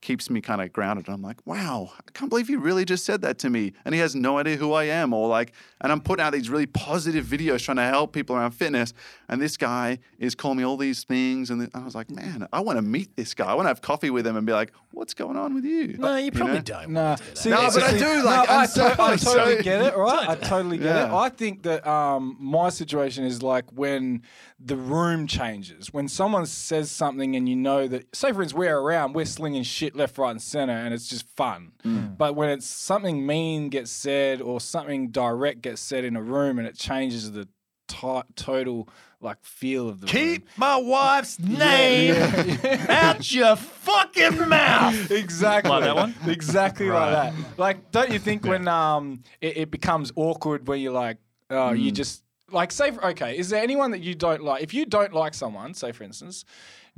keeps 0.05 0.29
me 0.29 0.39
kind 0.39 0.61
of 0.61 0.71
grounded. 0.71 1.09
I'm 1.09 1.23
like, 1.23 1.45
wow, 1.47 1.91
I 1.97 2.11
can't 2.13 2.29
believe 2.29 2.47
he 2.47 2.55
really 2.55 2.85
just 2.85 3.05
said 3.05 3.21
that 3.23 3.39
to 3.39 3.49
me. 3.49 3.73
And 3.85 3.95
he 3.95 3.99
has 4.01 4.13
no 4.15 4.37
idea 4.37 4.55
who 4.55 4.71
I 4.71 4.83
am. 4.83 5.13
Or 5.13 5.27
like, 5.27 5.51
and 5.81 5.91
I'm 5.91 5.99
putting 5.99 6.23
out 6.23 6.31
these 6.31 6.47
really 6.47 6.67
positive 6.67 7.25
videos 7.25 7.63
trying 7.63 7.77
to 7.77 7.83
help 7.83 8.13
people 8.13 8.35
around 8.35 8.51
fitness. 8.51 8.93
And 9.27 9.41
this 9.41 9.57
guy 9.57 9.97
is 10.19 10.35
calling 10.35 10.59
me 10.59 10.63
all 10.63 10.77
these 10.77 11.03
things. 11.03 11.49
And 11.49 11.69
I 11.73 11.79
was 11.79 11.95
like, 11.95 12.11
man, 12.11 12.47
I 12.53 12.59
want 12.59 12.77
to 12.77 12.83
meet 12.83 13.15
this 13.17 13.33
guy. 13.33 13.47
I 13.47 13.55
want 13.55 13.65
to 13.65 13.69
have 13.69 13.81
coffee 13.81 14.11
with 14.11 14.27
him 14.27 14.37
and 14.37 14.45
be 14.45 14.53
like, 14.53 14.71
what's 14.91 15.15
going 15.15 15.35
on 15.37 15.55
with 15.55 15.65
you? 15.65 15.97
No, 15.97 16.15
you 16.17 16.31
probably 16.31 16.55
know? 16.57 16.61
don't. 16.61 16.89
Nah, 16.91 17.15
do 17.15 17.23
see, 17.33 17.49
No, 17.49 17.67
but 17.73 17.83
I 17.83 17.97
do, 17.97 18.23
like, 18.23 18.47
no, 18.47 18.53
I'm 18.53 18.59
I, 18.61 18.65
so- 18.67 18.87
to- 18.87 19.01
I 19.01 19.15
totally 19.15 19.57
so- 19.57 19.61
get 19.63 19.81
it, 19.81 19.97
right? 19.97 20.29
I 20.29 20.35
totally 20.35 20.77
get 20.77 20.95
it. 20.95 21.11
I 21.11 21.29
think 21.29 21.63
that 21.63 21.85
um, 21.87 22.37
my 22.39 22.69
situation 22.69 23.23
is 23.25 23.41
like 23.41 23.65
when 23.73 24.21
the 24.59 24.77
room 24.77 25.25
changes, 25.27 25.91
when 25.91 26.07
someone 26.07 26.45
says 26.45 26.91
something 26.91 27.35
and 27.35 27.49
you 27.49 27.55
know 27.55 27.87
that, 27.87 28.15
say 28.15 28.31
for 28.31 28.41
instance, 28.43 28.57
we're 28.57 28.77
around, 28.77 29.13
we're 29.13 29.25
slinging 29.25 29.63
shit 29.63 29.94
left, 29.95 30.17
right, 30.17 30.31
and 30.31 30.41
center, 30.41 30.73
and 30.73 30.93
it's 30.93 31.07
just 31.07 31.27
fun. 31.35 31.71
Mm. 31.83 32.17
But 32.17 32.35
when 32.35 32.49
it's 32.49 32.65
something 32.65 33.25
mean 33.25 33.69
gets 33.69 33.91
said 33.91 34.41
or 34.41 34.59
something 34.59 35.09
direct 35.09 35.61
gets 35.61 35.81
said 35.81 36.03
in 36.05 36.15
a 36.15 36.21
room, 36.21 36.59
and 36.59 36.67
it 36.67 36.75
changes 36.77 37.31
the 37.31 37.47
to- 37.87 38.25
total 38.35 38.89
like 39.21 39.37
feel 39.43 39.89
of 39.89 40.01
the 40.01 40.05
room. 40.07 40.11
Keep 40.11 40.49
my 40.57 40.75
wife's 40.77 41.39
name 41.69 42.15
out 42.89 43.31
your 43.33 43.55
fucking 43.55 44.47
mouth. 44.49 45.09
Exactly. 45.11 45.69
Like 45.71 45.83
that 45.83 45.95
one? 45.95 46.15
Exactly 46.27 46.87
Right. 46.87 47.11
like 47.11 47.33
that. 47.35 47.59
Like, 47.59 47.91
don't 47.91 48.11
you 48.11 48.19
think 48.19 48.45
when 48.45 48.67
um 48.67 49.21
it, 49.41 49.57
it 49.57 49.71
becomes 49.71 50.11
awkward 50.15 50.67
where 50.67 50.77
you're 50.77 50.93
like, 50.93 51.17
oh, 51.49 51.71
you 51.71 51.91
Mm. 51.91 51.95
just 51.95 52.23
like 52.51 52.71
say 52.71 52.91
for, 52.91 53.05
okay, 53.07 53.37
is 53.37 53.49
there 53.49 53.61
anyone 53.61 53.91
that 53.91 54.01
you 54.01 54.15
don't 54.15 54.43
like? 54.43 54.63
If 54.63 54.73
you 54.73 54.85
don't 54.85 55.13
like 55.13 55.33
someone, 55.33 55.73
say 55.73 55.91
for 55.91 56.03
instance, 56.03 56.45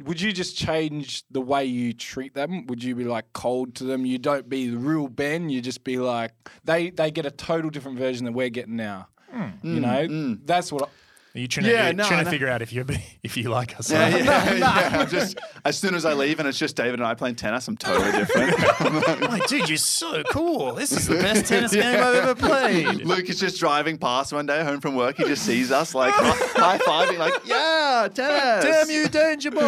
would 0.03 0.21
you 0.21 0.31
just 0.31 0.57
change 0.57 1.23
the 1.31 1.41
way 1.41 1.65
you 1.65 1.93
treat 1.93 2.33
them? 2.33 2.67
Would 2.67 2.83
you 2.83 2.95
be 2.95 3.05
like 3.05 3.25
cold 3.33 3.75
to 3.75 3.83
them? 3.83 4.05
You 4.05 4.17
don't 4.17 4.47
be 4.47 4.69
the 4.69 4.77
real 4.77 5.07
Ben. 5.07 5.49
You 5.49 5.61
just 5.61 5.83
be 5.83 5.97
like 5.97 6.31
they 6.63 6.89
they 6.91 7.11
get 7.11 7.25
a 7.25 7.31
total 7.31 7.69
different 7.69 7.97
version 7.97 8.25
than 8.25 8.33
we're 8.33 8.49
getting 8.49 8.75
now. 8.75 9.07
Hmm. 9.31 9.49
You 9.63 9.79
know, 9.79 10.37
that's 10.45 10.71
what. 10.71 10.89
I, 11.37 11.39
Are 11.39 11.41
you 11.41 11.47
trying, 11.47 11.65
to, 11.65 11.71
Yeah, 11.71 11.85
you're 11.85 11.93
no, 11.93 12.07
trying 12.07 12.19
to 12.19 12.25
no. 12.25 12.31
figure 12.31 12.47
out 12.49 12.61
if 12.61 12.73
you 12.73 12.85
if 13.23 13.37
you 13.37 13.49
like 13.49 13.77
us? 13.79 13.91
Yeah, 13.91 14.09
yeah, 14.17 14.53
yeah. 14.53 14.89
I'm 15.01 15.07
Just 15.07 15.37
as 15.65 15.77
soon 15.77 15.93
as 15.95 16.05
I 16.05 16.13
leave 16.13 16.39
and 16.39 16.47
it's 16.47 16.57
just 16.57 16.75
David 16.75 16.99
and 16.99 17.03
I 17.03 17.13
playing 17.13 17.35
tennis, 17.35 17.67
I'm 17.67 17.77
totally 17.77 18.11
different. 18.11 18.57
Like, 19.27 19.47
dude, 19.47 19.67
you're 19.67 19.77
so 19.77 20.23
cool. 20.23 20.73
This 20.73 20.91
is 20.91 21.07
the 21.07 21.15
best 21.15 21.45
tennis 21.47 21.73
game 21.73 21.83
I've 21.83 22.15
ever 22.15 22.35
played. 22.35 23.05
Luke 23.05 23.29
is 23.29 23.39
just 23.39 23.59
driving 23.59 23.97
past 23.97 24.31
one 24.31 24.45
day 24.45 24.63
home 24.63 24.79
from 24.79 24.95
work. 24.95 25.17
He 25.17 25.25
just 25.25 25.43
sees 25.43 25.71
us 25.71 25.93
like 25.93 26.13
high 26.15 26.77
fiving, 26.77 27.17
like, 27.17 27.33
yeah, 27.45 28.07
tennis. 28.13 28.63
Damn 28.63 28.89
you, 28.89 29.07
danger 29.09 29.51
boy. 29.51 29.61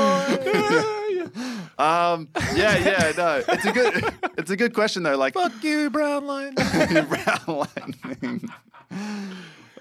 Um, 1.77 2.29
yeah, 2.55 2.77
yeah, 2.77 3.11
no, 3.17 3.43
it's 3.47 3.65
a 3.65 3.71
good, 3.71 4.13
it's 4.37 4.51
a 4.51 4.57
good 4.57 4.73
question 4.73 5.03
though. 5.03 5.17
Like, 5.17 5.33
Fuck 5.33 5.63
you, 5.63 5.89
brown 5.89 6.25
line. 6.25 6.55
brown 6.55 7.39
lightning. 7.47 8.49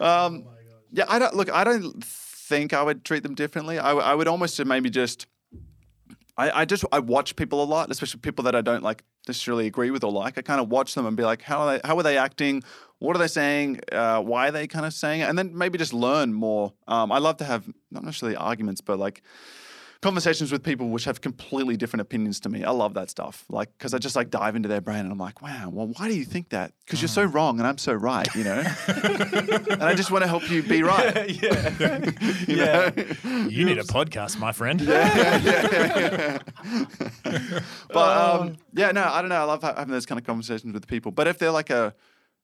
Um, 0.01 0.45
yeah, 0.93 1.05
I 1.09 1.19
don't 1.19 1.35
look. 1.35 1.51
I 1.51 1.65
don't 1.65 2.05
think 2.05 2.73
I 2.73 2.83
would 2.83 3.05
treat 3.05 3.23
them 3.23 3.35
differently. 3.35 3.79
I, 3.79 3.93
I 3.93 4.15
would 4.15 4.29
almost 4.29 4.63
maybe 4.65 4.91
just. 4.91 5.27
I, 6.37 6.61
I 6.61 6.65
just 6.65 6.85
I 6.93 7.01
watch 7.01 7.35
people 7.35 7.63
a 7.63 7.67
lot, 7.67 7.91
especially 7.91 8.21
people 8.21 8.45
that 8.45 8.55
I 8.55 8.61
don't 8.61 8.83
like 8.83 9.03
necessarily 9.27 9.67
agree 9.67 9.91
with 9.91 10.05
or 10.05 10.13
like. 10.13 10.39
I 10.39 10.43
kind 10.43 10.61
of 10.61 10.69
watch 10.69 10.95
them 10.95 11.05
and 11.05 11.17
be 11.17 11.25
like, 11.25 11.43
how 11.43 11.61
are 11.61 11.79
they? 11.79 11.81
How 11.87 11.97
are 11.97 12.03
they 12.03 12.17
acting? 12.17 12.63
What 13.01 13.17
are 13.17 13.19
they 13.19 13.29
saying? 13.29 13.81
Uh, 13.91 14.21
why 14.23 14.49
are 14.49 14.51
they 14.53 14.67
kind 14.67 14.87
of 14.87 14.93
saying 14.93 15.21
it? 15.21 15.29
And 15.29 15.39
then 15.39 15.57
maybe 15.57 15.79
just 15.79 15.93
learn 15.93 16.33
more. 16.33 16.73
Um, 16.87 17.13
I 17.13 17.19
love 17.19 17.37
to 17.39 17.45
have 17.45 17.69
not 17.91 18.05
necessarily 18.05 18.37
arguments, 18.37 18.81
but 18.81 18.99
like 18.99 19.23
conversations 20.01 20.53
with 20.53 20.63
people 20.63 20.91
which 20.91 21.05
have 21.05 21.21
completely 21.21 21.77
different 21.77 22.01
opinions 22.03 22.39
to 22.41 22.49
me. 22.49 22.63
I 22.63 22.71
love 22.71 22.95
that 22.95 23.11
stuff. 23.11 23.45
Like, 23.49 23.71
because 23.77 23.95
I 23.95 23.99
just 23.99 24.15
like 24.15 24.31
dive 24.31 24.55
into 24.55 24.69
their 24.69 24.81
brain 24.81 25.01
and 25.01 25.11
I'm 25.11 25.19
like, 25.19 25.43
wow, 25.43 25.71
well, 25.71 25.89
why 25.97 26.09
do 26.09 26.15
you 26.17 26.25
think 26.25 26.51
that? 26.51 26.73
Because 26.85 27.03
you're 27.03 27.09
so 27.09 27.25
wrong 27.25 27.59
and 27.59 27.67
I'm 27.67 27.79
so 27.79 27.93
right, 27.95 28.33
you 28.35 28.45
know? 28.45 28.63
and 28.89 29.83
I 29.83 29.95
just 29.95 30.11
want 30.13 30.23
to 30.23 30.29
help 30.29 30.49
you 30.51 30.63
be 30.63 30.83
right. 30.85 31.29
yeah, 31.43 32.11
You 32.47 32.57
yeah. 32.57 32.91
know? 33.25 33.49
You 33.49 33.65
need 33.65 33.79
a 33.79 33.83
podcast, 33.85 34.39
my 34.39 34.53
friend. 34.53 34.79
but 37.93 38.41
um, 38.41 38.57
yeah, 38.75 38.93
no, 38.93 39.05
I 39.05 39.21
don't 39.21 39.29
know. 39.31 39.37
I 39.37 39.45
love 39.45 39.63
having 39.63 39.89
those 39.93 40.07
kind 40.07 40.19
of 40.19 40.25
conversations 40.25 40.73
with 40.73 40.87
people. 40.87 41.11
But 41.13 41.27
if 41.27 41.39
they're 41.39 41.51
like 41.51 41.71
a, 41.71 41.95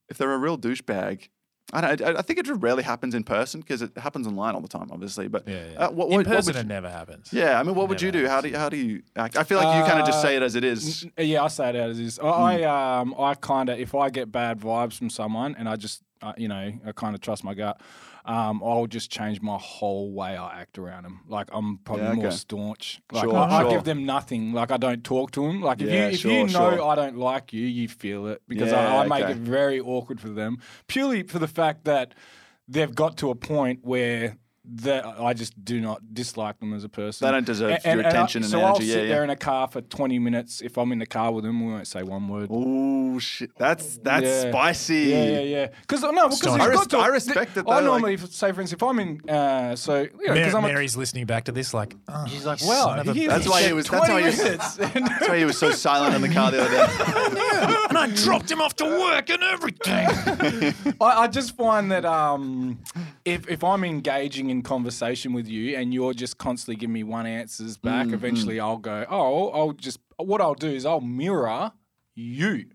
if 0.09 0.19
they're 0.19 0.33
a 0.33 0.39
real 0.39 0.59
douchebag, 0.59 1.29
I 1.75 1.95
don't. 1.97 2.17
I, 2.17 2.23
think 2.23 2.39
it 2.39 2.47
rarely 2.49 2.83
happens 2.83 3.15
in 3.15 3.25
person 3.25 3.61
because 3.61 3.83
it 3.83 3.97
happens 3.99 4.27
online 4.27 4.55
all 4.55 4.61
the 4.61 4.69
time, 4.69 4.89
obviously. 4.93 5.29
But 5.29 5.47
Yeah, 5.49 5.65
yeah. 5.73 5.79
Uh, 5.87 5.91
what, 5.91 6.07
In 6.09 6.17
what, 6.17 6.27
what 6.27 6.37
person, 6.37 6.55
would 6.55 6.61
it 6.65 6.67
never 6.69 6.89
happens. 6.89 7.33
yeah, 7.33 7.59
I 7.59 7.63
mean, 7.63 7.75
what 7.75 7.89
would 7.89 8.01
you 8.01 8.13
do? 8.13 8.27
How 8.29 8.41
do 8.41 8.49
you, 8.49 8.57
how 8.57 8.69
do 8.69 8.77
you 8.77 9.03
act? 9.17 9.37
I 9.37 9.43
feel 9.45 9.59
like 9.59 9.77
you 9.77 9.85
kind 9.91 10.01
of 10.01 10.07
just 10.07 10.23
say 10.23 10.37
it 10.37 10.43
as 10.43 10.55
it 10.55 10.65
is. 10.65 11.05
N- 11.19 11.27
Yeah, 11.27 11.43
I 11.45 11.49
say 11.49 11.71
it 11.71 11.77
as 11.77 11.99
is. 11.99 12.19
I, 12.19 12.29
I 12.63 13.01
um 13.01 13.15
I 13.19 13.35
kind 13.35 13.69
of 13.69 13.79
if 13.79 13.95
I 13.95 14.11
get 14.11 14.31
bad 14.31 14.61
vibes 14.61 14.95
from 14.97 15.11
someone 15.11 15.55
and 15.59 15.69
I 15.69 15.77
just 15.77 16.03
uh, 16.23 16.33
you 16.37 16.49
know 16.49 16.73
I 16.87 16.93
kind 16.93 17.15
of 17.15 17.21
trust 17.21 17.43
my 17.45 17.55
gut, 17.55 17.81
um 18.25 18.63
I'll 18.65 18.87
just 18.87 19.11
change 19.11 19.41
my 19.43 19.59
whole 19.61 20.13
way 20.13 20.37
I 20.37 20.61
act 20.61 20.79
around 20.79 21.03
them. 21.05 21.21
Like 21.29 21.49
I'm 21.53 21.79
probably 21.79 22.07
Yeah, 22.07 22.15
more 22.15 22.31
staunch. 22.31 23.01
Like 23.13 23.25
Sure, 23.25 23.37
I, 23.37 23.67
I 23.67 23.71
give 23.71 23.85
them 23.85 24.05
nothing. 24.07 24.53
Like 24.53 24.71
I 24.71 24.77
don't 24.79 25.05
talk 25.05 25.31
to 25.33 25.47
them. 25.47 25.61
Like 25.61 25.83
if 25.83 25.91
Yeah, 25.91 26.07
you 26.07 26.13
if 26.15 26.21
sure, 26.21 26.33
you 26.33 26.45
know 26.45 26.77
sure. 26.77 26.83
I 26.83 26.95
don't 26.95 27.19
like 27.19 27.53
you, 27.53 27.67
you 27.67 27.89
feel 27.89 28.27
it 28.29 28.43
because 28.49 28.73
I, 28.73 29.03
I 29.05 29.09
make 29.09 29.23
okay. 29.25 29.33
it 29.33 29.37
very 29.39 29.81
awkward 29.81 30.21
for 30.21 30.31
them 30.31 30.59
purely 30.87 31.23
for 31.25 31.39
the 31.39 31.49
fact 31.49 31.85
that 31.85 32.15
they've 32.67 32.95
got 32.95 33.17
to 33.19 33.31
a 33.31 33.35
point 33.35 33.81
where. 33.83 34.37
That 34.67 35.05
I 35.05 35.35
just 35.35 35.63
do 35.63 35.79
not 35.79 36.15
dislike 36.15 36.59
them 36.59 36.73
as 36.73 36.85
a 36.85 36.89
person. 36.89 37.27
They 37.27 37.33
don't 37.33 37.45
deserve 37.45 37.85
your 37.85 38.03
I- 38.03 38.09
attention 38.09 38.43
and 38.45 38.51
so 38.51 38.61
I'll 38.63 38.69
energy, 38.77 38.87
yeah, 38.87 38.95
sit 38.95 39.03
yeah. 39.03 39.15
there 39.17 39.25
in 39.25 39.29
a 39.29 39.37
car 39.37 39.69
for 39.69 39.83
20 39.83 40.19
minutes. 40.19 40.63
If 40.63 40.79
I'm 40.79 40.91
in 40.91 41.01
the 41.01 41.07
car 41.07 41.33
with 41.33 41.45
them, 41.45 41.67
we 41.67 41.71
won't 41.71 41.87
say 41.87 42.03
one 42.03 42.29
word. 42.29 42.49
Oh 42.51 43.19
shit, 43.19 43.51
that's 43.59 43.99
that's 43.99 44.25
Yeah. 44.25 44.51
spicy. 44.51 44.95
Yeah, 44.97 45.25
yeah, 45.25 45.41
yeah. 45.41 45.67
Because 45.83 46.01
no, 46.03 46.29
because 46.31 46.47
I 46.47 46.65
res- 46.67 46.87
to- 46.87 46.97
I 46.97 47.07
respect 47.09 47.59
it, 47.59 47.67
I 47.69 47.81
though, 47.81 47.87
normally, 47.89 48.17
say 48.17 48.53
for 48.53 48.63
instance, 48.63 48.73
if 48.73 48.83
I'm 48.83 48.99
in, 49.01 49.21
uh, 49.29 49.77
so 49.77 50.01
you 50.01 50.09
know, 50.09 50.17
Mary, 50.29 50.39
because 50.41 50.55
I'm 50.55 50.65
a, 50.65 50.69
Mary's 50.69 50.97
listening 50.97 51.27
back 51.27 51.45
to 51.45 51.53
this 51.53 51.75
like, 51.75 51.95
oh, 52.09 52.25
He's 52.25 52.47
like, 52.47 52.61
well, 52.67 52.87
son 52.87 53.01
of 53.01 53.09
a 53.09 53.13
he- 53.13 53.27
That's 53.27 53.47
why 53.47 53.63
he 53.65 53.73
was- 53.75 53.87
that's 53.89 54.09
why 54.09 54.21
he 54.21 54.27
was- 54.29 54.77
That's 54.79 55.29
why 55.29 55.37
he 55.39 55.45
was 55.45 55.59
so 55.59 55.73
silent 55.73 56.15
in 56.15 56.23
the 56.23 56.31
car 56.31 56.51
the 56.51 56.63
other 56.63 56.71
day. 56.71 57.85
and 57.91 57.99
I 57.99 58.11
dropped 58.15 58.51
him 58.51 58.63
off 58.63 58.75
to 58.77 58.85
work 58.87 59.29
and 59.29 59.43
everything. 59.43 60.95
I, 61.03 61.25
I 61.25 61.27
just 61.29 61.55
find 61.55 61.93
that 61.93 62.07
um, 62.07 62.79
if 63.27 63.47
if 63.49 63.63
I'm 63.63 63.85
engaging 63.85 64.54
in 64.55 64.63
conversation 64.63 65.33
with 65.33 65.47
you 65.49 65.77
and 65.77 65.93
you're 65.93 66.15
just 66.15 66.39
constantly 66.39 66.77
giving 66.77 66.95
me 66.95 67.03
one 67.03 67.27
answers 67.27 67.77
back, 67.77 68.07
Mm, 68.07 68.15
eventually 68.15 68.59
I'll 68.61 68.79
go, 68.79 69.05
oh, 69.11 69.49
I'll 69.51 69.73
just 69.73 69.99
what 70.17 70.41
I'll 70.41 70.55
do 70.55 70.69
is 70.71 70.87
I'll 70.87 71.01
mirror 71.01 71.73
you. 72.17 72.67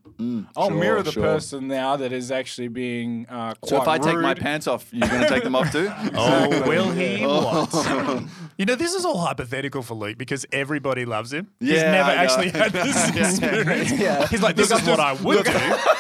I'll 0.58 0.68
sure, 0.68 0.78
mirror 0.78 1.02
the 1.02 1.14
sure. 1.14 1.24
person 1.24 1.70
now 1.70 1.96
that 1.96 2.12
is 2.12 2.30
actually 2.30 2.68
being 2.68 3.26
uh, 3.30 3.54
quite 3.62 3.70
So 3.70 3.82
if 3.82 3.88
I 3.88 3.98
take 3.98 4.18
my 4.18 4.34
pants 4.34 4.68
off, 4.68 4.90
you're 4.92 5.08
going 5.08 5.22
to 5.22 5.30
take 5.30 5.44
them 5.44 5.56
off 5.56 5.72
too? 5.72 5.90
Oh, 6.14 6.64
will 6.68 6.92
he? 6.92 7.24
What? 7.26 8.24
you 8.58 8.66
know, 8.66 8.76
this 8.76 8.94
is 8.94 9.06
all 9.06 9.18
hypothetical 9.20 9.82
for 9.82 9.94
Luke 9.96 10.18
because 10.18 10.46
everybody 10.52 11.06
loves 11.06 11.32
him. 11.32 11.48
Yeah, 11.62 11.74
He's 11.74 11.84
never 11.84 12.10
I 12.12 12.16
know. 12.16 12.22
actually 12.22 12.50
had 12.50 12.74
this 12.74 13.10
experience. 13.16 14.30
He's 14.30 14.42
like, 14.42 14.58
this 14.58 14.72
is 14.72 14.86
what 14.86 15.00
I 15.00 15.14
would 15.14 15.46
do. 15.46 15.52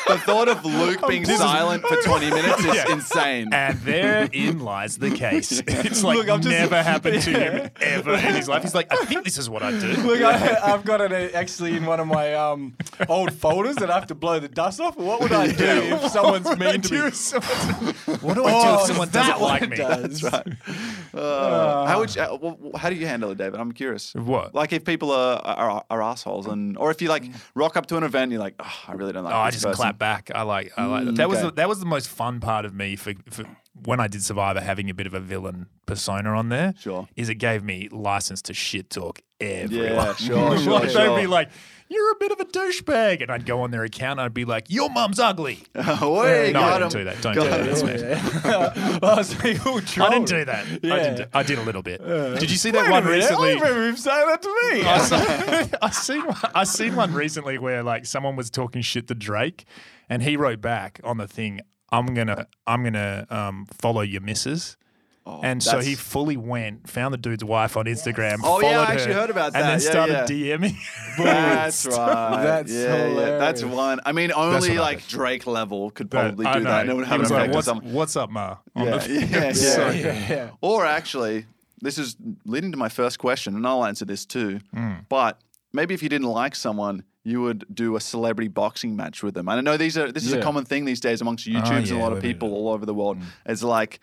The 0.09 0.17
thought 0.19 0.49
of 0.49 0.65
Luke 0.65 1.07
being 1.07 1.23
silent 1.25 1.85
for 1.85 1.95
20 1.95 2.29
minutes 2.29 2.59
is 2.65 2.65
Yeah. 2.75 2.91
insane. 2.91 3.53
And 3.53 3.79
therein 3.79 4.59
lies 4.59 4.97
the 4.97 5.11
case. 5.11 5.61
It's 5.67 6.03
like 6.03 6.17
Look, 6.17 6.29
I'm 6.29 6.41
just- 6.41 6.51
never 6.51 6.81
happened 6.83 7.21
to 7.23 7.29
him 7.31 7.69
ever 7.81 8.13
in 8.15 8.35
his 8.35 8.49
life. 8.49 8.63
He's 8.63 8.75
like, 8.75 8.91
I 8.91 9.05
think 9.05 9.23
this 9.23 9.37
is 9.37 9.49
what 9.49 9.63
I 9.63 9.71
do. 9.71 9.87
Look, 10.03 10.21
I, 10.21 10.73
I've 10.73 10.83
got 10.83 10.99
it 10.99 11.11
uh, 11.13 11.37
actually 11.37 11.77
in 11.77 11.85
one 11.85 11.99
of 12.01 12.07
my 12.07 12.33
um, 12.33 12.75
old 13.07 13.19
old 13.19 13.33
folders 13.33 13.75
that 13.75 13.89
I 13.91 13.95
have 13.95 14.07
to 14.07 14.15
blow 14.15 14.39
the 14.39 14.47
dust 14.47 14.79
off? 14.79 14.97
What 14.97 15.19
would 15.21 15.31
I 15.33 15.47
do 15.51 15.65
if 15.65 16.11
someone's 16.11 16.47
mean 16.57 16.81
to 16.81 16.93
me? 16.93 16.99
What 18.21 18.35
do 18.35 18.45
I 18.45 18.51
do 18.51 18.57
Oh, 18.57 18.79
if 18.81 18.87
someone 18.87 19.09
doesn't 19.09 19.41
like 19.41 19.69
me? 19.69 19.75
does? 19.77 20.23
Uh, 20.23 20.43
how 21.99 22.31
would 22.35 22.41
you, 22.43 22.49
uh, 22.51 22.73
wh- 22.73 22.79
how 22.79 22.89
do 22.89 22.95
you 22.95 23.07
handle 23.07 23.31
it, 23.31 23.37
David? 23.37 23.59
I'm 23.59 23.71
curious. 23.71 24.13
What? 24.13 24.55
Like 24.55 24.73
if 24.73 24.83
people 24.85 25.11
are, 25.11 25.39
are 25.41 25.83
are 25.89 26.01
assholes, 26.01 26.47
and 26.47 26.77
or 26.77 26.91
if 26.91 27.01
you 27.01 27.09
like 27.09 27.23
rock 27.55 27.77
up 27.77 27.85
to 27.87 27.97
an 27.97 28.03
event, 28.03 28.23
and 28.23 28.31
you're 28.33 28.41
like, 28.41 28.55
oh, 28.59 28.79
I 28.87 28.93
really 28.93 29.13
don't 29.13 29.23
like. 29.23 29.33
Oh, 29.33 29.37
I 29.37 29.51
just 29.51 29.65
person." 29.65 29.75
clap 29.75 29.97
back. 29.97 30.31
I 30.33 30.43
like. 30.43 30.71
I 30.77 30.85
like 30.85 31.05
that. 31.05 31.15
That 31.15 31.29
was 31.29 31.41
the, 31.41 31.51
that 31.51 31.69
was 31.69 31.79
the 31.79 31.85
most 31.85 32.09
fun 32.09 32.39
part 32.39 32.65
of 32.65 32.73
me 32.73 32.95
for, 32.95 33.13
for 33.29 33.43
when 33.85 33.99
I 33.99 34.07
did 34.07 34.23
Survivor, 34.23 34.61
having 34.61 34.89
a 34.89 34.93
bit 34.93 35.07
of 35.07 35.13
a 35.13 35.19
villain 35.19 35.67
persona 35.85 36.31
on 36.31 36.49
there. 36.49 36.73
Sure. 36.79 37.07
is 37.15 37.29
it 37.29 37.35
gave 37.35 37.63
me 37.63 37.87
license 37.91 38.41
to 38.43 38.53
shit 38.53 38.89
talk 38.89 39.21
everyone. 39.39 39.95
Yeah, 39.95 40.13
sure, 40.15 40.57
sure, 40.57 40.73
like, 40.73 40.83
They'd 40.83 40.91
sure. 40.91 41.19
be 41.19 41.27
like, 41.27 41.49
"You're 41.89 42.11
a 42.11 42.15
bit 42.19 42.31
of 42.31 42.39
a 42.39 42.45
douchebag," 42.45 43.21
and 43.21 43.31
I'd 43.31 43.45
go 43.45 43.61
on 43.61 43.71
their 43.71 43.83
account 43.83 44.19
and 44.19 44.25
I'd 44.25 44.33
be 44.33 44.45
like, 44.45 44.65
"Your 44.69 44.89
mum's 44.89 45.19
ugly." 45.19 45.63
Oh, 45.75 46.21
wait, 46.21 46.53
no, 46.53 46.61
I 46.61 46.79
didn't 46.79 46.93
him. 46.93 46.99
do 46.99 47.03
that. 47.05 47.21
Don't 47.21 47.35
Got 47.35 47.43
do 47.43 47.49
that. 47.49 49.01
That's 49.01 49.43
me. 49.43 49.55
so 49.55 49.67
you 49.67 50.03
all 50.03 50.07
I 50.07 50.09
didn't 50.13 50.27
do 50.27 50.45
that. 50.45 50.65
I, 50.65 50.77
didn't 50.77 51.15
do, 51.17 51.25
I 51.33 51.43
did 51.43 51.57
a 51.57 51.63
little 51.63 51.81
bit. 51.81 52.01
did 52.39 52.49
you 52.51 52.57
see 52.57 52.71
that 52.71 52.89
one 52.89 53.03
recently? 53.05 53.49
I 53.51 53.53
remember 53.55 53.87
him 53.89 53.97
saying 53.97 54.27
that 54.27 54.41
to 54.41 54.47
me. 54.71 54.81
I 54.83 54.97
saw- 54.99 55.77
I 55.81 55.89
seen 55.89 56.25
one, 56.25 56.37
I 56.55 56.63
seen 56.63 56.95
one 56.95 57.13
recently 57.13 57.57
where 57.57 57.83
like 57.83 58.05
someone 58.05 58.35
was 58.35 58.49
talking 58.49 58.81
shit 58.81 59.07
to 59.07 59.15
Drake, 59.15 59.65
and 60.09 60.21
he 60.23 60.37
wrote 60.37 60.61
back 60.61 60.99
on 61.03 61.17
the 61.17 61.27
thing, 61.27 61.61
"I'm 61.91 62.13
gonna 62.13 62.47
I'm 62.67 62.83
gonna 62.83 63.25
um, 63.29 63.65
follow 63.81 64.01
your 64.01 64.21
missus." 64.21 64.77
And 65.25 65.61
so 65.61 65.69
Oh, 65.69 65.73
that's- 65.73 65.85
he 65.87 65.95
fully 65.95 66.37
went, 66.37 66.89
found 66.89 67.13
the 67.13 67.17
dude's 67.17 67.43
wife 67.43 67.77
on 67.77 67.85
Instagram. 67.85 68.39
Oh, 68.43 68.59
yeah, 68.61 68.67
I 68.69 68.73
followed 68.73 68.87
actually 68.89 69.13
her, 69.13 69.19
heard 69.21 69.29
about 69.29 69.53
that. 69.53 69.61
and 69.61 69.81
then 69.81 69.85
Yeah, 69.85 69.91
started 70.25 70.35
yeah. 70.35 70.57
DMing. 70.57 70.75
That's 71.17 71.85
right. 71.97 72.43
That's 72.43 72.71
yeah, 72.71 73.07
yeah, 73.07 73.37
that's 73.37 73.63
one. 73.63 73.99
I 74.05 74.11
mean, 74.11 74.31
only 74.33 74.69
what 74.69 74.77
I 74.77 74.81
like 74.81 74.99
did. 75.01 75.09
Drake 75.09 75.45
level 75.47 75.91
could 75.91 76.09
probably 76.09 76.45
I 76.45 76.57
do 76.57 76.63
that, 76.65 76.79
and 76.81 76.87
know. 76.89 76.93
it 76.93 76.97
would 76.97 77.05
He 77.05 77.09
have 77.09 77.15
an 77.19 77.21
was 77.21 77.31
effect 77.31 77.41
like, 77.41 77.49
on 77.49 77.55
what's, 77.55 77.65
someone. 77.67 77.93
what's 77.93 78.15
up, 78.15 78.29
Ma? 78.31 78.57
On 78.75 78.85
Yeah, 78.85 78.91
the 78.91 78.99
thing. 79.01 79.29
yeah, 79.29 79.43
It's 79.43 79.63
yeah, 79.63 79.69
so 79.71 79.89
yeah, 79.89 80.01
good. 80.01 80.29
yeah. 80.29 80.49
Or 80.61 80.85
actually, 80.85 81.45
this 81.81 81.97
is 81.97 82.15
leading 82.45 82.71
to 82.71 82.77
my 82.77 82.89
first 82.89 83.19
question, 83.19 83.55
and 83.55 83.65
I'll 83.67 83.85
answer 83.85 84.05
this 84.05 84.25
too. 84.25 84.59
Hmm. 84.73 84.93
But 85.09 85.39
maybe 85.73 85.93
if 85.93 86.01
you 86.03 86.09
didn't 86.09 86.27
like 86.27 86.55
someone, 86.55 87.03
you 87.23 87.41
would 87.41 87.65
do 87.73 87.95
a 87.95 87.99
celebrity 88.01 88.47
boxing 88.47 88.95
match 88.95 89.21
with 89.21 89.33
them. 89.35 89.47
And 89.49 89.59
I 89.59 89.61
know 89.61 89.77
these 89.77 89.97
are 89.97 90.11
this 90.11 90.23
is 90.25 90.33
a 90.33 90.37
Yeah. 90.37 90.41
common 90.43 90.65
thing 90.65 90.85
these 90.85 90.99
days 91.01 91.21
amongst 91.21 91.45
YouTubers 91.47 91.69
and 91.77 91.87
yeah, 91.89 91.97
a 91.97 91.99
lot 92.01 92.13
of 92.13 92.21
people 92.21 92.53
all 92.53 92.69
over 92.69 92.85
the 92.85 92.93
world. 92.93 93.17
Hmm. 93.17 93.23
It's 93.45 93.61
like 93.61 93.99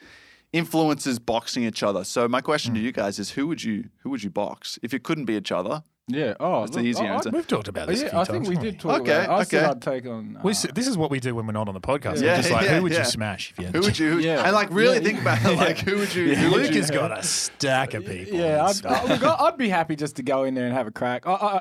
influencers 0.61 1.19
boxing 1.25 1.65
each 1.65 1.83
other. 1.83 2.05
So 2.05 2.29
my 2.29 2.41
question 2.41 2.73
Hmm. 2.73 2.77
to 2.77 2.81
you 2.83 2.93
guys 2.93 3.19
is 3.19 3.31
who 3.31 3.47
would 3.49 3.63
you 3.63 3.85
who 4.03 4.11
would 4.11 4.23
you 4.23 4.31
box 4.31 4.79
if 4.83 4.93
it 4.95 5.03
couldn't 5.03 5.25
be 5.27 5.35
each 5.35 5.53
other? 5.53 5.83
Yeah. 6.09 6.35
Oh, 6.39 6.61
That's 6.61 6.71
the 6.73 6.77
look, 6.79 6.87
easy 6.87 7.03
I- 7.03 7.07
I- 7.07 7.15
answer. 7.17 7.31
We've 7.31 7.47
talked 7.49 7.67
about 7.67 7.89
this. 7.89 8.01
a 8.01 8.05
yeah, 8.05 8.11
few 8.11 8.19
I 8.21 8.25
think 8.25 8.47
we 8.47 8.57
did 8.57 8.79
talk 8.79 9.01
Okay, 9.01 9.25
about 9.25 9.25
it. 9.25 9.41
I 9.41 9.43
said 9.43 9.59
okay. 9.65 9.71
I'd 9.73 9.83
take 9.83 10.07
on. 10.07 10.39
We 10.45 10.51
uh, 10.51 10.55
s- 10.55 10.67
this 10.73 10.87
is 10.87 10.97
what 10.97 11.11
we 11.11 11.19
do 11.19 11.35
when 11.35 11.47
we're 11.49 11.53
not 11.53 11.67
on 11.69 11.75
the 11.75 11.81
podcast. 11.81 12.23
Yeah, 12.23 12.31
We're 12.31 12.37
just 12.43 12.51
like, 12.53 12.65
yeah, 12.67 12.77
who 12.77 12.83
would 12.85 12.93
yeah. 12.93 12.99
you 13.01 13.05
smash 13.07 13.51
if 13.51 13.59
you 13.59 13.65
had 13.67 13.75
Who 13.75 13.81
would 13.83 13.99
you? 13.99 14.11
Who, 14.13 14.19
Yeah. 14.21 14.45
And 14.45 14.53
like 14.55 14.69
really 14.71 14.99
Yeah. 14.99 15.03
think 15.03 15.21
about 15.21 15.45
it, 15.45 15.57
like 15.57 15.79
who 15.79 15.97
would 15.97 16.15
you? 16.15 16.37
Who 16.37 16.53
would 16.53 16.63
Luke 16.63 16.71
you? 16.75 16.81
has 16.81 16.91
got 16.93 17.11
a 17.19 17.25
stack 17.25 17.95
of 17.95 18.07
people. 18.07 18.39
Yeah, 18.39 18.65
I'd, 18.67 18.87
I, 18.87 19.05
look, 19.05 19.23
I- 19.25 19.47
I'd 19.47 19.57
be 19.59 19.69
happy 19.69 19.97
just 19.97 20.15
to 20.17 20.23
go 20.23 20.45
in 20.45 20.55
there 20.55 20.67
and 20.67 20.75
have 20.75 20.87
a 20.87 20.93
crack. 20.93 21.27
I, 21.27 21.33
I, 21.33 21.61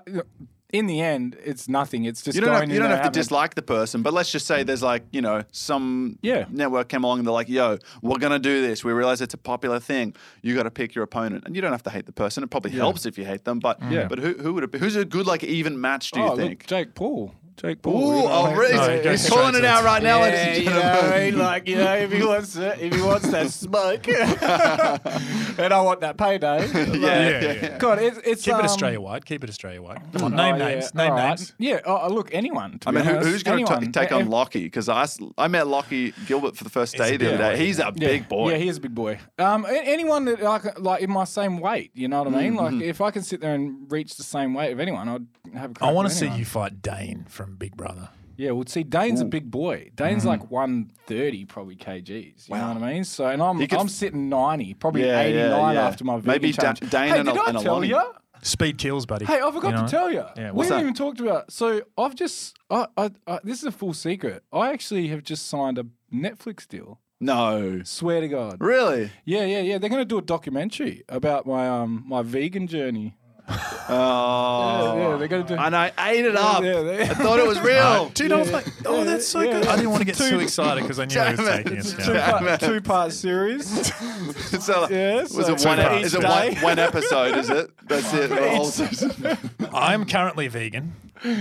in 0.77 0.87
the 0.87 1.01
end, 1.01 1.37
it's 1.43 1.67
nothing. 1.69 2.05
It's 2.05 2.21
just 2.21 2.35
You 2.35 2.41
don't 2.41 2.49
going 2.51 2.69
have, 2.69 2.73
you 2.75 2.79
don't 2.79 2.91
have 2.91 3.03
to 3.03 3.09
dislike 3.19 3.55
the 3.55 3.61
person, 3.61 4.01
but 4.01 4.13
let's 4.13 4.31
just 4.31 4.45
say 4.45 4.63
there's 4.63 4.83
like 4.83 5.03
you 5.11 5.21
know 5.21 5.43
some 5.51 6.19
Yeah. 6.21 6.45
network 6.49 6.89
came 6.89 7.03
along 7.03 7.19
and 7.19 7.27
they're 7.27 7.33
like, 7.33 7.49
"Yo, 7.49 7.77
we're 8.01 8.17
gonna 8.17 8.39
do 8.39 8.61
this. 8.61 8.83
We 8.83 8.91
realize 8.91 9.21
it's 9.21 9.33
a 9.33 9.37
popular 9.37 9.79
thing. 9.79 10.15
You 10.41 10.55
got 10.55 10.63
to 10.63 10.71
pick 10.71 10.95
your 10.95 11.03
opponent, 11.03 11.43
and 11.45 11.55
you 11.55 11.61
don't 11.61 11.71
have 11.71 11.83
to 11.83 11.89
hate 11.89 12.05
the 12.05 12.11
person. 12.11 12.43
It 12.43 12.49
probably 12.49 12.71
helps 12.71 13.05
if 13.05 13.17
you 13.17 13.25
hate 13.25 13.45
them, 13.45 13.59
but 13.59 13.79
Yeah. 13.89 14.07
but 14.07 14.19
who 14.19 14.33
who 14.33 14.53
would 14.53 14.63
it 14.63 14.71
be? 14.71 14.79
Who's 14.79 14.95
a 14.95 15.05
good 15.05 15.25
like 15.25 15.43
even 15.43 15.79
match? 15.79 16.11
Do 16.11 16.19
you 16.19 16.25
oh, 16.27 16.35
think? 16.35 16.51
Look, 16.61 16.67
Jake 16.67 16.95
Paul. 16.95 17.33
Jake 17.57 17.81
Paul. 17.81 17.93
Ooh, 17.95 18.15
you 18.15 18.23
know, 18.23 18.31
oh, 18.31 18.43
like- 18.43 18.57
really? 18.57 18.73
No, 18.75 19.11
He's, 19.11 19.21
he's 19.21 19.29
calling 19.29 19.55
it 19.55 19.65
out 19.65 19.83
right 19.83 20.03
now, 20.03 20.19
yeah, 20.19 20.23
ladies 20.23 20.39
and 20.39 20.57
you 20.57 20.69
know 20.71 20.79
what 20.79 21.13
I 21.13 21.19
mean? 21.19 21.37
Like, 21.37 21.67
you 21.67 21.75
know, 21.77 21.95
if 21.95 22.11
he 22.11 22.23
wants 22.23 22.55
it, 22.55 22.79
if 22.79 22.93
he 22.93 23.01
wants 23.01 23.29
that 23.29 23.49
smoke, 23.51 24.07
and 25.59 25.73
I 25.73 25.81
want 25.81 26.01
that 26.01 26.17
payday. 26.17 26.67
yeah, 26.73 26.93
Yeah, 26.93 27.29
yeah, 27.29 27.51
yeah. 27.53 27.77
God, 27.77 27.99
it's, 27.99 28.17
it's 28.25 28.43
Keep 28.43 28.55
um, 28.55 28.59
it 28.61 28.63
Australia 28.65 28.99
wide. 28.99 29.25
Keep 29.25 29.43
it 29.43 29.49
Australia 29.49 29.81
wide. 29.81 30.01
Come 30.13 30.23
on, 30.23 30.33
oh, 30.33 30.37
name 30.37 30.57
yeah, 30.57 30.67
names. 30.67 30.93
Name 30.93 31.11
all 31.11 31.17
right. 31.17 31.27
names. 31.29 31.53
Yeah. 31.57 31.79
Oh, 31.85 32.09
look, 32.09 32.33
anyone. 32.33 32.79
To 32.79 32.89
I 32.89 32.91
be 32.91 32.97
mean, 32.97 33.05
who, 33.05 33.11
honest. 33.11 33.29
who's 33.29 33.43
going 33.43 33.65
to 33.65 33.91
take 33.91 34.11
on 34.11 34.29
Locky? 34.29 34.63
Because 34.63 34.89
I 34.89 35.47
met 35.47 35.67
Locky 35.67 36.13
Gilbert 36.27 36.57
for 36.57 36.63
the 36.63 36.69
first 36.69 36.93
He's 36.93 37.01
day 37.01 37.17
the 37.17 37.29
other 37.29 37.37
day. 37.37 37.65
He's 37.65 37.79
a 37.79 37.91
big 37.91 38.27
boy. 38.27 38.51
Yeah, 38.51 38.57
he 38.57 38.67
is 38.67 38.77
a 38.77 38.81
big 38.81 38.95
boy. 38.95 39.19
Um, 39.39 39.65
anyone 39.69 40.25
that 40.25 40.41
like 40.41 40.79
like 40.79 41.01
in 41.01 41.11
my 41.11 41.23
same 41.23 41.59
weight, 41.59 41.91
you 41.93 42.07
know 42.07 42.23
what 42.23 42.33
I 42.33 42.43
mean? 42.43 42.55
Like 42.55 42.73
if 42.81 43.01
I 43.01 43.11
can 43.11 43.23
sit 43.23 43.41
there 43.41 43.53
and 43.53 43.89
reach 43.91 44.15
the 44.17 44.23
same 44.23 44.53
weight 44.53 44.71
of 44.71 44.79
anyone, 44.79 45.07
I'd 45.07 45.27
have 45.57 45.71
a 45.71 45.73
crack 45.73 45.89
I 45.89 45.93
want 45.93 46.09
to 46.09 46.13
see 46.13 46.27
you 46.27 46.45
fight 46.45 46.81
Dane 46.81 47.25
from 47.29 47.44
Big 47.51 47.75
Brother. 47.77 48.09
Yeah, 48.37 48.51
well, 48.51 48.65
see, 48.67 48.83
Dane's 48.83 49.21
a 49.21 49.25
big 49.25 49.49
boy. 49.49 49.91
Dane's 49.95 50.25
like 50.25 50.51
130 50.51 51.45
probably 51.45 51.75
kgs. 51.77 52.49
You 52.49 52.55
know 52.55 52.67
what 52.73 52.83
I 52.83 52.93
mean? 52.93 53.03
So, 53.05 53.27
and 53.27 53.41
I'm 53.41 53.57
He 53.59 53.65
could 53.67 53.79
I'm 53.79 53.87
sitting 53.87 54.27
90, 54.27 54.73
probably 54.73 55.05
Yeah, 55.05 55.21
89 55.21 55.49
yeah, 55.49 55.71
yeah. 55.71 55.87
after 55.87 56.03
my 56.03 56.17
vegan 56.17 56.31
Maybe 56.31 56.51
Da- 56.51 56.61
challenge. 56.73 56.79
Dane 56.91 57.09
hey, 57.09 57.19
and 57.19 57.27
did 57.29 57.37
a- 57.37 57.41
I 57.41 57.47
and 57.49 57.57
a 57.57 57.61
tell 57.61 57.73
Lonnie. 57.75 57.87
you? 57.89 58.01
Speed 58.41 58.77
kills, 58.77 59.05
buddy. 59.05 59.25
Hey, 59.25 59.39
I 59.41 59.51
forgot 59.51 59.69
You 59.69 59.75
know? 59.77 59.85
to 59.85 59.89
tell 59.89 60.11
you. 60.11 60.25
Yeah, 60.35 60.51
we 60.51 60.57
what's 60.57 60.69
haven't 60.69 60.83
that? 60.83 60.89
even 60.89 60.93
talked 60.93 61.19
about. 61.21 61.51
So 61.51 61.81
I've 61.97 62.13
just, 62.15 62.57
I, 62.69 62.87
I, 62.97 63.11
I, 63.25 63.39
this 63.43 63.59
is 63.59 63.63
a 63.65 63.71
full 63.71 63.93
secret. 63.93 64.43
I 64.51 64.71
actually 64.71 65.07
have 65.07 65.23
just 65.23 65.47
signed 65.47 65.77
a 65.79 65.85
Netflix 66.13 66.67
deal. 66.67 66.99
No. 67.21 67.81
Swear 67.85 68.19
to 68.21 68.27
God. 68.27 68.57
Really? 68.59 69.11
Yeah, 69.23 69.45
yeah, 69.45 69.61
yeah. 69.61 69.77
They're 69.77 69.89
going 69.89 70.01
to 70.01 70.05
do 70.05 70.17
a 70.17 70.21
documentary 70.21 71.03
about 71.07 71.47
my 71.47 71.67
um 71.69 72.03
my 72.05 72.21
vegan 72.21 72.67
journey. 72.67 73.15
Oh. 73.47 74.95
Yeah, 74.97 75.09
yeah, 75.11 75.17
they're 75.17 75.27
going 75.27 75.45
to 75.45 75.55
do. 75.55 75.61
And 75.61 75.75
I 75.75 75.91
ate 75.99 76.25
it 76.25 76.35
up. 76.35 76.63
Yeah, 76.63 76.81
they- 76.81 77.03
I 77.03 77.07
thought 77.13 77.39
it 77.39 77.47
was 77.47 77.59
real. 77.59 78.09
Dude, 78.13 78.31
I 78.31 78.37
was 78.39 78.51
like, 78.51 78.65
oh, 78.85 79.03
that's 79.03 79.27
so 79.27 79.41
yeah, 79.41 79.51
good. 79.53 79.65
yeah. 79.65 79.71
I 79.71 79.75
didn't 79.75 79.91
want 79.91 80.01
to 80.01 80.05
get 80.05 80.15
too 80.15 80.39
excited 80.39 80.81
because 80.81 80.99
I 80.99 81.05
knew 81.05 81.19
he 81.19 81.29
was 81.31 81.37
Damn 81.39 81.47
it. 81.59 81.63
taking 81.63 81.77
us 81.79 81.93
Two 81.93 82.13
down. 82.13 82.39
part, 82.45 82.59
two 82.61 82.81
part 82.81 83.11
series. 83.13 83.67
so, 84.63 84.87
Yeah, 84.89 85.21
was 85.21 85.31
so 85.31 85.39
it 85.53 85.65
one? 85.65 85.77
for 85.77 85.93
Is 85.97 86.13
it 86.15 86.23
one, 86.23 86.53
day. 86.53 86.59
one 86.61 86.79
episode? 86.79 87.37
Is 87.37 87.49
it? 87.49 87.69
That's 87.87 88.13
it. 88.13 88.29
the 88.29 89.27
whole. 89.67 89.69
I'm 89.73 90.05
currently 90.05 90.47
vegan. 90.47 90.93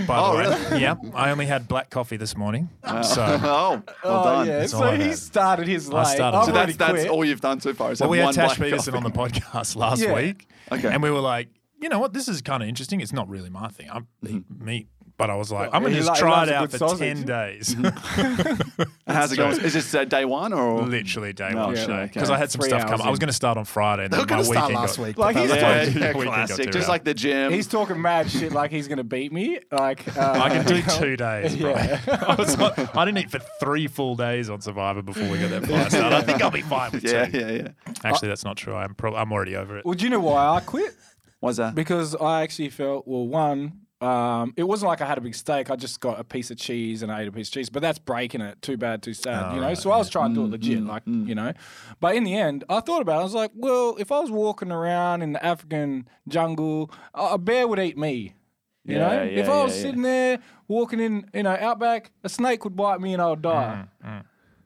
By 0.07 0.17
Oh, 0.17 0.31
the 0.31 0.37
way, 0.49 0.59
really? 0.69 0.81
yeah. 0.81 0.95
I 1.13 1.29
only 1.31 1.45
had 1.45 1.67
black 1.67 1.89
coffee 1.89 2.17
this 2.17 2.35
morning, 2.35 2.69
uh, 2.83 3.03
so 3.03 3.21
oh, 3.23 3.37
well 3.39 3.83
Oh, 4.03 4.23
done. 4.23 4.47
yeah. 4.47 4.59
That's 4.59 4.73
all 4.73 4.79
So 4.81 4.87
I 4.87 4.95
he 4.97 5.03
had. 5.03 5.17
started 5.17 5.67
his 5.67 5.89
life. 5.91 6.07
started. 6.07 6.37
I've 6.37 6.45
So 6.45 6.51
that's 6.53 6.77
that's 6.77 7.05
all 7.05 7.25
you've 7.25 7.41
done 7.41 7.59
so 7.59 7.73
far. 7.73 7.91
Is 7.91 7.99
Well, 7.99 8.09
we 8.09 8.17
had 8.17 8.25
one 8.25 8.33
Tash 8.33 8.57
black 8.57 8.69
Peterson 8.69 8.95
on 8.95 9.03
the 9.03 9.11
podcast 9.11 9.75
last 9.75 10.01
Yeah. 10.01 10.15
week. 10.15 10.47
Okay. 10.71 10.87
And 10.87 11.03
we 11.03 11.11
were 11.11 11.19
like, 11.19 11.49
you 11.81 11.89
know 11.89 11.99
what? 11.99 12.13
This 12.13 12.27
is 12.27 12.41
kind 12.41 12.61
of 12.63 12.69
interesting. 12.69 13.01
It's 13.01 13.13
not 13.13 13.27
really 13.29 13.49
my 13.49 13.67
thing. 13.69 13.89
I 13.89 13.99
eat 14.27 14.47
Mm-hmm. 14.49 14.65
meat. 14.65 14.87
But 15.17 15.29
I 15.29 15.35
was 15.35 15.49
like, 15.49 15.69
I'm 15.71 15.81
going 15.81 15.93
he 15.93 15.99
to 16.01 16.05
just 16.05 16.09
lo- 16.09 16.13
he 16.15 16.19
try 16.19 16.39
loves 16.39 16.49
it 16.49 16.53
a 16.53 16.57
out 16.57 16.61
good 16.63 16.71
for 16.71 16.77
sausage. 16.89 16.99
10 16.99 17.25
days. 17.25 17.75
And 19.07 19.15
how's 19.15 19.31
it 19.31 19.37
going? 19.37 19.61
Is 19.61 19.73
this 19.73 19.93
uh, 19.93 20.03
day 20.03 20.25
one 20.25 20.51
or? 20.51 20.81
Literally 20.81 21.31
day 21.31 21.51
No, 21.53 21.67
one 21.67 21.75
shit, 21.75 21.85
today. 21.85 21.93
okay. 21.99 22.11
Because 22.15 22.29
I 22.31 22.37
had 22.37 22.51
some 22.51 22.59
Three 22.59 22.69
stuff 22.69 22.81
hours 22.81 22.89
come. 22.91 23.01
I 23.01 23.09
was 23.09 23.17
in. 23.17 23.21
going 23.21 23.27
to 23.29 23.33
start 23.33 23.57
on 23.57 23.63
Friday. 23.65 24.05
And 24.05 24.11
They 24.13 24.17
then 24.17 24.25
my 24.25 24.29
going 24.29 24.41
to 24.41 24.45
start 24.45 24.73
last 24.73 24.97
got, 24.97 25.05
week. 25.05 25.17
Like, 25.17 25.35
but 25.35 25.41
he's 25.41 25.51
that 25.51 25.55
was 25.55 25.61
Yeah, 25.61 25.69
like- 25.69 25.93
yeah, 25.95 26.07
Weekend 26.19 26.25
got 26.25 26.47
classic. 26.47 26.65
too 26.65 26.71
Just 26.71 26.85
out. 26.85 26.89
like 26.91 27.03
the 27.05 27.13
gym. 27.13 27.53
He's 27.53 27.67
talking 27.67 28.01
mad 28.01 28.29
shit 28.29 28.51
like 28.51 28.71
he's 28.71 28.87
gonna 28.89 29.03
beat 29.05 29.31
me. 29.31 29.59
Like 29.71 30.17
uh, 30.17 30.31
I 30.43 30.49
can 30.49 30.65
do 30.65 30.81
two 30.81 31.15
days, 31.15 31.55
bro. 31.55 31.69
Yeah. 31.71 32.01
I, 32.27 32.35
was 32.35 32.57
like, 32.57 32.95
I 32.95 33.05
didn't 33.05 33.19
eat 33.19 33.31
for 33.31 33.39
three 33.61 33.87
full 33.87 34.15
days 34.15 34.49
on 34.49 34.59
Survivor 34.61 35.01
before 35.01 35.29
we 35.29 35.37
got 35.39 35.49
that 35.51 35.65
fire 35.65 35.89
started. 35.89 36.13
I 36.17 36.21
think 36.23 36.41
I'll 36.41 36.51
be 36.51 36.61
fine 36.61 36.91
with 36.91 37.03
yeah, 37.05 37.25
two. 37.27 37.37
yeah, 37.39 37.51
yeah. 37.51 37.67
Actually, 38.03 38.27
that's 38.29 38.43
not 38.43 38.57
true. 38.57 38.75
I'm 38.75 38.95
pro- 38.95 39.15
I'm 39.15 39.31
already 39.31 39.55
over 39.55 39.77
it. 39.77 39.85
Well, 39.85 39.93
do 39.93 40.03
you 40.03 40.09
know 40.09 40.19
why 40.19 40.45
I 40.57 40.59
quit? 40.59 40.93
What's 41.39 41.57
that? 41.57 41.75
Because 41.75 42.15
I 42.15 42.43
actually 42.43 42.69
felt 42.69 43.07
well, 43.07 43.27
one. 43.27 43.81
Um, 44.01 44.53
it 44.57 44.63
wasn't 44.63 44.89
like 44.89 45.01
I 45.01 45.05
had 45.05 45.17
a 45.17 45.21
big 45.21 45.33
steak. 45.35 45.71
I 45.71 45.75
just 45.77 45.99
got 45.99 46.19
a 46.19 46.23
piece 46.23 46.51
of 46.51 46.57
cheese 46.57 47.01
and 47.01 47.11
I 47.11 47.21
ate 47.21 47.27
a 47.27 47.31
piece 47.31 47.47
of 47.47 47.53
cheese. 47.53 47.69
But 47.69 47.81
that's 47.81 47.97
breaking 47.97 48.41
it. 48.41 48.61
Too 48.61 48.77
bad, 48.77 49.01
too 49.01 49.13
sad. 49.13 49.55
you 49.55 49.61
know. 49.61 49.73
So 49.73 49.89
I 49.91 49.97
was 49.97 50.09
trying 50.09 50.31
to 50.33 50.35
do 50.35 50.43
it 50.43 50.47
mm, 50.47 50.51
legit, 50.51 50.83
mm, 50.83 50.87
like 50.87 51.05
mm. 51.05 51.27
you 51.27 51.33
know. 51.33 51.53
But 51.99 52.15
in 52.15 52.23
the 52.23 52.35
end, 52.35 52.63
I 52.69 52.81
thought 52.81 53.01
about. 53.01 53.17
it. 53.17 53.21
I 53.21 53.23
was 53.23 53.33
like, 53.33 53.51
well, 53.55 53.95
if 53.97 54.11
I 54.11 54.19
was 54.19 54.29
walking 54.31 54.71
around 54.71 55.21
in 55.21 55.33
the 55.33 55.43
African 55.43 56.07
jungle, 56.27 56.91
a 57.13 57.23
a 57.33 57.37
bear 57.37 57.67
would 57.67 57.79
eat 57.79 57.97
me. 57.97 58.35
You 58.83 58.99
know, 58.99 59.11
Yeah, 59.23 59.41
if 59.41 59.49
I 59.49 59.63
was 59.63 59.71
yeah, 59.71 59.77
yeah. 59.77 59.81
sitting 59.83 60.01
there 60.03 60.39
walking 60.67 60.99
in, 60.99 61.27
you 61.33 61.41
know, 61.41 61.57
outback, 61.59 62.11
a 62.23 62.29
snake 62.29 62.63
would 62.65 62.75
bite 62.75 63.01
me 63.01 63.13
and 63.13 63.21
I 63.21 63.29
would 63.29 63.41
die. 63.41 63.85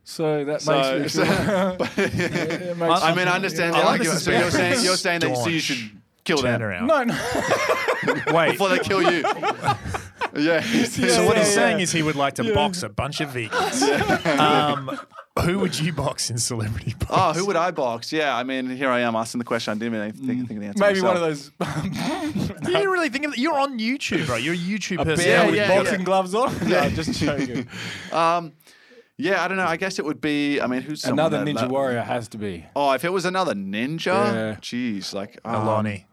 So 0.04 0.44
that 0.44 0.62
So- 0.62 1.00
makes 1.00 1.16
me. 1.16 1.24
so- 1.26 1.32
it 1.98 2.78
makes 2.78 3.02
I 3.02 3.12
me- 3.12 3.16
mean, 3.18 3.28
I 3.28 3.36
understand 3.36 3.76
I 3.76 3.80
like 3.80 3.88
argument. 3.88 4.14
this 4.16 4.24
So 4.26 4.32
you're 4.32 4.40
very 4.42 4.52
saying 4.52 4.84
you're 4.86 4.98
saying 4.98 5.20
that 5.22 5.38
so 5.38 5.48
you 5.50 5.60
should 5.60 5.92
kill 6.24 6.38
Turn 6.38 6.60
them 6.60 6.64
around. 6.64 6.88
No, 6.88 7.04
no. 7.04 7.16
Wait. 8.34 8.52
before 8.52 8.70
they 8.70 8.80
kill 8.80 9.02
you. 9.02 9.22
yeah. 10.36 10.62
So 10.62 11.26
what 11.26 11.36
yeah, 11.36 11.44
he's 11.44 11.54
saying 11.54 11.80
is 11.80 11.92
he 11.92 12.04
would 12.04 12.16
like 12.16 12.36
to 12.36 12.54
box 12.54 12.84
a 12.84 12.90
bunch 12.90 13.22
of 13.22 13.30
vegans. 13.30 14.40
Um, 14.40 15.00
who 15.44 15.60
would 15.60 15.80
you 15.80 15.94
box 15.94 16.30
in 16.30 16.38
celebrity 16.38 16.94
box? 17.00 17.12
Oh, 17.12 17.34
who 17.34 17.46
would 17.48 17.56
I 17.56 17.72
box? 17.72 18.12
Yeah, 18.12 18.36
I 18.36 18.44
mean, 18.44 18.70
here 18.70 18.90
I 18.90 19.02
am 19.02 19.16
asking 19.16 19.40
the 19.40 19.46
question. 19.46 19.72
I 19.72 19.76
didn't 19.76 19.96
even 19.96 20.12
think, 20.12 20.48
think 20.48 20.52
of 20.52 20.60
the 20.60 20.68
answer. 20.68 20.84
Maybe 20.84 21.02
one 21.02 21.16
of 21.16 21.22
those. 21.22 21.52
those 21.58 21.86
You 22.62 22.76
didn't 22.76 22.90
really 22.90 23.10
think 23.10 23.26
of 23.26 23.34
it. 23.34 23.40
You're 23.40 23.58
on 23.58 23.80
YouTube, 23.80 24.26
bro. 24.26 24.36
You're 24.36 24.54
a 24.54 24.58
YouTube 24.58 25.02
a 25.02 25.06
bear 25.06 25.16
personality. 25.16 25.52
with 25.52 25.60
yeah, 25.60 25.74
yeah. 25.74 25.84
boxing 25.84 26.04
gloves 26.04 26.36
on. 26.36 26.70
No, 26.70 26.90
just 26.90 27.20
joking. 27.20 27.68
Um, 28.12 28.54
yeah, 29.18 29.44
I 29.44 29.48
don't 29.48 29.58
know. 29.58 29.66
I 29.66 29.78
guess 29.78 30.00
it 30.00 30.06
would 30.06 30.22
be. 30.22 30.62
I 30.62 30.68
mean, 30.68 30.82
who's 30.82 31.04
Another 31.04 31.40
ninja 31.40 31.62
that- 31.62 31.70
warrior 31.70 32.02
has 32.02 32.28
to 32.30 32.38
be. 32.38 32.66
Oh, 32.76 32.94
if 32.94 33.04
it 33.04 33.12
was 33.12 33.26
another 33.26 33.54
ninja, 33.54 34.06
Yeah. 34.06 34.56
jeez, 34.62 35.14
like 35.14 35.40
um, 35.44 35.56
Alani. 35.56 36.06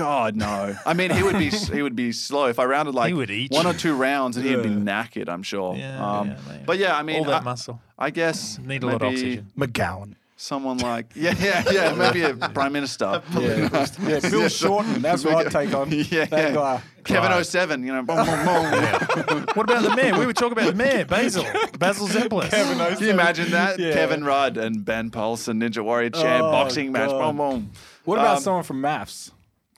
God, 0.00 0.34
no. 0.36 0.74
I 0.86 0.94
mean, 0.94 1.10
he 1.10 1.22
would 1.22 1.38
be 1.38 1.50
he 1.50 1.82
would 1.82 1.94
be 1.96 2.12
slow 2.12 2.46
if 2.46 2.58
I 2.58 2.64
rounded 2.64 2.94
like 2.94 3.14
would 3.14 3.30
eat 3.30 3.50
one 3.52 3.64
you. 3.66 3.70
or 3.70 3.74
two 3.74 3.94
rounds, 3.94 4.36
and 4.36 4.46
he'd 4.46 4.62
be 4.62 4.68
Yeah. 4.70 4.74
knackered. 4.76 5.28
I'm 5.28 5.42
sure. 5.42 5.76
Yeah, 5.76 6.04
um, 6.04 6.28
yeah, 6.28 6.36
man. 6.48 6.62
but 6.66 6.78
yeah, 6.78 6.96
I 6.96 7.02
mean, 7.02 7.18
All 7.18 7.24
that 7.24 7.42
I, 7.42 7.44
muscle. 7.44 7.80
I 7.98 8.10
guess 8.10 8.58
Need 8.58 8.82
a 8.82 8.86
lot 8.86 9.02
of 9.02 9.08
oxygen. 9.12 9.46
McGowan. 9.58 10.14
Someone 10.36 10.78
like 10.78 11.06
yeah, 11.14 11.34
yeah, 11.38 11.62
yeah, 11.70 11.92
maybe 11.92 12.22
a 12.22 12.32
prime 12.58 12.72
minister. 12.72 13.20
Yeah, 13.38 13.86
yeah 14.08 14.20
Bill 14.20 14.48
Shorten. 14.48 15.02
That's 15.02 15.22
what 15.22 15.34
I'd 15.46 15.52
take 15.52 15.74
on. 15.74 15.90
Yeah, 15.92 16.24
that 16.24 16.54
guy. 16.54 16.80
Kevin 17.04 17.30
Right. 17.30 17.44
07, 17.44 17.82
you 17.84 17.92
know, 17.92 18.02
boom, 18.02 18.16
boom, 18.24 18.26
boom. 18.26 19.44
What 19.54 19.64
about 19.70 19.82
the 19.82 19.94
mayor? 19.96 20.18
We 20.18 20.24
were 20.24 20.32
talking 20.32 20.52
about 20.52 20.66
the 20.70 20.74
mayor, 20.74 21.04
Basil. 21.04 21.44
Basil 21.78 22.08
Zempilas. 22.08 22.48
Can 22.50 23.02
you 23.04 23.10
imagine 23.10 23.50
that? 23.50 23.78
Yeah. 23.78 23.92
Kevin 23.92 24.24
Rudd 24.24 24.56
and 24.56 24.82
Ben 24.82 25.10
Polson, 25.10 25.60
Ninja 25.60 25.84
Warrior 25.84 26.08
champ, 26.10 26.42
Oh, 26.44 26.50
boxing 26.52 26.90
match, 26.92 27.10
God. 27.10 27.20
boom, 27.20 27.36
boom. 27.36 27.70
What 28.06 28.18
about 28.18 28.38
Um, 28.38 28.42
someone 28.42 28.62
from 28.64 28.80
MAFS? 28.80 29.32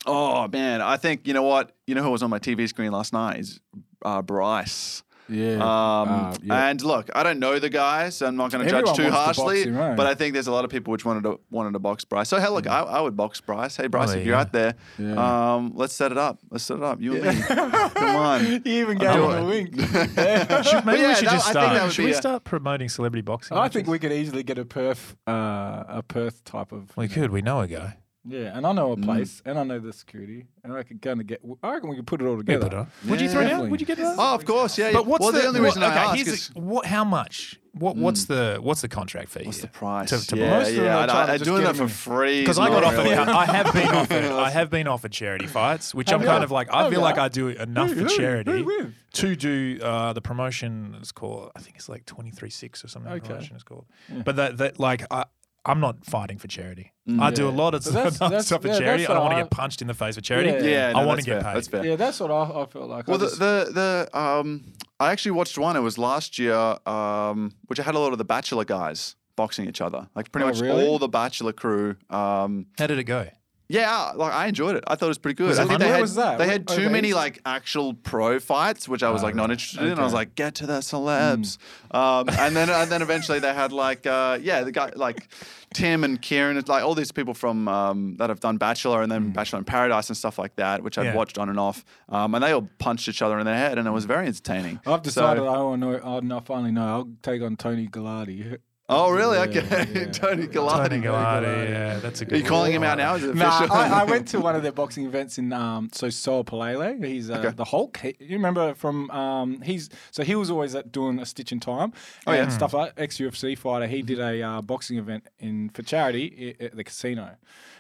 Oh 0.07 0.49
man, 0.49 0.81
I 0.83 0.97
think 0.97 1.27
you 1.27 1.35
know 1.35 1.43
what? 1.45 1.73
You 1.87 1.95
know 1.95 2.03
who 2.03 2.11
was 2.11 2.23
on 2.23 2.31
my 2.31 2.39
TV 2.39 2.69
screen 2.69 2.93
last 2.93 3.13
night 3.13 3.39
is 3.41 3.61
uh, 4.05 4.23
Bryce. 4.23 5.03
Yeah. 5.29 5.55
Um, 5.55 5.61
Uh, 6.09 6.37
yeah. 6.43 6.67
And 6.69 6.83
look, 6.83 7.09
I 7.15 7.23
don't 7.23 7.39
know 7.39 7.59
the 7.61 7.71
guy, 7.71 8.09
so 8.11 8.27
I'm 8.27 8.37
not 8.37 8.51
going 8.51 8.65
to 8.65 8.71
judge 8.71 8.85
too 8.97 9.05
wants 9.05 9.39
to 9.39 9.43
harshly. 9.45 9.63
him, 9.63 9.77
right? 9.77 9.97
But 9.97 10.07
I 10.09 10.15
think 10.15 10.35
there's 10.35 10.49
a 10.49 10.53
lot 10.53 10.65
of 10.65 10.71
people 10.71 10.91
which 10.91 11.05
wanted 11.05 11.23
to 11.23 11.39
wanted 11.51 11.73
to 11.75 11.79
box 11.79 12.05
Bryce. 12.05 12.29
So 12.29 12.39
hell, 12.39 12.53
look, 12.53 12.67
I, 12.67 12.81
I 12.81 13.01
would 13.01 13.17
box 13.17 13.41
Bryce. 13.41 13.77
Hey 13.77 13.87
Bryce, 13.87 14.09
there 14.11 14.19
if 14.19 14.27
you 14.27 14.33
you're 14.33 14.37
go. 14.37 14.41
out 14.41 14.53
there, 14.53 14.75
Yeah. 14.99 15.55
um, 15.55 15.73
let's 15.77 15.95
set 15.95 16.11
it 16.11 16.19
up. 16.19 16.41
Let's 16.51 16.65
set 16.65 16.79
it 16.79 16.83
up. 16.83 17.01
You 17.01 17.23
and 17.23 17.39
me. 17.39 17.43
Come 17.47 18.17
on. 18.17 18.45
You 18.47 18.61
even 18.67 18.99
do 18.99 19.07
gave 19.07 19.15
him 19.15 19.31
it. 19.31 19.41
a 19.41 19.45
wink. 19.45 19.69
Should, 20.67 20.85
maybe 20.85 21.01
yeah, 21.01 21.09
we 21.09 21.15
should 21.15 21.29
that- 21.29 21.33
just 21.33 21.49
I 21.49 21.53
think 21.53 21.55
that 21.55 21.77
start. 21.77 21.93
Should 21.93 22.05
we 22.05 22.11
a- 22.11 22.15
start 22.15 22.45
promoting 22.45 22.89
celebrity 22.89 23.23
boxing? 23.23 23.57
I 23.57 23.69
think 23.69 23.87
we 23.87 24.01
could 24.01 24.13
easily 24.13 24.43
get 24.43 24.59
a 24.59 24.65
Perth, 24.65 25.17
uh, 25.27 25.85
a 25.89 26.03
Perth 26.07 26.43
type 26.45 26.73
of. 26.73 26.95
we 26.97 27.07
could. 27.09 27.31
We 27.31 27.41
know 27.43 27.61
a 27.61 27.69
guy. 27.69 27.97
Yeah, 28.25 28.57
and 28.57 28.65
I 28.65 28.71
know 28.73 28.93
a 28.93 28.97
Mm. 28.97 29.03
place, 29.05 29.43
and 29.45 29.59
I 29.59 29.65
know 29.65 29.81
the 29.81 29.93
security, 29.93 30.47
and 30.63 30.73
I 30.73 30.85
can 30.85 31.01
kind 31.01 31.21
of 31.21 31.27
get. 31.27 31.41
I 31.61 31.73
reckon 31.73 31.91
we 31.91 31.97
could 31.97 32.07
put 32.07 32.21
it 32.23 32.25
all 32.25 32.35
Yeah, 32.35 32.39
together. 32.59 32.69
but, 32.69 32.75
uh, 32.77 32.85
Would 33.11 33.21
you 33.21 33.29
throw 33.29 33.41
it 33.41 33.51
out? 33.51 33.69
Would 33.69 33.81
you 33.81 33.87
get 33.87 33.99
it? 33.99 34.05
out? 34.05 34.15
Oh, 34.17 34.35
of 34.37 34.45
course, 34.45 34.79
yeah. 34.79 34.93
But 34.93 35.07
what's 35.07 35.23
well, 35.25 35.33
the, 35.33 35.45
only 35.45 35.59
what- 35.61 35.67
reason 35.67 35.83
I 35.83 35.87
okay, 35.91 35.99
ask 35.99 36.15
here's 36.17 36.29
is 36.29 36.49
the, 36.51 36.61
what? 36.61 36.87
How 36.87 37.03
much? 37.03 37.59
What? 37.73 37.97
What's 37.97 38.27
the 38.27 38.59
what's 38.61 38.81
the 38.81 38.89
contract 38.89 39.29
fee? 39.31 39.43
what's 39.45 39.61
the 39.61 39.67
price? 39.67 40.09
To- 40.11 40.25
to 40.25 40.37
yeah, 40.37 40.51
Most 40.51 40.69
of 40.71 40.77
them 40.77 40.85
yeah. 40.85 40.97
are 40.99 41.03
I, 41.03 41.07
trying 41.07 41.31
I, 41.31 41.37
doing 41.39 41.65
that 41.65 41.75
for 41.75 41.89
free. 41.89 42.41
Because 42.43 42.61
I 42.61 42.69
got 42.69 42.83
not 42.83 42.95
offered. 42.95 43.07
I 43.09 43.45
have 43.47 43.73
been 43.73 43.89
offered. 43.89 44.25
I 44.47 44.51
have 44.51 44.71
been 44.71 44.87
offered 44.87 45.11
charity 45.11 45.49
fights, 45.49 45.93
which 45.93 46.13
I'm 46.13 46.21
kind 46.23 46.43
you? 46.43 46.45
of 46.45 46.53
like. 46.53 46.73
I 46.73 46.85
Oh, 46.87 46.91
feel 46.91 47.01
yeah. 47.01 47.05
like 47.05 47.19
I 47.19 47.29
do 47.29 47.49
enough 47.49 47.89
Who- 47.89 47.95
for 47.97 48.01
who- 48.03 48.17
charity 48.17 48.53
who 48.59 48.65
with? 48.65 48.95
to 49.15 49.35
do 49.35 49.81
uh, 49.83 50.13
the 50.13 50.21
promotion. 50.21 50.95
It's 51.01 51.11
called. 51.11 51.51
I 51.57 51.61
think 51.61 51.75
it's 51.75 51.89
like 51.89 52.07
twenty 52.07 52.31
three 52.31 52.51
six 52.51 52.85
or 52.85 52.89
something. 52.89 53.11
The 53.11 53.17
Okay. 53.17 53.27
promotion 53.27 53.57
is 53.57 53.65
called. 53.65 53.87
But 54.25 54.37
that 54.37 54.59
that 54.59 54.79
like 54.79 55.05
I. 55.11 55.25
I'm 55.65 55.79
not 55.81 56.05
fighting 56.05 56.39
for 56.39 56.49
charity. 56.49 56.93
I 57.21 57.31
do 57.31 57.49
a 57.49 57.51
lot 57.51 57.75
of 57.75 57.85
But 57.85 57.93
that's- 57.93 58.17
stuff 58.17 58.31
that's- 58.31 58.49
for 58.49 58.67
yeah, 58.67 58.79
charity. 58.79 59.07
I 59.07 59.15
don't 59.15 59.25
want 59.25 59.37
to 59.37 59.43
get 59.43 59.51
punched 59.51 59.81
in 59.83 59.89
the 59.89 59.95
face 59.95 60.15
for 60.17 60.21
charity. 60.21 60.51
Yeah. 60.51 60.91
Yeah, 60.91 60.93
I 60.97 61.03
no, 61.03 61.07
want 61.07 61.21
to 61.21 61.27
get 61.27 61.35
fair. 61.43 61.43
paid. 61.51 61.57
That's 61.57 61.69
fair. 61.69 61.85
Yeah, 61.87 61.97
that's 61.97 62.19
what 62.21 62.31
I, 62.31 62.43
I 62.63 62.67
felt 62.67 62.89
like. 62.89 63.07
Well, 63.09 63.17
I 63.17 63.19
the, 63.19 63.27
just- 63.27 63.39
the 63.39 64.09
the 64.13 64.19
um, 64.19 64.65
I 65.01 65.11
actually 65.13 65.33
watched 65.33 65.57
one. 65.59 65.77
It 65.77 65.81
was 65.81 65.99
last 65.99 66.39
year, 66.39 66.77
um, 66.87 67.53
which 67.67 67.79
I 67.81 67.83
had 67.85 67.95
a 67.95 67.99
lot 67.99 68.13
of 68.13 68.19
the 68.19 68.25
Bachelor 68.25 68.65
guys 68.65 69.17
boxing 69.37 69.69
each 69.69 69.81
other. 69.81 70.09
Like 70.15 70.31
pretty 70.33 70.45
Oh, 70.45 70.49
much 70.49 70.61
really? 70.61 70.87
all 70.87 70.99
the 70.99 71.09
Bachelor 71.09 71.53
crew. 71.53 71.97
Um, 72.11 72.67
How 72.79 72.87
did 72.87 72.99
it 72.99 73.05
go? 73.05 73.29
Yeah, 73.73 74.13
like 74.15 74.33
I 74.33 74.47
enjoyed 74.49 74.77
it. 74.77 74.85
I 74.87 74.95
thought 74.97 75.07
it 75.07 75.09
was 75.09 75.19
pretty 75.19 75.37
good. 75.37 75.49
Was 75.49 75.59
I 75.59 75.65
think 75.67 75.81
they 75.81 75.89
had 75.89 76.01
was 76.01 76.15
that? 76.17 76.37
they 76.39 76.47
had 76.47 76.69
too 76.69 76.91
many 76.91 77.15
like 77.15 77.41
actual 77.47 77.95
pro 77.95 78.39
fights, 78.39 78.87
which 78.89 79.03
I 79.03 79.11
was 79.11 79.23
Oh, 79.23 79.27
like 79.27 79.35
not 79.35 79.45
right. 79.45 79.53
interested 79.53 79.85
in. 79.85 79.99
I 79.99 80.05
was 80.05 80.13
like, 80.13 80.35
get 80.35 80.55
to 80.57 80.67
the 80.67 80.81
celebs. 80.81 81.57
Um, 81.91 82.29
and 82.29 82.55
then 82.55 82.69
and 82.81 82.91
then 82.91 83.01
eventually 83.03 83.39
they 83.39 83.55
had 83.55 83.73
like 83.73 84.07
uh, 84.07 84.39
yeah, 84.43 84.63
the 84.63 84.73
guy 84.73 84.93
like 84.95 85.29
Tim 85.75 86.05
and 86.05 86.21
Kieran, 86.21 86.59
it's 86.59 86.69
like 86.69 86.85
all 86.85 86.95
these 86.95 87.13
people 87.13 87.33
from 87.33 87.67
um, 87.67 88.17
that 88.19 88.29
have 88.29 88.41
done 88.41 88.59
Bachelor 88.59 89.01
and 89.03 89.11
then 89.11 89.31
Bachelor 89.33 89.59
in 89.61 89.65
Paradise 89.65 90.09
and 90.11 90.17
stuff 90.17 90.39
like 90.39 90.57
that, 90.57 90.83
which 90.83 90.99
I'd 90.99 91.07
Yeah. 91.07 91.15
watched 91.15 91.39
on 91.39 91.49
and 91.49 91.59
off. 91.59 91.83
Um, 92.11 92.35
and 92.35 92.45
they 92.45 92.53
all 92.53 92.69
punched 92.79 93.09
each 93.09 93.23
other 93.23 93.39
in 93.39 93.47
the 93.47 93.55
head, 93.55 93.79
and 93.79 93.89
it 93.89 93.91
was 93.91 94.05
very 94.05 94.27
entertaining. 94.27 94.81
I've 94.87 95.03
decided 95.03 95.41
So- 95.41 95.49
I 95.49 95.59
want 95.63 95.81
to 95.81 95.87
know. 95.93 96.01
I 96.17 96.21
know- 96.21 96.37
I 96.37 96.41
finally 96.41 96.73
know. 96.73 96.87
I'll 96.87 97.09
take 97.23 97.41
on 97.43 97.57
Tony 97.57 97.87
Galati. 97.89 98.59
Oh, 98.95 99.11
really? 99.11 99.37
Yeah, 99.39 99.45
okay. 99.45 99.89
yeah. 99.95 100.05
Tony 100.13 100.47
Galati. 100.47 100.89
Tony 100.91 101.03
Galati. 101.03 101.69
Yeah, 101.71 101.99
that's 101.99 102.21
a 102.21 102.25
good. 102.25 102.35
Are 102.35 102.37
you 102.39 102.45
calling 102.45 102.73
him 102.73 102.83
out 102.83 102.99
now? 102.99 103.15
Is 103.15 103.25
it 103.25 103.35
Nah, 103.35 103.59
official? 103.59 103.75
I, 103.77 103.89
I 104.03 104.05
went 104.05 104.29
to 104.29 104.41
one 104.41 104.55
of 104.55 104.63
their 104.63 104.73
boxing 104.73 105.07
events 105.07 105.39
in 105.39 105.53
um, 105.53 105.89
so 105.93 106.11
Soa 106.11 106.45
Palelei. 106.45 107.05
He's 107.05 107.31
uh, 107.31 107.35
Okay. 107.39 107.51
the 107.51 107.65
Hulk. 107.65 107.97
He, 107.99 108.15
you 108.21 108.37
remember 108.37 108.75
from 108.75 109.11
um, 109.11 109.61
he's 109.63 109.89
so 110.11 110.23
he 110.23 110.35
was 110.35 110.51
always 110.51 110.75
at 110.75 110.93
doing 110.93 111.19
a 111.19 111.27
stitch 111.27 111.53
in 111.53 111.61
time 111.61 111.93
Oh, 112.27 112.33
and 112.33 112.51
yeah. 112.51 112.57
stuff 112.57 112.73
like 112.75 112.93
ex 112.97 113.19
UFC 113.19 113.57
fighter. 113.57 113.87
He 113.87 114.03
did 114.03 114.21
a 114.21 114.43
uh, 114.43 114.61
boxing 114.63 114.99
event 114.99 115.27
in 115.39 115.71
for 115.71 115.83
charity 115.83 116.57
at 116.61 116.77
the 116.77 116.85
casino, 116.85 117.31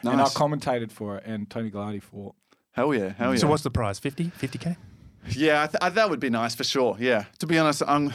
and 0.03 0.11
I 0.11 0.15
Nice. 0.17 0.35
commentated 0.35 0.91
for 0.93 1.19
it. 1.19 1.25
And 1.27 1.49
Tony 1.51 1.71
Galati 1.71 2.03
fought. 2.03 2.35
Hell 2.73 2.95
yeah. 2.95 3.11
Hell 3.19 3.33
yeah. 3.35 3.39
So 3.41 3.47
what's 3.49 3.63
the 3.63 3.71
prize? 3.71 3.99
50? 3.99 4.33
50k? 4.41 4.77
Yeah, 5.31 5.63
I 5.63 5.67
th- 5.67 5.77
I, 5.83 5.89
that 5.91 6.09
would 6.11 6.21
be 6.21 6.31
nice 6.31 6.55
for 6.55 6.65
sure. 6.65 6.97
Yeah. 6.99 7.27
To 7.41 7.47
be 7.47 7.59
honest, 7.59 7.83
um, 7.87 8.13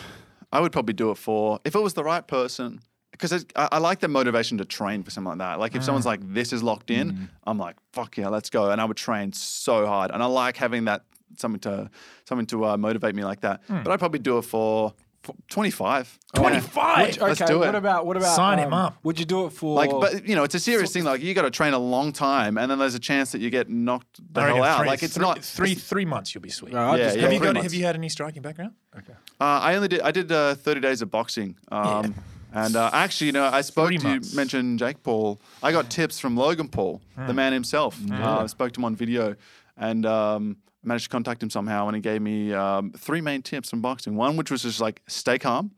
I 0.51 0.59
would 0.59 0.71
probably 0.71 0.93
do 0.93 1.11
it 1.11 1.17
for 1.17 1.59
if 1.65 1.75
it 1.75 1.79
was 1.79 1.93
the 1.93 2.03
right 2.03 2.25
person. 2.25 2.79
Because 3.11 3.45
I, 3.55 3.69
I 3.71 3.77
like 3.79 3.99
the 3.99 4.07
motivation 4.07 4.59
to 4.59 4.65
train 4.65 5.01
for 5.01 5.09
something 5.09 5.29
like 5.29 5.37
that. 5.39 5.59
Like 5.59 5.75
if 5.75 5.83
someone's 5.83 6.05
ah. 6.05 6.09
like, 6.09 6.33
"This 6.33 6.53
is 6.53 6.61
locked 6.61 6.91
in," 6.91 7.13
mm. 7.13 7.29
I'm 7.45 7.57
like, 7.57 7.75
"Fuck 7.91 8.17
yeah, 8.17 8.27
let's 8.27 8.51
go!" 8.51 8.69
And 8.69 8.79
I 8.79 8.85
would 8.85 8.97
train 8.97 9.33
so 9.33 9.87
hard, 9.87 10.11
and 10.11 10.21
I 10.21 10.27
like 10.27 10.55
having 10.55 10.85
that 10.85 11.03
something 11.35 11.59
to 11.61 11.89
something 12.25 12.45
to 12.47 12.65
uh, 12.65 12.77
motivate 12.77 13.15
me 13.15 13.23
like 13.23 13.41
that. 13.41 13.61
Hmm. 13.67 13.81
But 13.81 13.91
I'd 13.91 13.99
probably 13.99 14.19
do 14.19 14.37
it 14.37 14.43
for, 14.43 14.93
for 15.27 15.35
25. 15.49 16.17
25? 16.35 17.07
Which, 17.07 17.19
Let's 17.19 17.41
okay, 17.41 17.51
do 17.51 17.61
it. 17.63 17.65
what 17.67 17.75
about 17.75 18.05
what 18.05 18.17
about 18.17 18.35
Sign 18.35 18.59
him 18.59 18.73
um, 18.73 18.85
up. 18.87 18.97
Would 19.03 19.19
you 19.19 19.25
do 19.25 19.45
it 19.45 19.51
for 19.51 19.75
Like, 19.75 19.91
but 19.91 20.27
you 20.27 20.35
know, 20.35 20.43
it's 20.43 20.55
a 20.55 20.59
serious 20.59 20.91
thing. 20.91 21.03
Like, 21.03 21.21
you 21.21 21.33
got 21.33 21.43
to 21.43 21.51
train 21.51 21.73
a 21.73 21.79
long 21.79 22.11
time, 22.11 22.57
and 22.57 22.69
then 22.71 22.79
there's 22.79 22.95
a 22.95 22.99
chance 22.99 23.31
that 23.33 23.41
you 23.41 23.49
get 23.49 23.69
knocked 23.69 24.19
the 24.33 24.41
I 24.41 24.47
hell 24.47 24.63
out. 24.63 24.79
three- 24.79 24.87
like, 24.87 25.03
it's 25.03 25.13
three- 25.15 25.21
not 25.21 25.43
three 25.43 25.75
three 25.75 26.05
months. 26.05 26.33
You'll 26.33 26.41
be 26.41 26.49
sweet. 26.49 26.73
Right, 26.73 26.97
Yeah, 26.97 27.03
just 27.05 27.15
yeah. 27.17 27.21
go 27.21 27.25
Have 27.25 27.33
you 27.33 27.39
three 27.39 27.47
got? 27.47 27.53
months. 27.55 27.63
Have 27.65 27.73
you 27.73 27.85
had 27.85 27.95
any 27.95 28.09
striking 28.09 28.41
background? 28.41 28.73
Uh, 28.95 29.01
I 29.39 29.75
only 29.75 29.87
did. 29.87 30.01
I 30.01 30.11
did 30.11 30.31
uh, 30.31 30.55
30 30.55 30.79
days 30.81 31.01
of 31.01 31.11
boxing. 31.11 31.55
Um, 31.71 32.15
And 32.53 32.75
uh, 32.77 32.89
actually, 32.93 33.27
you 33.27 33.33
know, 33.33 33.43
I 33.45 33.61
spoke 33.61 33.89
Three 33.89 33.97
to 33.97 34.09
you, 34.15 34.21
mentioned 34.33 34.79
Jake 34.79 35.03
Paul. 35.03 35.39
I 35.61 35.71
got 35.73 35.89
tips 35.91 36.17
from 36.17 36.37
Logan 36.37 36.69
Paul, 36.69 37.01
the 37.27 37.33
man 37.33 37.51
himself. 37.53 37.99
Uh, 38.09 38.39
I 38.39 38.45
spoke 38.47 38.71
to 38.71 38.79
him 38.79 38.85
on 38.85 38.95
video 38.95 39.35
and 39.75 40.05
um, 40.05 40.57
managed 40.87 41.05
to 41.05 41.09
contact 41.09 41.43
him 41.43 41.49
somehow. 41.49 41.87
And 41.87 41.95
he 41.95 42.01
gave 42.01 42.21
me 42.21 42.53
um, 42.53 42.91
three 42.97 43.21
main 43.21 43.41
tips 43.41 43.69
from 43.69 43.81
boxing. 43.81 44.15
One, 44.15 44.37
which 44.37 44.49
was 44.49 44.63
just 44.63 44.79
like 44.79 45.01
stay 45.07 45.37
calm. 45.37 45.71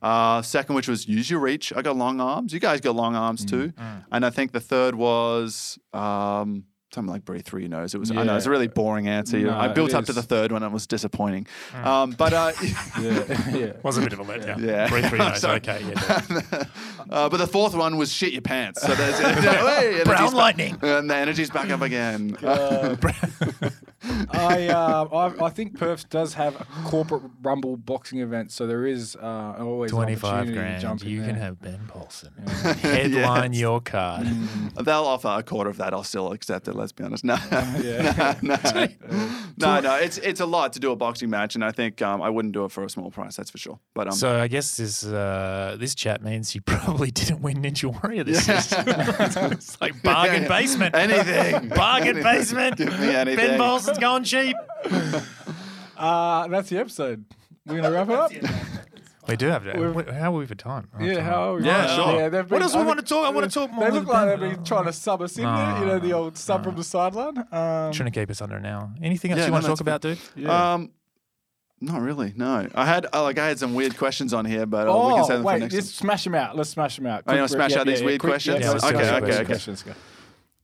Uh, 0.00 0.40
second, 0.42 0.74
which 0.76 0.86
was 0.88 1.08
use 1.08 1.28
your 1.28 1.40
reach. 1.40 1.72
I 1.74 1.82
got 1.82 1.96
long 1.96 2.20
arms. 2.20 2.52
You 2.52 2.60
guys 2.60 2.80
got 2.80 2.94
long 2.96 3.14
arms 3.16 3.44
too. 3.44 3.72
And 4.12 4.24
I 4.24 4.30
think 4.30 4.52
the 4.52 4.60
third 4.60 4.94
was 4.94 5.78
um, 5.92 6.64
something 6.94 7.12
like 7.12 7.24
breathe 7.24 7.44
through 7.44 7.60
your 7.60 7.68
nose. 7.68 7.94
It 7.94 7.98
was. 7.98 8.10
I 8.12 8.22
know 8.22 8.36
it's 8.36 8.46
a 8.46 8.50
really 8.50 8.68
boring 8.68 9.08
answer. 9.08 9.38
No, 9.40 9.58
I 9.58 9.66
built 9.68 9.90
it 9.90 9.96
up 9.96 10.04
to 10.06 10.12
the 10.12 10.22
third 10.22 10.52
one. 10.52 10.62
and 10.62 10.70
It 10.70 10.72
was 10.72 10.86
disappointing. 10.86 11.48
Um, 11.74 12.12
but 12.12 12.32
uh, 12.32 12.52
yeah, 13.00 13.50
yeah. 13.56 13.72
Was 13.82 13.98
a 13.98 14.00
bit 14.00 14.12
of 14.12 14.20
a 14.20 14.24
letdown. 14.24 14.60
Yeah. 14.64 14.88
Breathe 14.88 15.06
through 15.06 15.18
your 15.18 15.28
nose. 15.30 15.44
Okay. 15.44 15.84
Yeah. 15.84 16.64
Uh, 17.10 17.28
but 17.28 17.38
the 17.38 17.46
fourth 17.48 17.74
one 17.74 17.96
was 17.96 18.12
shit 18.12 18.32
your 18.32 18.42
pants. 18.42 18.80
So 18.82 18.94
there's 18.94 19.18
hey, 19.18 19.26
energy's 19.34 20.04
Brown 20.04 20.26
back- 20.26 20.32
lightning. 20.34 20.78
and 20.82 21.10
the 21.10 21.16
energy's 21.16 21.50
back 21.50 21.70
up 21.70 21.82
again. 21.82 22.36
I, 24.30 24.68
uh, 24.68 25.08
I 25.40 25.46
I 25.46 25.50
think 25.50 25.78
Perth 25.78 26.08
does 26.10 26.34
have 26.34 26.54
a 26.60 26.64
corporate 26.84 27.22
rumble 27.42 27.76
boxing 27.76 28.20
event, 28.20 28.52
so 28.52 28.66
there 28.66 28.86
is 28.86 29.16
uh, 29.16 29.54
always 29.58 29.90
25 29.90 30.24
opportunity 30.24 30.52
to 30.54 30.58
grand. 30.58 30.80
jump 30.82 31.02
in 31.02 31.08
You 31.08 31.22
can 31.22 31.34
have 31.36 31.60
Ben 31.60 31.80
Polson. 31.88 32.32
Headline 32.82 33.52
Yes. 33.52 33.60
your 33.60 33.80
card. 33.80 34.26
They'll 34.82 35.04
offer 35.04 35.28
a 35.38 35.42
quarter 35.42 35.70
of 35.70 35.76
that. 35.78 35.92
I'll 35.92 36.04
still 36.04 36.32
accept 36.32 36.68
it. 36.68 36.74
Let's 36.74 36.92
be 36.92 37.04
honest. 37.04 37.24
No, 37.24 37.36
Yeah. 37.82 38.34
no, 38.42 38.56
no, 39.56 39.80
no. 39.80 39.94
It's 39.96 40.18
it's 40.18 40.40
a 40.40 40.46
lot 40.46 40.72
to 40.74 40.80
do 40.80 40.90
a 40.92 40.96
boxing 40.96 41.30
match, 41.30 41.54
and 41.54 41.64
I 41.64 41.72
think 41.72 42.00
um, 42.02 42.22
I 42.22 42.30
wouldn't 42.30 42.54
do 42.54 42.64
it 42.64 42.72
for 42.72 42.84
a 42.84 42.90
small 42.90 43.10
price. 43.10 43.36
That's 43.36 43.50
for 43.50 43.58
sure. 43.58 43.78
But 43.94 44.08
um, 44.08 44.12
So 44.12 44.40
I 44.40 44.48
guess 44.48 44.76
this 44.76 45.04
uh, 45.04 45.76
this 45.78 45.94
chat 45.94 46.22
means 46.22 46.54
you 46.54 46.60
probably 46.60 47.10
didn't 47.10 47.40
win 47.42 47.58
Ninja 47.62 47.84
Warrior 48.02 48.24
this 48.24 48.46
Yeah. 48.48 48.60
season. 48.60 49.52
it's 49.52 49.80
like 49.80 50.02
bargain 50.02 50.42
Yeah. 50.42 50.48
basement. 50.48 50.94
anything, 50.94 51.68
Bargain 51.70 52.08
Anything. 52.18 52.22
basement. 52.22 52.76
Give 52.76 53.00
me 53.00 53.14
anything. 53.14 53.36
Ben 53.48 53.58
Polson's 53.58 53.98
going 54.08 54.24
cheap. 54.24 54.56
Uh, 55.96 56.46
that's 56.48 56.68
the 56.68 56.78
episode. 56.78 57.24
We're 57.66 57.80
gonna 57.82 57.90
wrap 57.90 58.08
it 58.08 58.14
up. 58.14 58.32
We 59.28 59.36
do 59.36 59.48
have 59.48 59.64
to. 59.64 59.78
We've- 59.78 60.10
How 60.12 60.34
are 60.34 60.38
we 60.38 60.46
for 60.46 60.54
time? 60.54 60.88
Oh, 60.98 61.02
Yeah, 61.04 61.16
time. 61.16 61.24
how? 61.24 61.42
Are 61.42 61.54
we? 61.56 61.64
Yeah, 61.64 61.86
sure. 61.96 62.12
Yeah, 62.16 62.28
they've 62.30 62.42
What 62.44 62.48
been- 62.48 62.62
else 62.62 62.74
we 62.74 62.82
want 62.84 62.98
to 63.00 63.04
talk? 63.04 63.26
I 63.26 63.30
want 63.30 63.50
to 63.52 63.60
talk 63.60 63.70
more. 63.70 63.84
They 63.84 63.90
with 63.90 64.04
look 64.04 64.12
like 64.14 64.28
they've 64.40 64.40
been 64.54 64.64
trying 64.64 64.84
to 64.86 64.92
sub 64.92 65.20
us 65.20 65.36
in 65.36 65.44
there. 65.44 65.78
You 65.80 65.84
know, 65.86 65.98
the 65.98 66.12
old 66.14 66.38
sub 66.38 66.64
from 66.64 66.76
the 66.76 66.84
sideline. 66.84 67.36
Um, 67.38 67.92
Trying 67.92 68.10
to 68.10 68.10
keep 68.10 68.30
us 68.30 68.40
under 68.40 68.56
an 68.56 68.64
hour. 68.64 68.88
Anything 69.02 69.32
else 69.32 69.38
Yeah, 69.40 69.44
you 69.46 69.50
no, 69.50 69.52
want 69.54 69.64
to 69.64 69.68
talk 69.70 69.80
about, 69.80 70.00
dude? 70.00 70.18
yeah. 70.34 70.72
Um, 70.74 70.92
not 71.80 72.00
really. 72.00 72.32
No, 72.36 72.66
I 72.74 72.86
had 72.86 73.06
uh, 73.12 73.22
like 73.22 73.38
I 73.38 73.46
had 73.48 73.58
some 73.58 73.74
weird 73.74 73.98
questions 73.98 74.32
on 74.32 74.44
here, 74.46 74.64
but 74.66 74.88
uh, 74.88 74.92
we 74.92 75.12
can 75.12 75.20
Oh, 75.20 75.26
save 75.28 75.36
them 75.38 75.42
for 75.44 75.58
next. 75.58 75.74
let's 75.74 75.94
smash 75.94 76.24
them 76.24 76.34
out. 76.34 76.56
Let's 76.56 76.70
smash 76.70 76.96
them 76.96 77.06
out. 77.06 77.24
Oh, 77.26 77.32
you 77.32 77.38
wanna 77.38 77.48
smash 77.48 77.72
yeah, 77.72 77.80
out 77.80 77.86
these 77.86 78.00
yeah, 78.00 78.06
weird 78.06 78.20
quick, 78.20 78.30
questions? 78.32 78.60
Yeah, 78.60 78.70
let's 78.70 78.82
let's 78.82 78.96
do 78.96 79.02
go, 79.04 79.08
it. 79.08 79.12
let's 79.12 79.24
Okay, 79.26 79.34
okay. 79.36 79.44
questions. 79.44 79.84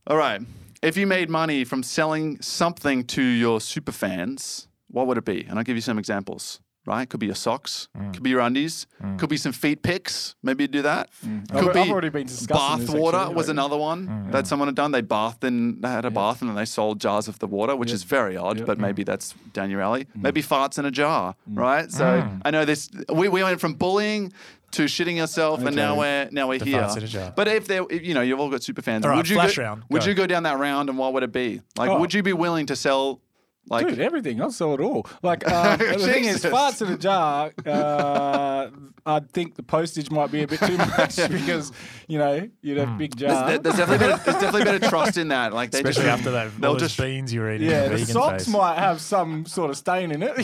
All 0.06 0.16
right. 0.16 0.40
If 0.84 0.96
you 0.98 1.06
made 1.06 1.30
money 1.30 1.64
from 1.64 1.82
selling 1.82 2.40
something 2.42 3.04
to 3.04 3.22
your 3.22 3.60
super 3.60 3.92
fans, 3.92 4.68
what 4.88 5.06
would 5.06 5.16
it 5.18 5.24
be? 5.24 5.44
And 5.48 5.58
I'll 5.58 5.64
give 5.64 5.76
you 5.76 5.82
some 5.82 5.98
examples. 5.98 6.60
right? 6.86 7.08
Could 7.08 7.18
be 7.20 7.24
your 7.24 7.34
socks, 7.34 7.88
Mm. 7.96 8.12
could 8.12 8.22
be 8.22 8.28
your 8.28 8.40
undies, 8.40 8.86
could 9.16 9.30
be 9.30 9.38
some 9.38 9.52
feet 9.52 9.82
pics. 9.82 10.34
Maybe 10.42 10.64
you 10.64 10.68
do 10.68 10.82
that. 10.82 11.08
Could 11.22 11.56
I've- 11.56 11.72
be 11.72 11.80
I've 11.80 11.88
already 11.90 12.10
been 12.10 12.26
discussing 12.26 12.86
bath 12.86 12.94
water 12.94 13.16
actually, 13.16 13.34
was 13.36 13.46
like- 13.48 13.54
another 13.54 13.78
one 13.78 14.06
Mm. 14.06 14.32
that 14.32 14.46
someone 14.46 14.68
had 14.68 14.74
done. 14.74 14.92
They 14.92 15.00
bathed 15.00 15.42
and 15.44 15.80
they 15.82 15.88
had 15.88 16.04
a 16.04 16.10
bath 16.10 16.42
and 16.42 16.50
then 16.50 16.56
they 16.56 16.66
sold 16.66 17.00
jars 17.00 17.26
of 17.26 17.38
the 17.38 17.46
water, 17.46 17.74
which 17.74 17.90
is 17.90 18.02
very 18.02 18.36
odd, 18.36 18.66
but 18.66 18.78
maybe 18.78 19.02
that's 19.02 19.32
down 19.54 19.70
your 19.70 19.80
alley. 19.80 20.06
Maybe 20.14 20.42
farts 20.42 20.78
in 20.78 20.84
a 20.84 20.90
jar, 20.90 21.36
Mm. 21.50 21.56
right? 21.58 21.90
So 21.90 22.28
I 22.44 22.50
know 22.50 22.66
this. 22.66 22.90
We, 23.10 23.28
we 23.28 23.42
went 23.42 23.60
from 23.60 23.72
bullying. 23.84 24.30
To 24.74 24.84
shitting 24.84 25.16
yourself, 25.16 25.62
and 25.64 25.76
now 25.76 25.96
we're 25.98 26.28
now 26.32 26.48
we're 26.48 26.58
The 26.58 26.64
here. 26.64 26.82
farts 26.82 26.96
in 26.96 27.04
a 27.04 27.06
jar. 27.06 27.32
But 27.34 27.46
if 27.48 27.66
there, 27.66 27.84
if, 27.88 28.04
you 28.04 28.12
know, 28.14 28.22
you've 28.22 28.40
all 28.40 28.50
got 28.50 28.62
super 28.62 28.82
fans. 28.82 29.04
All 29.04 29.10
right, 29.10 29.16
would 29.16 29.28
you 29.28 29.36
flash 29.36 29.56
go, 29.56 29.62
round. 29.62 29.82
Would 29.90 30.02
Go. 30.02 30.08
you 30.08 30.14
go 30.14 30.26
down 30.26 30.42
that 30.44 30.58
round, 30.58 30.88
and 30.88 30.98
what 30.98 31.12
would 31.12 31.22
it 31.22 31.32
be? 31.32 31.60
Like, 31.78 31.90
Oh. 31.90 32.00
would 32.00 32.12
you 32.12 32.22
be 32.22 32.32
willing 32.32 32.66
to 32.66 32.76
sell, 32.76 33.20
like, 33.68 33.88
Dude, 33.88 33.98
everything. 33.98 34.40
I'll 34.40 34.50
sell 34.50 34.74
it 34.74 34.80
all. 34.80 35.06
Like 35.22 35.46
uh, 35.50 35.76
the 35.76 35.98
thing 35.98 36.24
is, 36.24 36.36
Jesus. 36.36 36.52
farts 36.52 36.84
in 36.86 36.92
a 36.92 36.98
jar. 36.98 37.52
Uh, 37.64 38.70
I 39.06 39.20
think 39.20 39.54
the 39.54 39.62
postage 39.62 40.10
might 40.10 40.32
be 40.32 40.42
a 40.42 40.46
bit 40.46 40.60
too 40.60 40.78
much 40.78 41.16
because 41.30 41.72
you 42.08 42.18
know 42.18 42.48
you'd 42.62 42.78
have 42.78 42.88
a 42.88 42.92
big 42.92 43.16
there's, 43.16 43.32
jar. 43.32 43.58
there's 43.58 43.76
definitely 43.76 44.06
bit 44.06 44.14
of, 44.14 44.24
there's 44.24 44.36
definitely 44.36 44.62
a 44.62 44.64
bit 44.64 44.82
of 44.82 44.88
trust 44.88 45.18
in 45.18 45.28
that. 45.28 45.52
Like, 45.52 45.74
Especially 45.74 46.04
just, 46.04 46.18
after 46.18 46.30
that, 46.30 46.58
they'll 46.58 46.70
all 46.70 46.76
those 46.76 46.88
just 46.88 46.98
beans 46.98 47.32
you're 47.32 47.52
eating. 47.52 47.68
yeah, 47.68 47.88
the 47.88 47.96
vegan 47.96 48.06
socks 48.06 48.44
phase. 48.44 48.54
might 48.54 48.78
have 48.78 49.02
some 49.02 49.44
sort 49.44 49.70
of 49.70 49.76
stain 49.76 50.10
in 50.10 50.22
it. 50.22 50.34
the, 50.36 50.42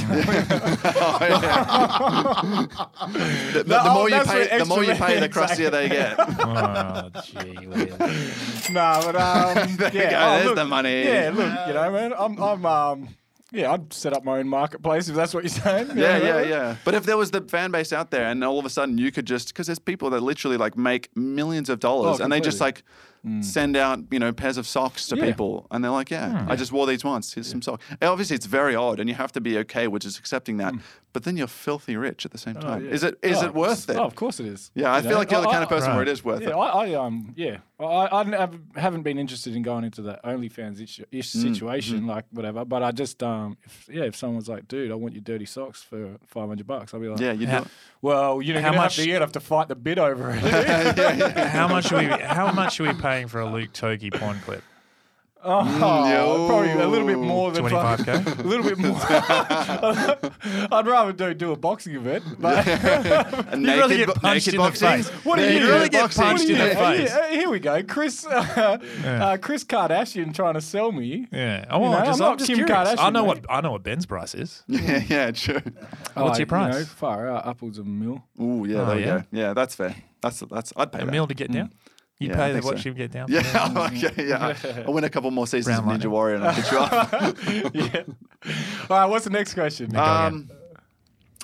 the, 3.55 3.63
the 3.65 3.91
more 3.95 4.11
you 4.11 4.21
pay, 4.25 4.59
the 4.59 4.65
more 4.67 4.85
you 4.85 4.95
pay, 4.95 5.21
the 5.21 5.29
crustier 5.29 5.71
they 5.71 5.89
get. 5.89 6.17
Oh, 6.19 7.11
gee 7.25 7.67
whiz. 7.67 8.71
nah, 8.71 9.01
but 9.03 9.17
um, 9.17 9.77
There 9.77 9.91
yeah, 9.95 10.11
go, 10.11 10.17
oh, 10.19 10.35
there's 10.35 10.47
look, 10.47 10.57
the 10.57 10.65
money. 10.67 11.05
Yeah, 11.05 11.33
look, 11.35 11.67
you 11.67 11.75
know, 11.75 11.91
man, 11.93 12.13
I'm, 12.17 12.39
I'm, 12.43 12.67
um, 12.67 13.09
yeah, 13.53 13.73
I'd 13.73 13.93
set 13.93 14.13
up 14.13 14.25
my 14.25 14.39
own 14.39 14.49
marketplace 14.49 15.09
if 15.09 15.17
that's 15.17 15.35
what 15.35 15.43
you're 15.45 15.49
saying. 15.49 15.89
Yeah, 15.89 16.19
know? 16.19 16.25
yeah, 16.25 16.43
yeah. 16.43 16.77
But 16.85 16.95
if 16.95 17.05
there 17.05 17.17
was 17.17 17.31
the 17.31 17.41
fan 17.43 17.71
base 17.71 17.93
out 17.93 18.11
there, 18.11 18.27
and 18.27 18.43
all 18.45 18.59
of 18.59 18.65
a 18.65 18.71
sudden 18.71 18.99
you 18.99 19.11
could 19.11 19.27
just 19.27 19.49
because 19.49 19.67
there's 19.67 19.79
people 19.79 20.11
that 20.11 20.23
literally 20.23 20.57
like 20.57 20.77
make 20.77 21.15
millions 21.17 21.69
of 21.69 21.81
dollars, 21.81 22.21
Oh, 22.21 22.25
and 22.25 22.33
they 22.33 22.41
just 22.41 22.61
like 22.61 22.83
completely. 23.23 23.43
send 23.43 23.77
out 23.77 24.01
you 24.11 24.19
know 24.19 24.33
pairs 24.33 24.57
of 24.57 24.67
socks 24.67 25.07
to 25.09 25.17
Yeah. 25.17 25.25
people, 25.27 25.67
and 25.71 25.83
they're 25.83 25.91
like, 25.91 26.11
yeah, 26.11 26.45
I 26.49 26.53
hmm. 26.53 26.59
just 26.59 26.73
wore 26.73 26.87
these 26.87 27.05
once. 27.05 27.35
Here's 27.35 27.49
some 27.49 27.63
socks. 27.63 27.85
And 28.01 28.05
obviously, 28.05 28.37
it's 28.37 28.47
very 28.47 28.75
odd, 28.75 29.01
and 29.01 29.09
you 29.09 29.15
have 29.15 29.33
to 29.33 29.41
be 29.41 29.59
okay 29.59 29.89
with 29.89 30.03
just 30.03 30.19
accepting 30.19 30.59
that. 30.59 30.75
Hmm. 30.75 30.81
But 31.13 31.25
then 31.25 31.37
you're 31.37 31.49
filthy 31.49 31.97
rich 31.97 32.25
at 32.25 32.31
the 32.31 32.39
same 32.39 32.55
time. 32.55 32.85
yeah. 32.85 32.93
Is 32.93 33.03
it 33.03 33.19
is 33.23 33.39
Oh, 33.43 33.47
it 33.47 33.55
worth 33.55 33.91
it? 33.91 33.97
Oh, 33.97 34.05
of 34.05 34.15
course 34.15 34.39
it 34.39 34.47
is. 34.47 34.71
Yeah, 34.77 34.93
I 34.93 34.99
You 34.99 35.03
feel 35.03 35.11
know? 35.13 35.19
like 35.19 35.31
you're 35.33 35.41
the 35.41 35.49
kind 35.49 35.65
of 35.65 35.73
I- 35.73 35.75
person 35.75 35.91
where 35.93 36.03
it 36.03 36.07
right. 36.07 36.13
is 36.13 36.25
worth 36.25 36.43
Yeah, 36.43 36.51
it. 36.51 36.55
I, 36.55 36.93
I 36.93 36.95
um, 36.95 37.35
yeah, 37.37 37.57
I, 37.81 37.85
I 38.13 38.25
have, 38.37 38.57
haven't 38.77 39.03
been 39.03 39.19
interested 39.19 39.57
in 39.57 39.63
going 39.63 39.83
into 39.83 40.03
the 40.03 40.21
OnlyFans 40.25 40.81
ish, 40.81 41.01
ish 41.11 41.33
Mm, 41.33 41.53
situation, 41.55 41.99
mm-hmm. 42.01 42.11
like 42.11 42.27
whatever. 42.31 42.65
But 42.65 42.83
I 42.85 42.93
just, 42.93 43.23
um, 43.25 43.57
if, 43.65 43.89
yeah, 43.93 44.05
if 44.05 44.15
someone's 44.15 44.49
like, 44.49 44.69
dude, 44.69 44.93
I 44.93 44.95
want 44.95 45.15
your 45.15 45.23
dirty 45.23 45.47
socks 45.47 45.83
for 45.83 46.17
five 46.27 46.49
hundred 46.49 46.67
bucks, 46.69 46.95
I'll 46.95 47.01
be 47.01 47.09
like, 47.09 47.19
Yeah, 47.21 47.33
you 47.33 47.47
do. 47.47 47.53
How- 47.53 47.63
it. 47.63 47.69
well, 48.03 48.41
you 48.41 48.55
know, 48.55 48.61
How 48.61 48.69
how 48.69 48.73
much- 48.75 48.83
much? 48.83 48.97
Have 48.97 49.05
to, 49.05 49.11
you'd 49.11 49.21
have 49.21 49.33
to 49.33 49.41
fight 49.41 49.67
the 49.69 49.75
bid 49.77 49.99
over 49.99 50.31
it. 50.31 50.39
How 51.49 51.67
much 51.69 51.93
are 51.93 51.99
we? 51.99 52.07
How 52.07 52.53
much 52.53 52.79
are 52.81 52.85
we 52.85 52.93
paying 52.95 53.27
for 53.29 53.41
a 53.41 53.51
Luke 53.51 53.73
Toki 53.73 54.11
porn 54.11 54.39
clip? 54.45 54.63
Mm, 55.43 55.81
oh, 55.83 56.11
yo. 56.11 56.47
probably 56.49 56.71
a 56.73 56.87
little 56.89 57.07
bit 57.07 57.19
more 57.19 57.51
than 57.51 57.63
Twenty 57.63 57.75
five 57.77 58.05
k. 58.05 58.13
A 58.43 58.43
little 58.47 58.65
bit 58.65 58.77
more. 58.79 58.99
I'd 60.73 60.87
rather 60.87 61.13
do 61.13 61.33
do 61.35 61.53
a 61.53 61.57
boxing 61.57 61.95
event. 61.97 62.25
But 62.39 62.67
A 62.69 63.57
You'd 63.59 63.69
rather 63.79 63.97
get 63.97 64.09
punched 64.17 64.47
naked 64.49 64.55
in 64.55 64.63
the 64.63 64.73
face. 64.73 65.09
What 65.25 65.37
do 65.37 65.43
you 65.45 65.61
You'd 65.67 65.91
get 65.91 66.11
punched 66.15 66.49
in 66.49 66.59
the 66.59 66.75
face. 66.75 67.11
here- 67.13 67.31
here 67.41 67.49
we 67.51 67.59
go, 67.59 67.83
Chris. 67.83 68.27
Uh, 68.27 68.79
uh, 69.05 69.37
Kris 69.39 69.65
Kardashian 69.65 70.35
trying 70.35 70.55
to 70.55 70.61
sell 70.61 70.93
me. 70.93 71.27
Yeah. 71.33 71.65
Oh, 71.71 71.91
know, 71.91 71.99
just, 72.05 72.21
I'm 72.21 72.27
I'm 72.27 72.31
not 72.33 72.39
just 72.39 72.51
Kim 72.51 72.67
curious. 72.67 72.95
I 72.99 73.11
know 73.11 73.23
mate. 73.23 73.29
what 73.29 73.47
I 73.49 73.61
know 73.63 73.73
what 73.73 73.83
Ben's 73.83 74.07
price 74.07 74.35
is. 74.35 74.63
Yeah, 74.69 75.03
yeah, 75.09 75.31
true. 75.31 75.61
What's 76.15 76.15
your 76.15 76.31
uh, 76.33 76.39
You 76.39 76.47
price? 76.47 76.75
know, 76.75 76.85
far 76.85 77.29
out, 77.29 77.47
upwards 77.47 77.79
of 77.79 77.87
a 77.87 77.89
mil. 77.89 78.23
Ooh, 78.41 78.67
yeah, 78.69 78.81
Oh, 78.83 78.87
there 78.87 78.99
you 78.99 79.07
yeah? 79.07 79.19
go. 79.19 79.25
Yeah, 79.33 79.53
that's 79.55 79.75
fair. 79.75 79.95
That's 80.21 80.41
that's. 80.51 80.73
I'd 80.77 80.93
pay 80.93 81.01
A 81.01 81.05
that. 81.07 81.11
meal 81.11 81.27
to 81.27 81.35
get 81.35 81.51
down. 81.51 81.69
Mm. 81.69 81.73
You 82.21 82.29
Yeah, 82.29 82.35
I 82.35 82.53
pay 82.53 82.61
to 82.61 82.67
watch 82.67 82.83
so. 82.83 82.91
him 82.91 82.95
get 82.97 83.11
down. 83.11 83.27
Yeah, 83.31 83.89
okay, 83.93 84.29
yeah. 84.29 84.55
I'll 84.87 84.93
win 84.93 85.05
a 85.05 85.11
couple 85.11 85.31
more 85.31 85.47
seasons 85.47 85.81
Brown 85.81 85.91
of 85.97 86.01
Ninja. 86.01 86.07
Warrior 86.11 86.37
and 86.37 86.45
I'll 86.45 86.55
get 86.55 86.71
you 86.71 86.79
up. 86.79 87.13
yeah. 87.75 88.03
All 88.91 88.99
right, 89.01 89.07
what's 89.07 89.25
the 89.25 89.31
next 89.31 89.55
question? 89.55 89.97
um, 89.97 90.51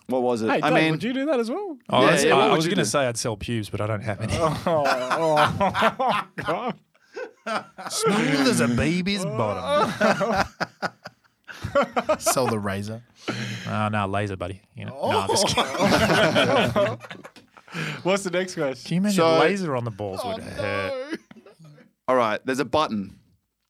what 0.06 0.22
was 0.22 0.42
it? 0.42 0.50
hey, 0.50 0.60
I 0.62 0.70
Dave, 0.70 0.82
mean, 0.82 0.90
would 0.92 1.02
you 1.02 1.12
do 1.14 1.24
that 1.26 1.40
as 1.40 1.50
well? 1.50 1.76
Oh, 1.90 2.00
Yeah, 2.00 2.06
that's- 2.06 2.24
yeah, 2.24 2.36
I, 2.36 2.48
I 2.48 2.54
was 2.54 2.66
going 2.66 2.78
to 2.78 2.84
say 2.84 3.00
I'd 3.06 3.16
sell 3.16 3.36
pubes, 3.36 3.70
but 3.70 3.80
I 3.80 3.86
don't 3.88 4.02
have 4.02 4.20
any. 4.20 4.34
Oh, 4.36 6.26
God. 6.36 6.74
Smooth 7.90 8.46
as 8.48 8.60
a 8.60 8.68
baby's 8.68 9.24
bottom. 9.24 10.46
Sell 12.18 12.46
the 12.48 12.58
razor. 12.58 13.02
Oh, 13.68 13.88
no, 13.88 14.06
laser, 14.06 14.36
buddy. 14.36 14.60
You 14.76 14.84
know, 14.84 14.92
no, 15.10 15.20
I'm 15.20 15.28
just 15.28 15.46
kidding. 15.48 16.98
What's 18.02 18.24
the 18.24 18.30
next 18.30 18.54
question? 18.54 18.86
Can 18.88 18.94
you 18.94 19.00
imagine 19.00 19.16
So- 19.16 19.38
laser 19.38 19.76
on 19.76 19.84
the 19.84 19.90
balls 19.90 20.20
oh, 20.22 20.32
would 20.34 20.42
hurt? 20.42 21.20
all 22.08 22.16
right, 22.16 22.40
there's 22.44 22.60
a 22.60 22.64
button. 22.64 23.18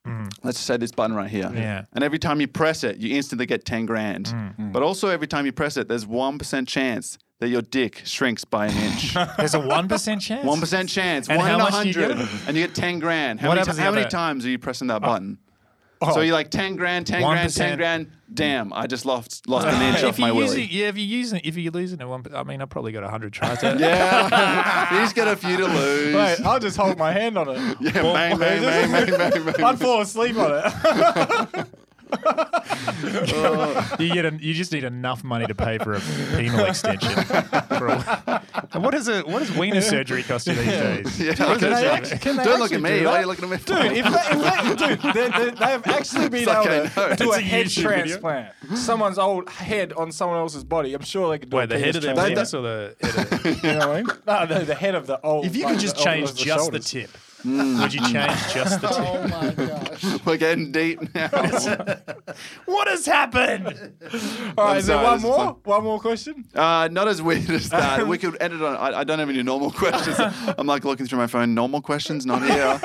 Mm. 0.07 0.30
Let's 0.44 0.59
just 0.59 0.66
say 0.66 0.76
this 0.76 0.92
button 0.92 1.16
right 1.16 1.28
here. 1.28 1.50
Yeah. 1.52 1.84
And 1.92 2.04
every 2.04 2.18
time 2.20 2.40
you 2.40 2.46
press 2.46 2.84
it, 2.84 2.98
you 2.98 3.16
instantly 3.16 3.44
get 3.44 3.64
10 3.64 3.86
grand. 3.86 4.26
Mm. 4.26 4.57
Mm. 4.57 4.72
But 4.72 4.82
also, 4.84 5.09
every 5.09 5.26
time 5.26 5.46
you 5.46 5.52
press 5.52 5.76
it, 5.76 5.88
there's 5.88 6.07
1% 6.07 6.68
chance 6.68 7.18
that 7.40 7.48
your 7.48 7.62
dick 7.62 8.02
shrinks 8.04 8.44
by 8.44 8.66
an 8.66 8.76
inch. 8.76 9.12
There's 9.36 9.52
a 9.54 9.59
1% 9.59 10.20
chance? 10.20 10.46
1% 10.46 10.88
chance. 10.88 11.28
And 11.28 11.36
one 11.36 11.46
how 11.46 11.54
in 11.57 11.61
a 11.61 11.64
much 11.64 11.82
do 11.82 11.88
you 11.90 12.07
hundred. 12.07 12.18
get? 12.18 12.48
And 12.48 12.57
you 12.57 12.66
get 12.66 12.74
10 12.74 12.98
grand. 12.98 13.40
How, 13.40 13.48
What 13.48 13.57
many, 13.57 13.59
happens 13.61 13.76
ti- 13.76 13.80
the 13.80 13.84
how 13.84 13.90
many 13.90 14.02
other- 14.04 14.11
times 14.11 14.46
are 14.46 14.48
you 14.48 14.59
pressing 14.59 14.88
that 14.88 14.96
uh, 14.96 15.00
button? 15.00 15.38
Oh. 16.01 16.12
So 16.12 16.20
you're 16.20 16.34
like 16.34 16.51
10 16.51 16.76
grand, 16.76 17.07
10 17.07 17.22
grand, 17.22 17.55
10 17.55 17.78
grand. 17.78 18.11
Damn, 18.32 18.72
I 18.72 18.86
just 18.86 19.07
lost 19.07 19.49
lost 19.49 19.66
an 19.66 19.80
inch 19.80 20.03
off 20.03 20.14
if 20.14 20.18
my 20.18 20.32
willy. 20.32 20.64
it, 20.64 20.70
yeah, 20.70 20.88
if 20.88 20.97
you're 20.97 21.07
using, 21.07 21.40
if 21.44 21.57
you're 21.57 21.72
losing 21.72 22.01
it, 22.01 22.07
one, 22.07 22.24
I 22.34 22.42
mean, 22.42 22.61
I've 22.61 22.68
probably 22.68 22.92
got 22.92 23.09
hundred 23.09 23.32
tries 23.32 23.62
at. 23.62 23.78
Yeah, 23.78 25.01
he's 25.01 25.12
got 25.12 25.28
a 25.28 25.36
few 25.36 25.57
to 25.57 25.64
lose. 25.64 26.14
Wait, 26.14 26.40
I'll 26.44 26.59
just 26.59 26.76
hold 26.76 26.99
my 26.99 27.12
hand 27.12 27.38
on 27.38 27.49
it. 27.49 27.76
yeah, 27.80 27.92
bang, 28.03 28.36
bang, 28.36 28.62
bang, 28.62 28.90
bang, 28.90 29.30
bang, 29.30 29.44
bang. 29.44 29.64
I'd 29.64 29.78
fall 29.78 30.03
asleep 30.03 30.36
on 30.36 30.62
it. 30.64 31.66
you 33.98 34.12
get, 34.14 34.24
a, 34.26 34.38
you 34.40 34.54
just 34.54 34.72
need 34.72 34.84
enough 34.84 35.24
money 35.24 35.46
to 35.46 35.54
pay 35.54 35.78
for 35.78 35.94
a 35.94 36.00
penal 36.36 36.64
extension. 36.66 37.11
For 37.12 37.86
a, 37.88 38.42
And 38.72 38.84
what 38.84 38.94
is 38.94 39.09
a 39.09 39.22
what 39.22 39.38
does 39.40 39.50
wiener 39.57 39.80
surgery 39.80 40.22
cost 40.22 40.46
you 40.46 40.54
these 40.54 40.66
days? 40.66 41.20
Yeah, 41.20 41.46
What 41.48 41.57
is 41.57 41.62
can 41.62 41.72
it? 41.72 41.74
they 41.76 41.88
actually- 41.88 42.18
can 42.18 42.36
they 42.36 42.44
Don't 42.44 42.59
look 42.61 42.72
at 42.72 42.80
me. 42.82 43.04
Why 43.04 43.18
are 43.18 43.20
you 43.22 43.26
looking 43.26 43.44
at 43.44 43.50
me? 43.50 43.57
for? 43.59 43.66
Dude, 43.66 43.92
if 43.92 44.04
they, 44.04 44.20
if 44.30 44.78
they, 44.78 44.86
dude, 44.86 45.14
they, 45.14 45.28
they, 45.30 45.50
they 45.50 45.64
have 45.66 45.86
actually 45.86 46.28
been 46.28 46.42
It's 46.42 46.46
like 46.48 46.66
able 46.68 46.88
to 46.88 46.96
know. 46.96 47.07
do 47.16 47.32
It's 47.32 47.36
a 47.36 47.38
a 47.38 47.40
head 47.40 47.66
YouTube 47.66 47.82
video. 47.88 48.18
transplant. 48.18 48.52
Someone's 48.78 49.18
old 49.18 49.48
head 49.50 49.92
on 49.94 50.12
someone 50.12 50.38
else's 50.38 50.64
body. 50.64 50.94
I'm 50.94 51.02
sure 51.02 51.30
they 51.30 51.38
could 51.38 51.50
do 51.50 51.57
Wait, 51.57 51.64
a 51.64 51.66
the 51.68 51.78
head 51.78 51.96
of 51.96 52.02
penis 52.02 52.16
the 52.16 52.28
penis 52.28 52.54
or 52.54 52.62
the 52.62 52.96
head 53.00 53.32
of 53.32 53.62
You 53.64 53.72
know 53.72 53.78
what 53.78 53.88
I 53.88 54.02
mean? 54.02 54.07
No, 54.26 54.44
no, 54.59 54.64
the 54.64 54.74
head 54.74 54.94
of 54.94 55.07
the 55.07 55.20
old. 55.22 55.46
If 55.46 55.57
you 55.57 55.64
like 55.64 55.74
could 55.74 55.80
just 55.80 55.96
the- 55.96 56.02
change 56.04 56.30
the 56.32 56.36
just 56.36 56.70
the 56.72 56.80
shoulders. 56.82 57.07
Tip, 57.43 57.80
would 57.80 57.95
you 57.95 58.01
change 58.01 58.53
just 58.55 58.80
the 58.80 58.89
tip? 58.89 58.99
Oh 58.99 59.28
my 59.28 59.51
gosh. 59.53 60.05
We're 60.26 60.37
getting 60.37 60.72
deep 60.72 61.14
now. 61.14 61.28
What 62.66 62.89
has 62.89 63.07
happened? 63.07 63.66
All 64.59 64.64
right, 64.66 64.72
I'm 64.72 64.76
is 64.76 64.87
there 64.87 65.03
one 65.03 65.20
more? 65.22 65.37
fun. 65.37 65.55
One 65.64 65.84
more 65.84 66.01
question? 66.01 66.45
Uh, 66.55 66.89
not 66.91 67.09
as 67.09 67.22
weird 67.22 67.49
as 67.51 67.70
that. 67.70 68.07
we 68.07 68.18
could 68.18 68.37
end 68.43 68.53
it 68.55 68.62
on. 68.62 68.76
I, 68.76 69.01
I 69.01 69.05
don't 69.05 69.18
have 69.18 69.28
any 69.30 69.43
normal 69.43 69.70
questions. 69.70 70.16
I'm 70.59 70.66
like 70.66 70.84
looking 70.84 71.07
through 71.07 71.18
my 71.18 71.26
phone. 71.28 71.55
Normal 71.55 71.80
questions, 71.80 72.26
not 72.26 72.43
here. 72.43 72.78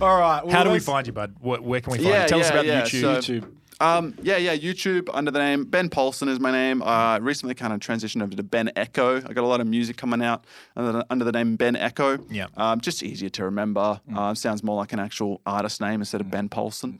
All 0.00 0.18
right. 0.18 0.42
well, 0.44 0.50
How 0.50 0.64
do 0.64 0.70
we 0.70 0.80
find 0.80 1.06
you, 1.06 1.12
bud? 1.12 1.36
What, 1.40 1.62
where 1.62 1.80
can 1.80 1.92
we 1.92 1.98
find 1.98 2.08
Yeah, 2.08 2.22
you? 2.22 2.28
Tell 2.28 2.40
us 2.40 2.50
about 2.50 2.66
yeah. 2.66 2.82
YouTube. 2.82 3.00
So- 3.00 3.32
YouTube. 3.32 3.50
Um, 3.84 4.14
yeah, 4.22 4.36
yeah, 4.38 4.56
YouTube 4.56 5.08
under 5.12 5.30
the 5.30 5.38
name 5.38 5.64
Ben 5.64 5.88
Polson 5.88 6.28
is 6.28 6.40
my 6.40 6.50
name. 6.50 6.82
Uh, 6.82 7.18
recently 7.20 7.54
kind 7.54 7.72
of 7.72 7.80
transitioned 7.80 8.22
over 8.22 8.34
to 8.34 8.42
Ben 8.42 8.70
Echo. 8.76 9.16
I 9.18 9.32
got 9.32 9.44
a 9.44 9.46
lot 9.46 9.60
of 9.60 9.66
music 9.66 9.96
coming 9.96 10.22
out 10.22 10.44
under 10.76 10.92
the, 10.92 11.06
under 11.10 11.24
the 11.24 11.32
name 11.32 11.56
Ben 11.56 11.76
Echo. 11.76 12.18
Yeah. 12.30 12.46
Um, 12.56 12.80
just 12.80 13.02
easier 13.02 13.28
to 13.30 13.44
remember. 13.44 14.00
Mm. 14.10 14.16
Uh, 14.18 14.34
sounds 14.34 14.62
more 14.62 14.76
like 14.76 14.92
an 14.92 15.00
actual 15.00 15.40
artist 15.46 15.80
name 15.80 16.00
instead 16.00 16.20
of 16.20 16.30
Ben 16.30 16.48
Polson. 16.48 16.98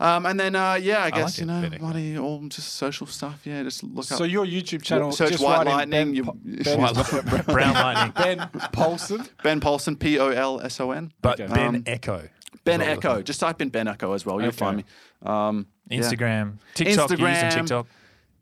Um, 0.00 0.26
and 0.26 0.38
then, 0.40 0.56
uh, 0.56 0.74
yeah, 0.74 1.04
I 1.04 1.10
guess, 1.10 1.38
like 1.38 1.38
you 1.38 1.46
know, 1.46 1.60
Ben 1.62 1.74
Echo. 1.74 1.84
bloody 1.84 2.18
all 2.18 2.40
just 2.48 2.74
social 2.74 3.06
stuff. 3.06 3.40
Yeah, 3.44 3.62
just 3.62 3.82
look 3.84 4.10
up. 4.10 4.18
So 4.18 4.24
your 4.24 4.44
YouTube 4.46 4.82
channel, 4.82 5.12
Search 5.12 5.32
just 5.32 5.44
White 5.44 5.58
write 5.58 5.88
Lightning, 5.88 5.90
Ben, 5.90 6.14
you- 6.14 6.24
ben, 6.64 6.80
White- 6.80 7.46
Brown 7.46 7.74
lightning, 7.74 8.12
Ben 8.16 8.48
Polson. 8.72 9.26
ben 9.42 9.60
Polson, 9.60 9.96
P 9.96 10.18
O 10.18 10.28
L 10.30 10.60
S 10.60 10.80
O 10.80 10.90
N. 10.90 11.12
but 11.22 11.40
Okay. 11.40 11.52
Ben 11.52 11.76
Um, 11.76 11.82
Echo. 11.86 12.28
Ben 12.64 12.80
Echo. 12.80 13.20
Just 13.22 13.40
type 13.40 13.60
in 13.60 13.68
Ben 13.68 13.86
Echo 13.88 14.12
as 14.14 14.24
well. 14.24 14.40
You'll 14.40 14.48
Okay. 14.48 14.56
find 14.56 14.76
me. 14.78 14.84
Um, 15.22 15.66
yeah. 15.66 15.73
Instagram, 15.90 16.58
TikTok. 16.74 17.10
You 17.10 17.26
use 17.26 17.36
Instagram. 17.38 17.50
TikTok. 17.54 17.86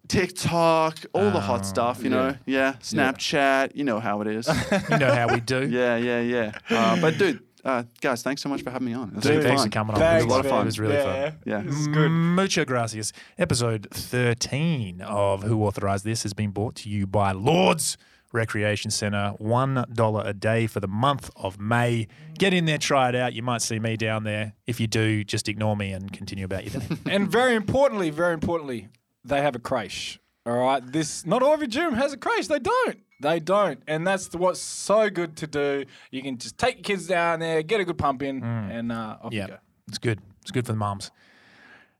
TikTok, 0.08 0.98
all 1.14 1.30
the 1.30 1.40
hot 1.40 1.60
Oh, 1.60 1.64
stuff, 1.64 2.02
you 2.02 2.10
know. 2.10 2.36
Yeah. 2.44 2.74
Snapchat, 2.82 3.74
you 3.74 3.84
know 3.84 4.00
how 4.00 4.20
it 4.20 4.26
is. 4.26 4.48
You 4.90 4.98
know 4.98 5.14
how 5.14 5.32
we 5.32 5.40
do. 5.40 5.66
yeah, 5.70 5.96
yeah, 5.96 6.20
yeah. 6.20 6.52
Uh, 6.68 7.00
but 7.00 7.16
dude, 7.18 7.42
uh, 7.64 7.84
guys, 8.00 8.22
thanks 8.22 8.42
so 8.42 8.48
much 8.48 8.62
for 8.62 8.70
having 8.70 8.86
me 8.86 8.94
on. 8.94 9.08
It 9.10 9.14
was 9.14 9.24
Dude, 9.24 9.34
super 9.34 9.42
thanks 9.46 9.62
fun. 9.62 9.70
for 9.70 9.72
coming 9.72 9.94
on. 9.94 10.00
Thanks, 10.00 10.24
it 10.24 10.26
was 10.26 10.32
a 10.32 10.36
lot 10.36 10.44
of 10.44 10.50
fun. 10.50 10.62
It 10.62 10.64
was 10.66 10.80
really 10.80 10.94
yeah, 10.94 11.30
fun. 11.30 11.38
Yeah. 11.44 11.60
This 11.62 11.76
is 11.76 11.88
good. 11.88 12.08
Mucho 12.10 12.64
gracias. 12.64 13.12
Episode 13.38 13.88
13 13.92 15.00
of 15.00 15.44
Who 15.44 15.64
Authorized 15.64 16.04
This 16.04 16.24
has 16.24 16.34
been 16.34 16.50
brought 16.50 16.74
to 16.76 16.88
you 16.90 17.06
by 17.06 17.32
Lords 17.32 17.96
Recreation 18.32 18.90
Centre. 18.90 19.34
$1 19.40 20.26
a 20.26 20.32
day 20.34 20.66
for 20.66 20.80
the 20.80 20.88
month 20.88 21.30
of 21.36 21.60
May. 21.60 22.08
Get 22.38 22.52
in 22.54 22.64
there, 22.64 22.78
try 22.78 23.08
it 23.10 23.14
out. 23.14 23.32
You 23.34 23.42
might 23.42 23.62
see 23.62 23.78
me 23.78 23.96
down 23.96 24.24
there. 24.24 24.54
If 24.66 24.80
you 24.80 24.86
do, 24.86 25.22
just 25.24 25.48
ignore 25.48 25.76
me 25.76 25.92
and 25.92 26.12
continue 26.12 26.44
about 26.44 26.64
your 26.72 26.80
day. 26.82 26.96
And 27.10 27.28
very 27.30 27.54
importantly, 27.54 28.10
very 28.10 28.34
importantly, 28.34 28.88
they 29.24 29.40
have 29.42 29.54
a 29.54 29.58
creche. 29.58 30.18
All 30.44 30.56
right, 30.58 30.84
this 30.84 31.24
not 31.24 31.42
all 31.42 31.54
of 31.54 31.60
your 31.60 31.68
gym 31.68 31.94
has 31.94 32.12
a 32.12 32.16
crash. 32.16 32.48
They 32.48 32.58
don't. 32.58 32.98
They 33.20 33.38
don't, 33.38 33.80
and 33.86 34.04
that's 34.04 34.26
the, 34.26 34.38
what's 34.38 34.58
so 34.58 35.08
good 35.08 35.36
to 35.36 35.46
do. 35.46 35.84
You 36.10 36.22
can 36.22 36.38
just 36.38 36.58
take 36.58 36.74
your 36.78 36.82
kids 36.82 37.06
down 37.06 37.38
there, 37.38 37.62
get 37.62 37.78
a 37.78 37.84
good 37.84 37.96
pump 37.98 38.20
in, 38.24 38.42
and 38.42 38.90
uh, 38.90 39.18
off 39.22 39.32
Yeah, 39.32 39.42
you 39.42 39.48
go. 39.48 39.56
it's 39.86 39.98
good. 39.98 40.18
It's 40.40 40.50
good 40.50 40.66
for 40.66 40.72
the 40.72 40.78
moms. 40.78 41.12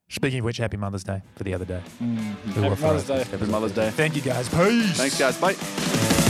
Speaking 0.09 0.41
of 0.41 0.45
which, 0.45 0.57
happy 0.57 0.77
Mother's 0.77 1.05
Day 1.05 1.23
for 1.37 1.45
the 1.45 1.55
other 1.55 1.65
day. 1.65 1.81
Who 2.01 2.63
Happy 2.63 2.83
Mother's 2.83 3.07
Day. 3.07 3.23
Happy 3.23 3.47
Mother's 3.47 3.73
Day. 3.73 3.91
Thank 3.91 4.17
you 4.17 4.23
guys. 4.23 4.49
Peace. 4.49 4.97
Thanks, 4.97 5.17
guys. 5.17 5.39
Bye. 5.41 6.22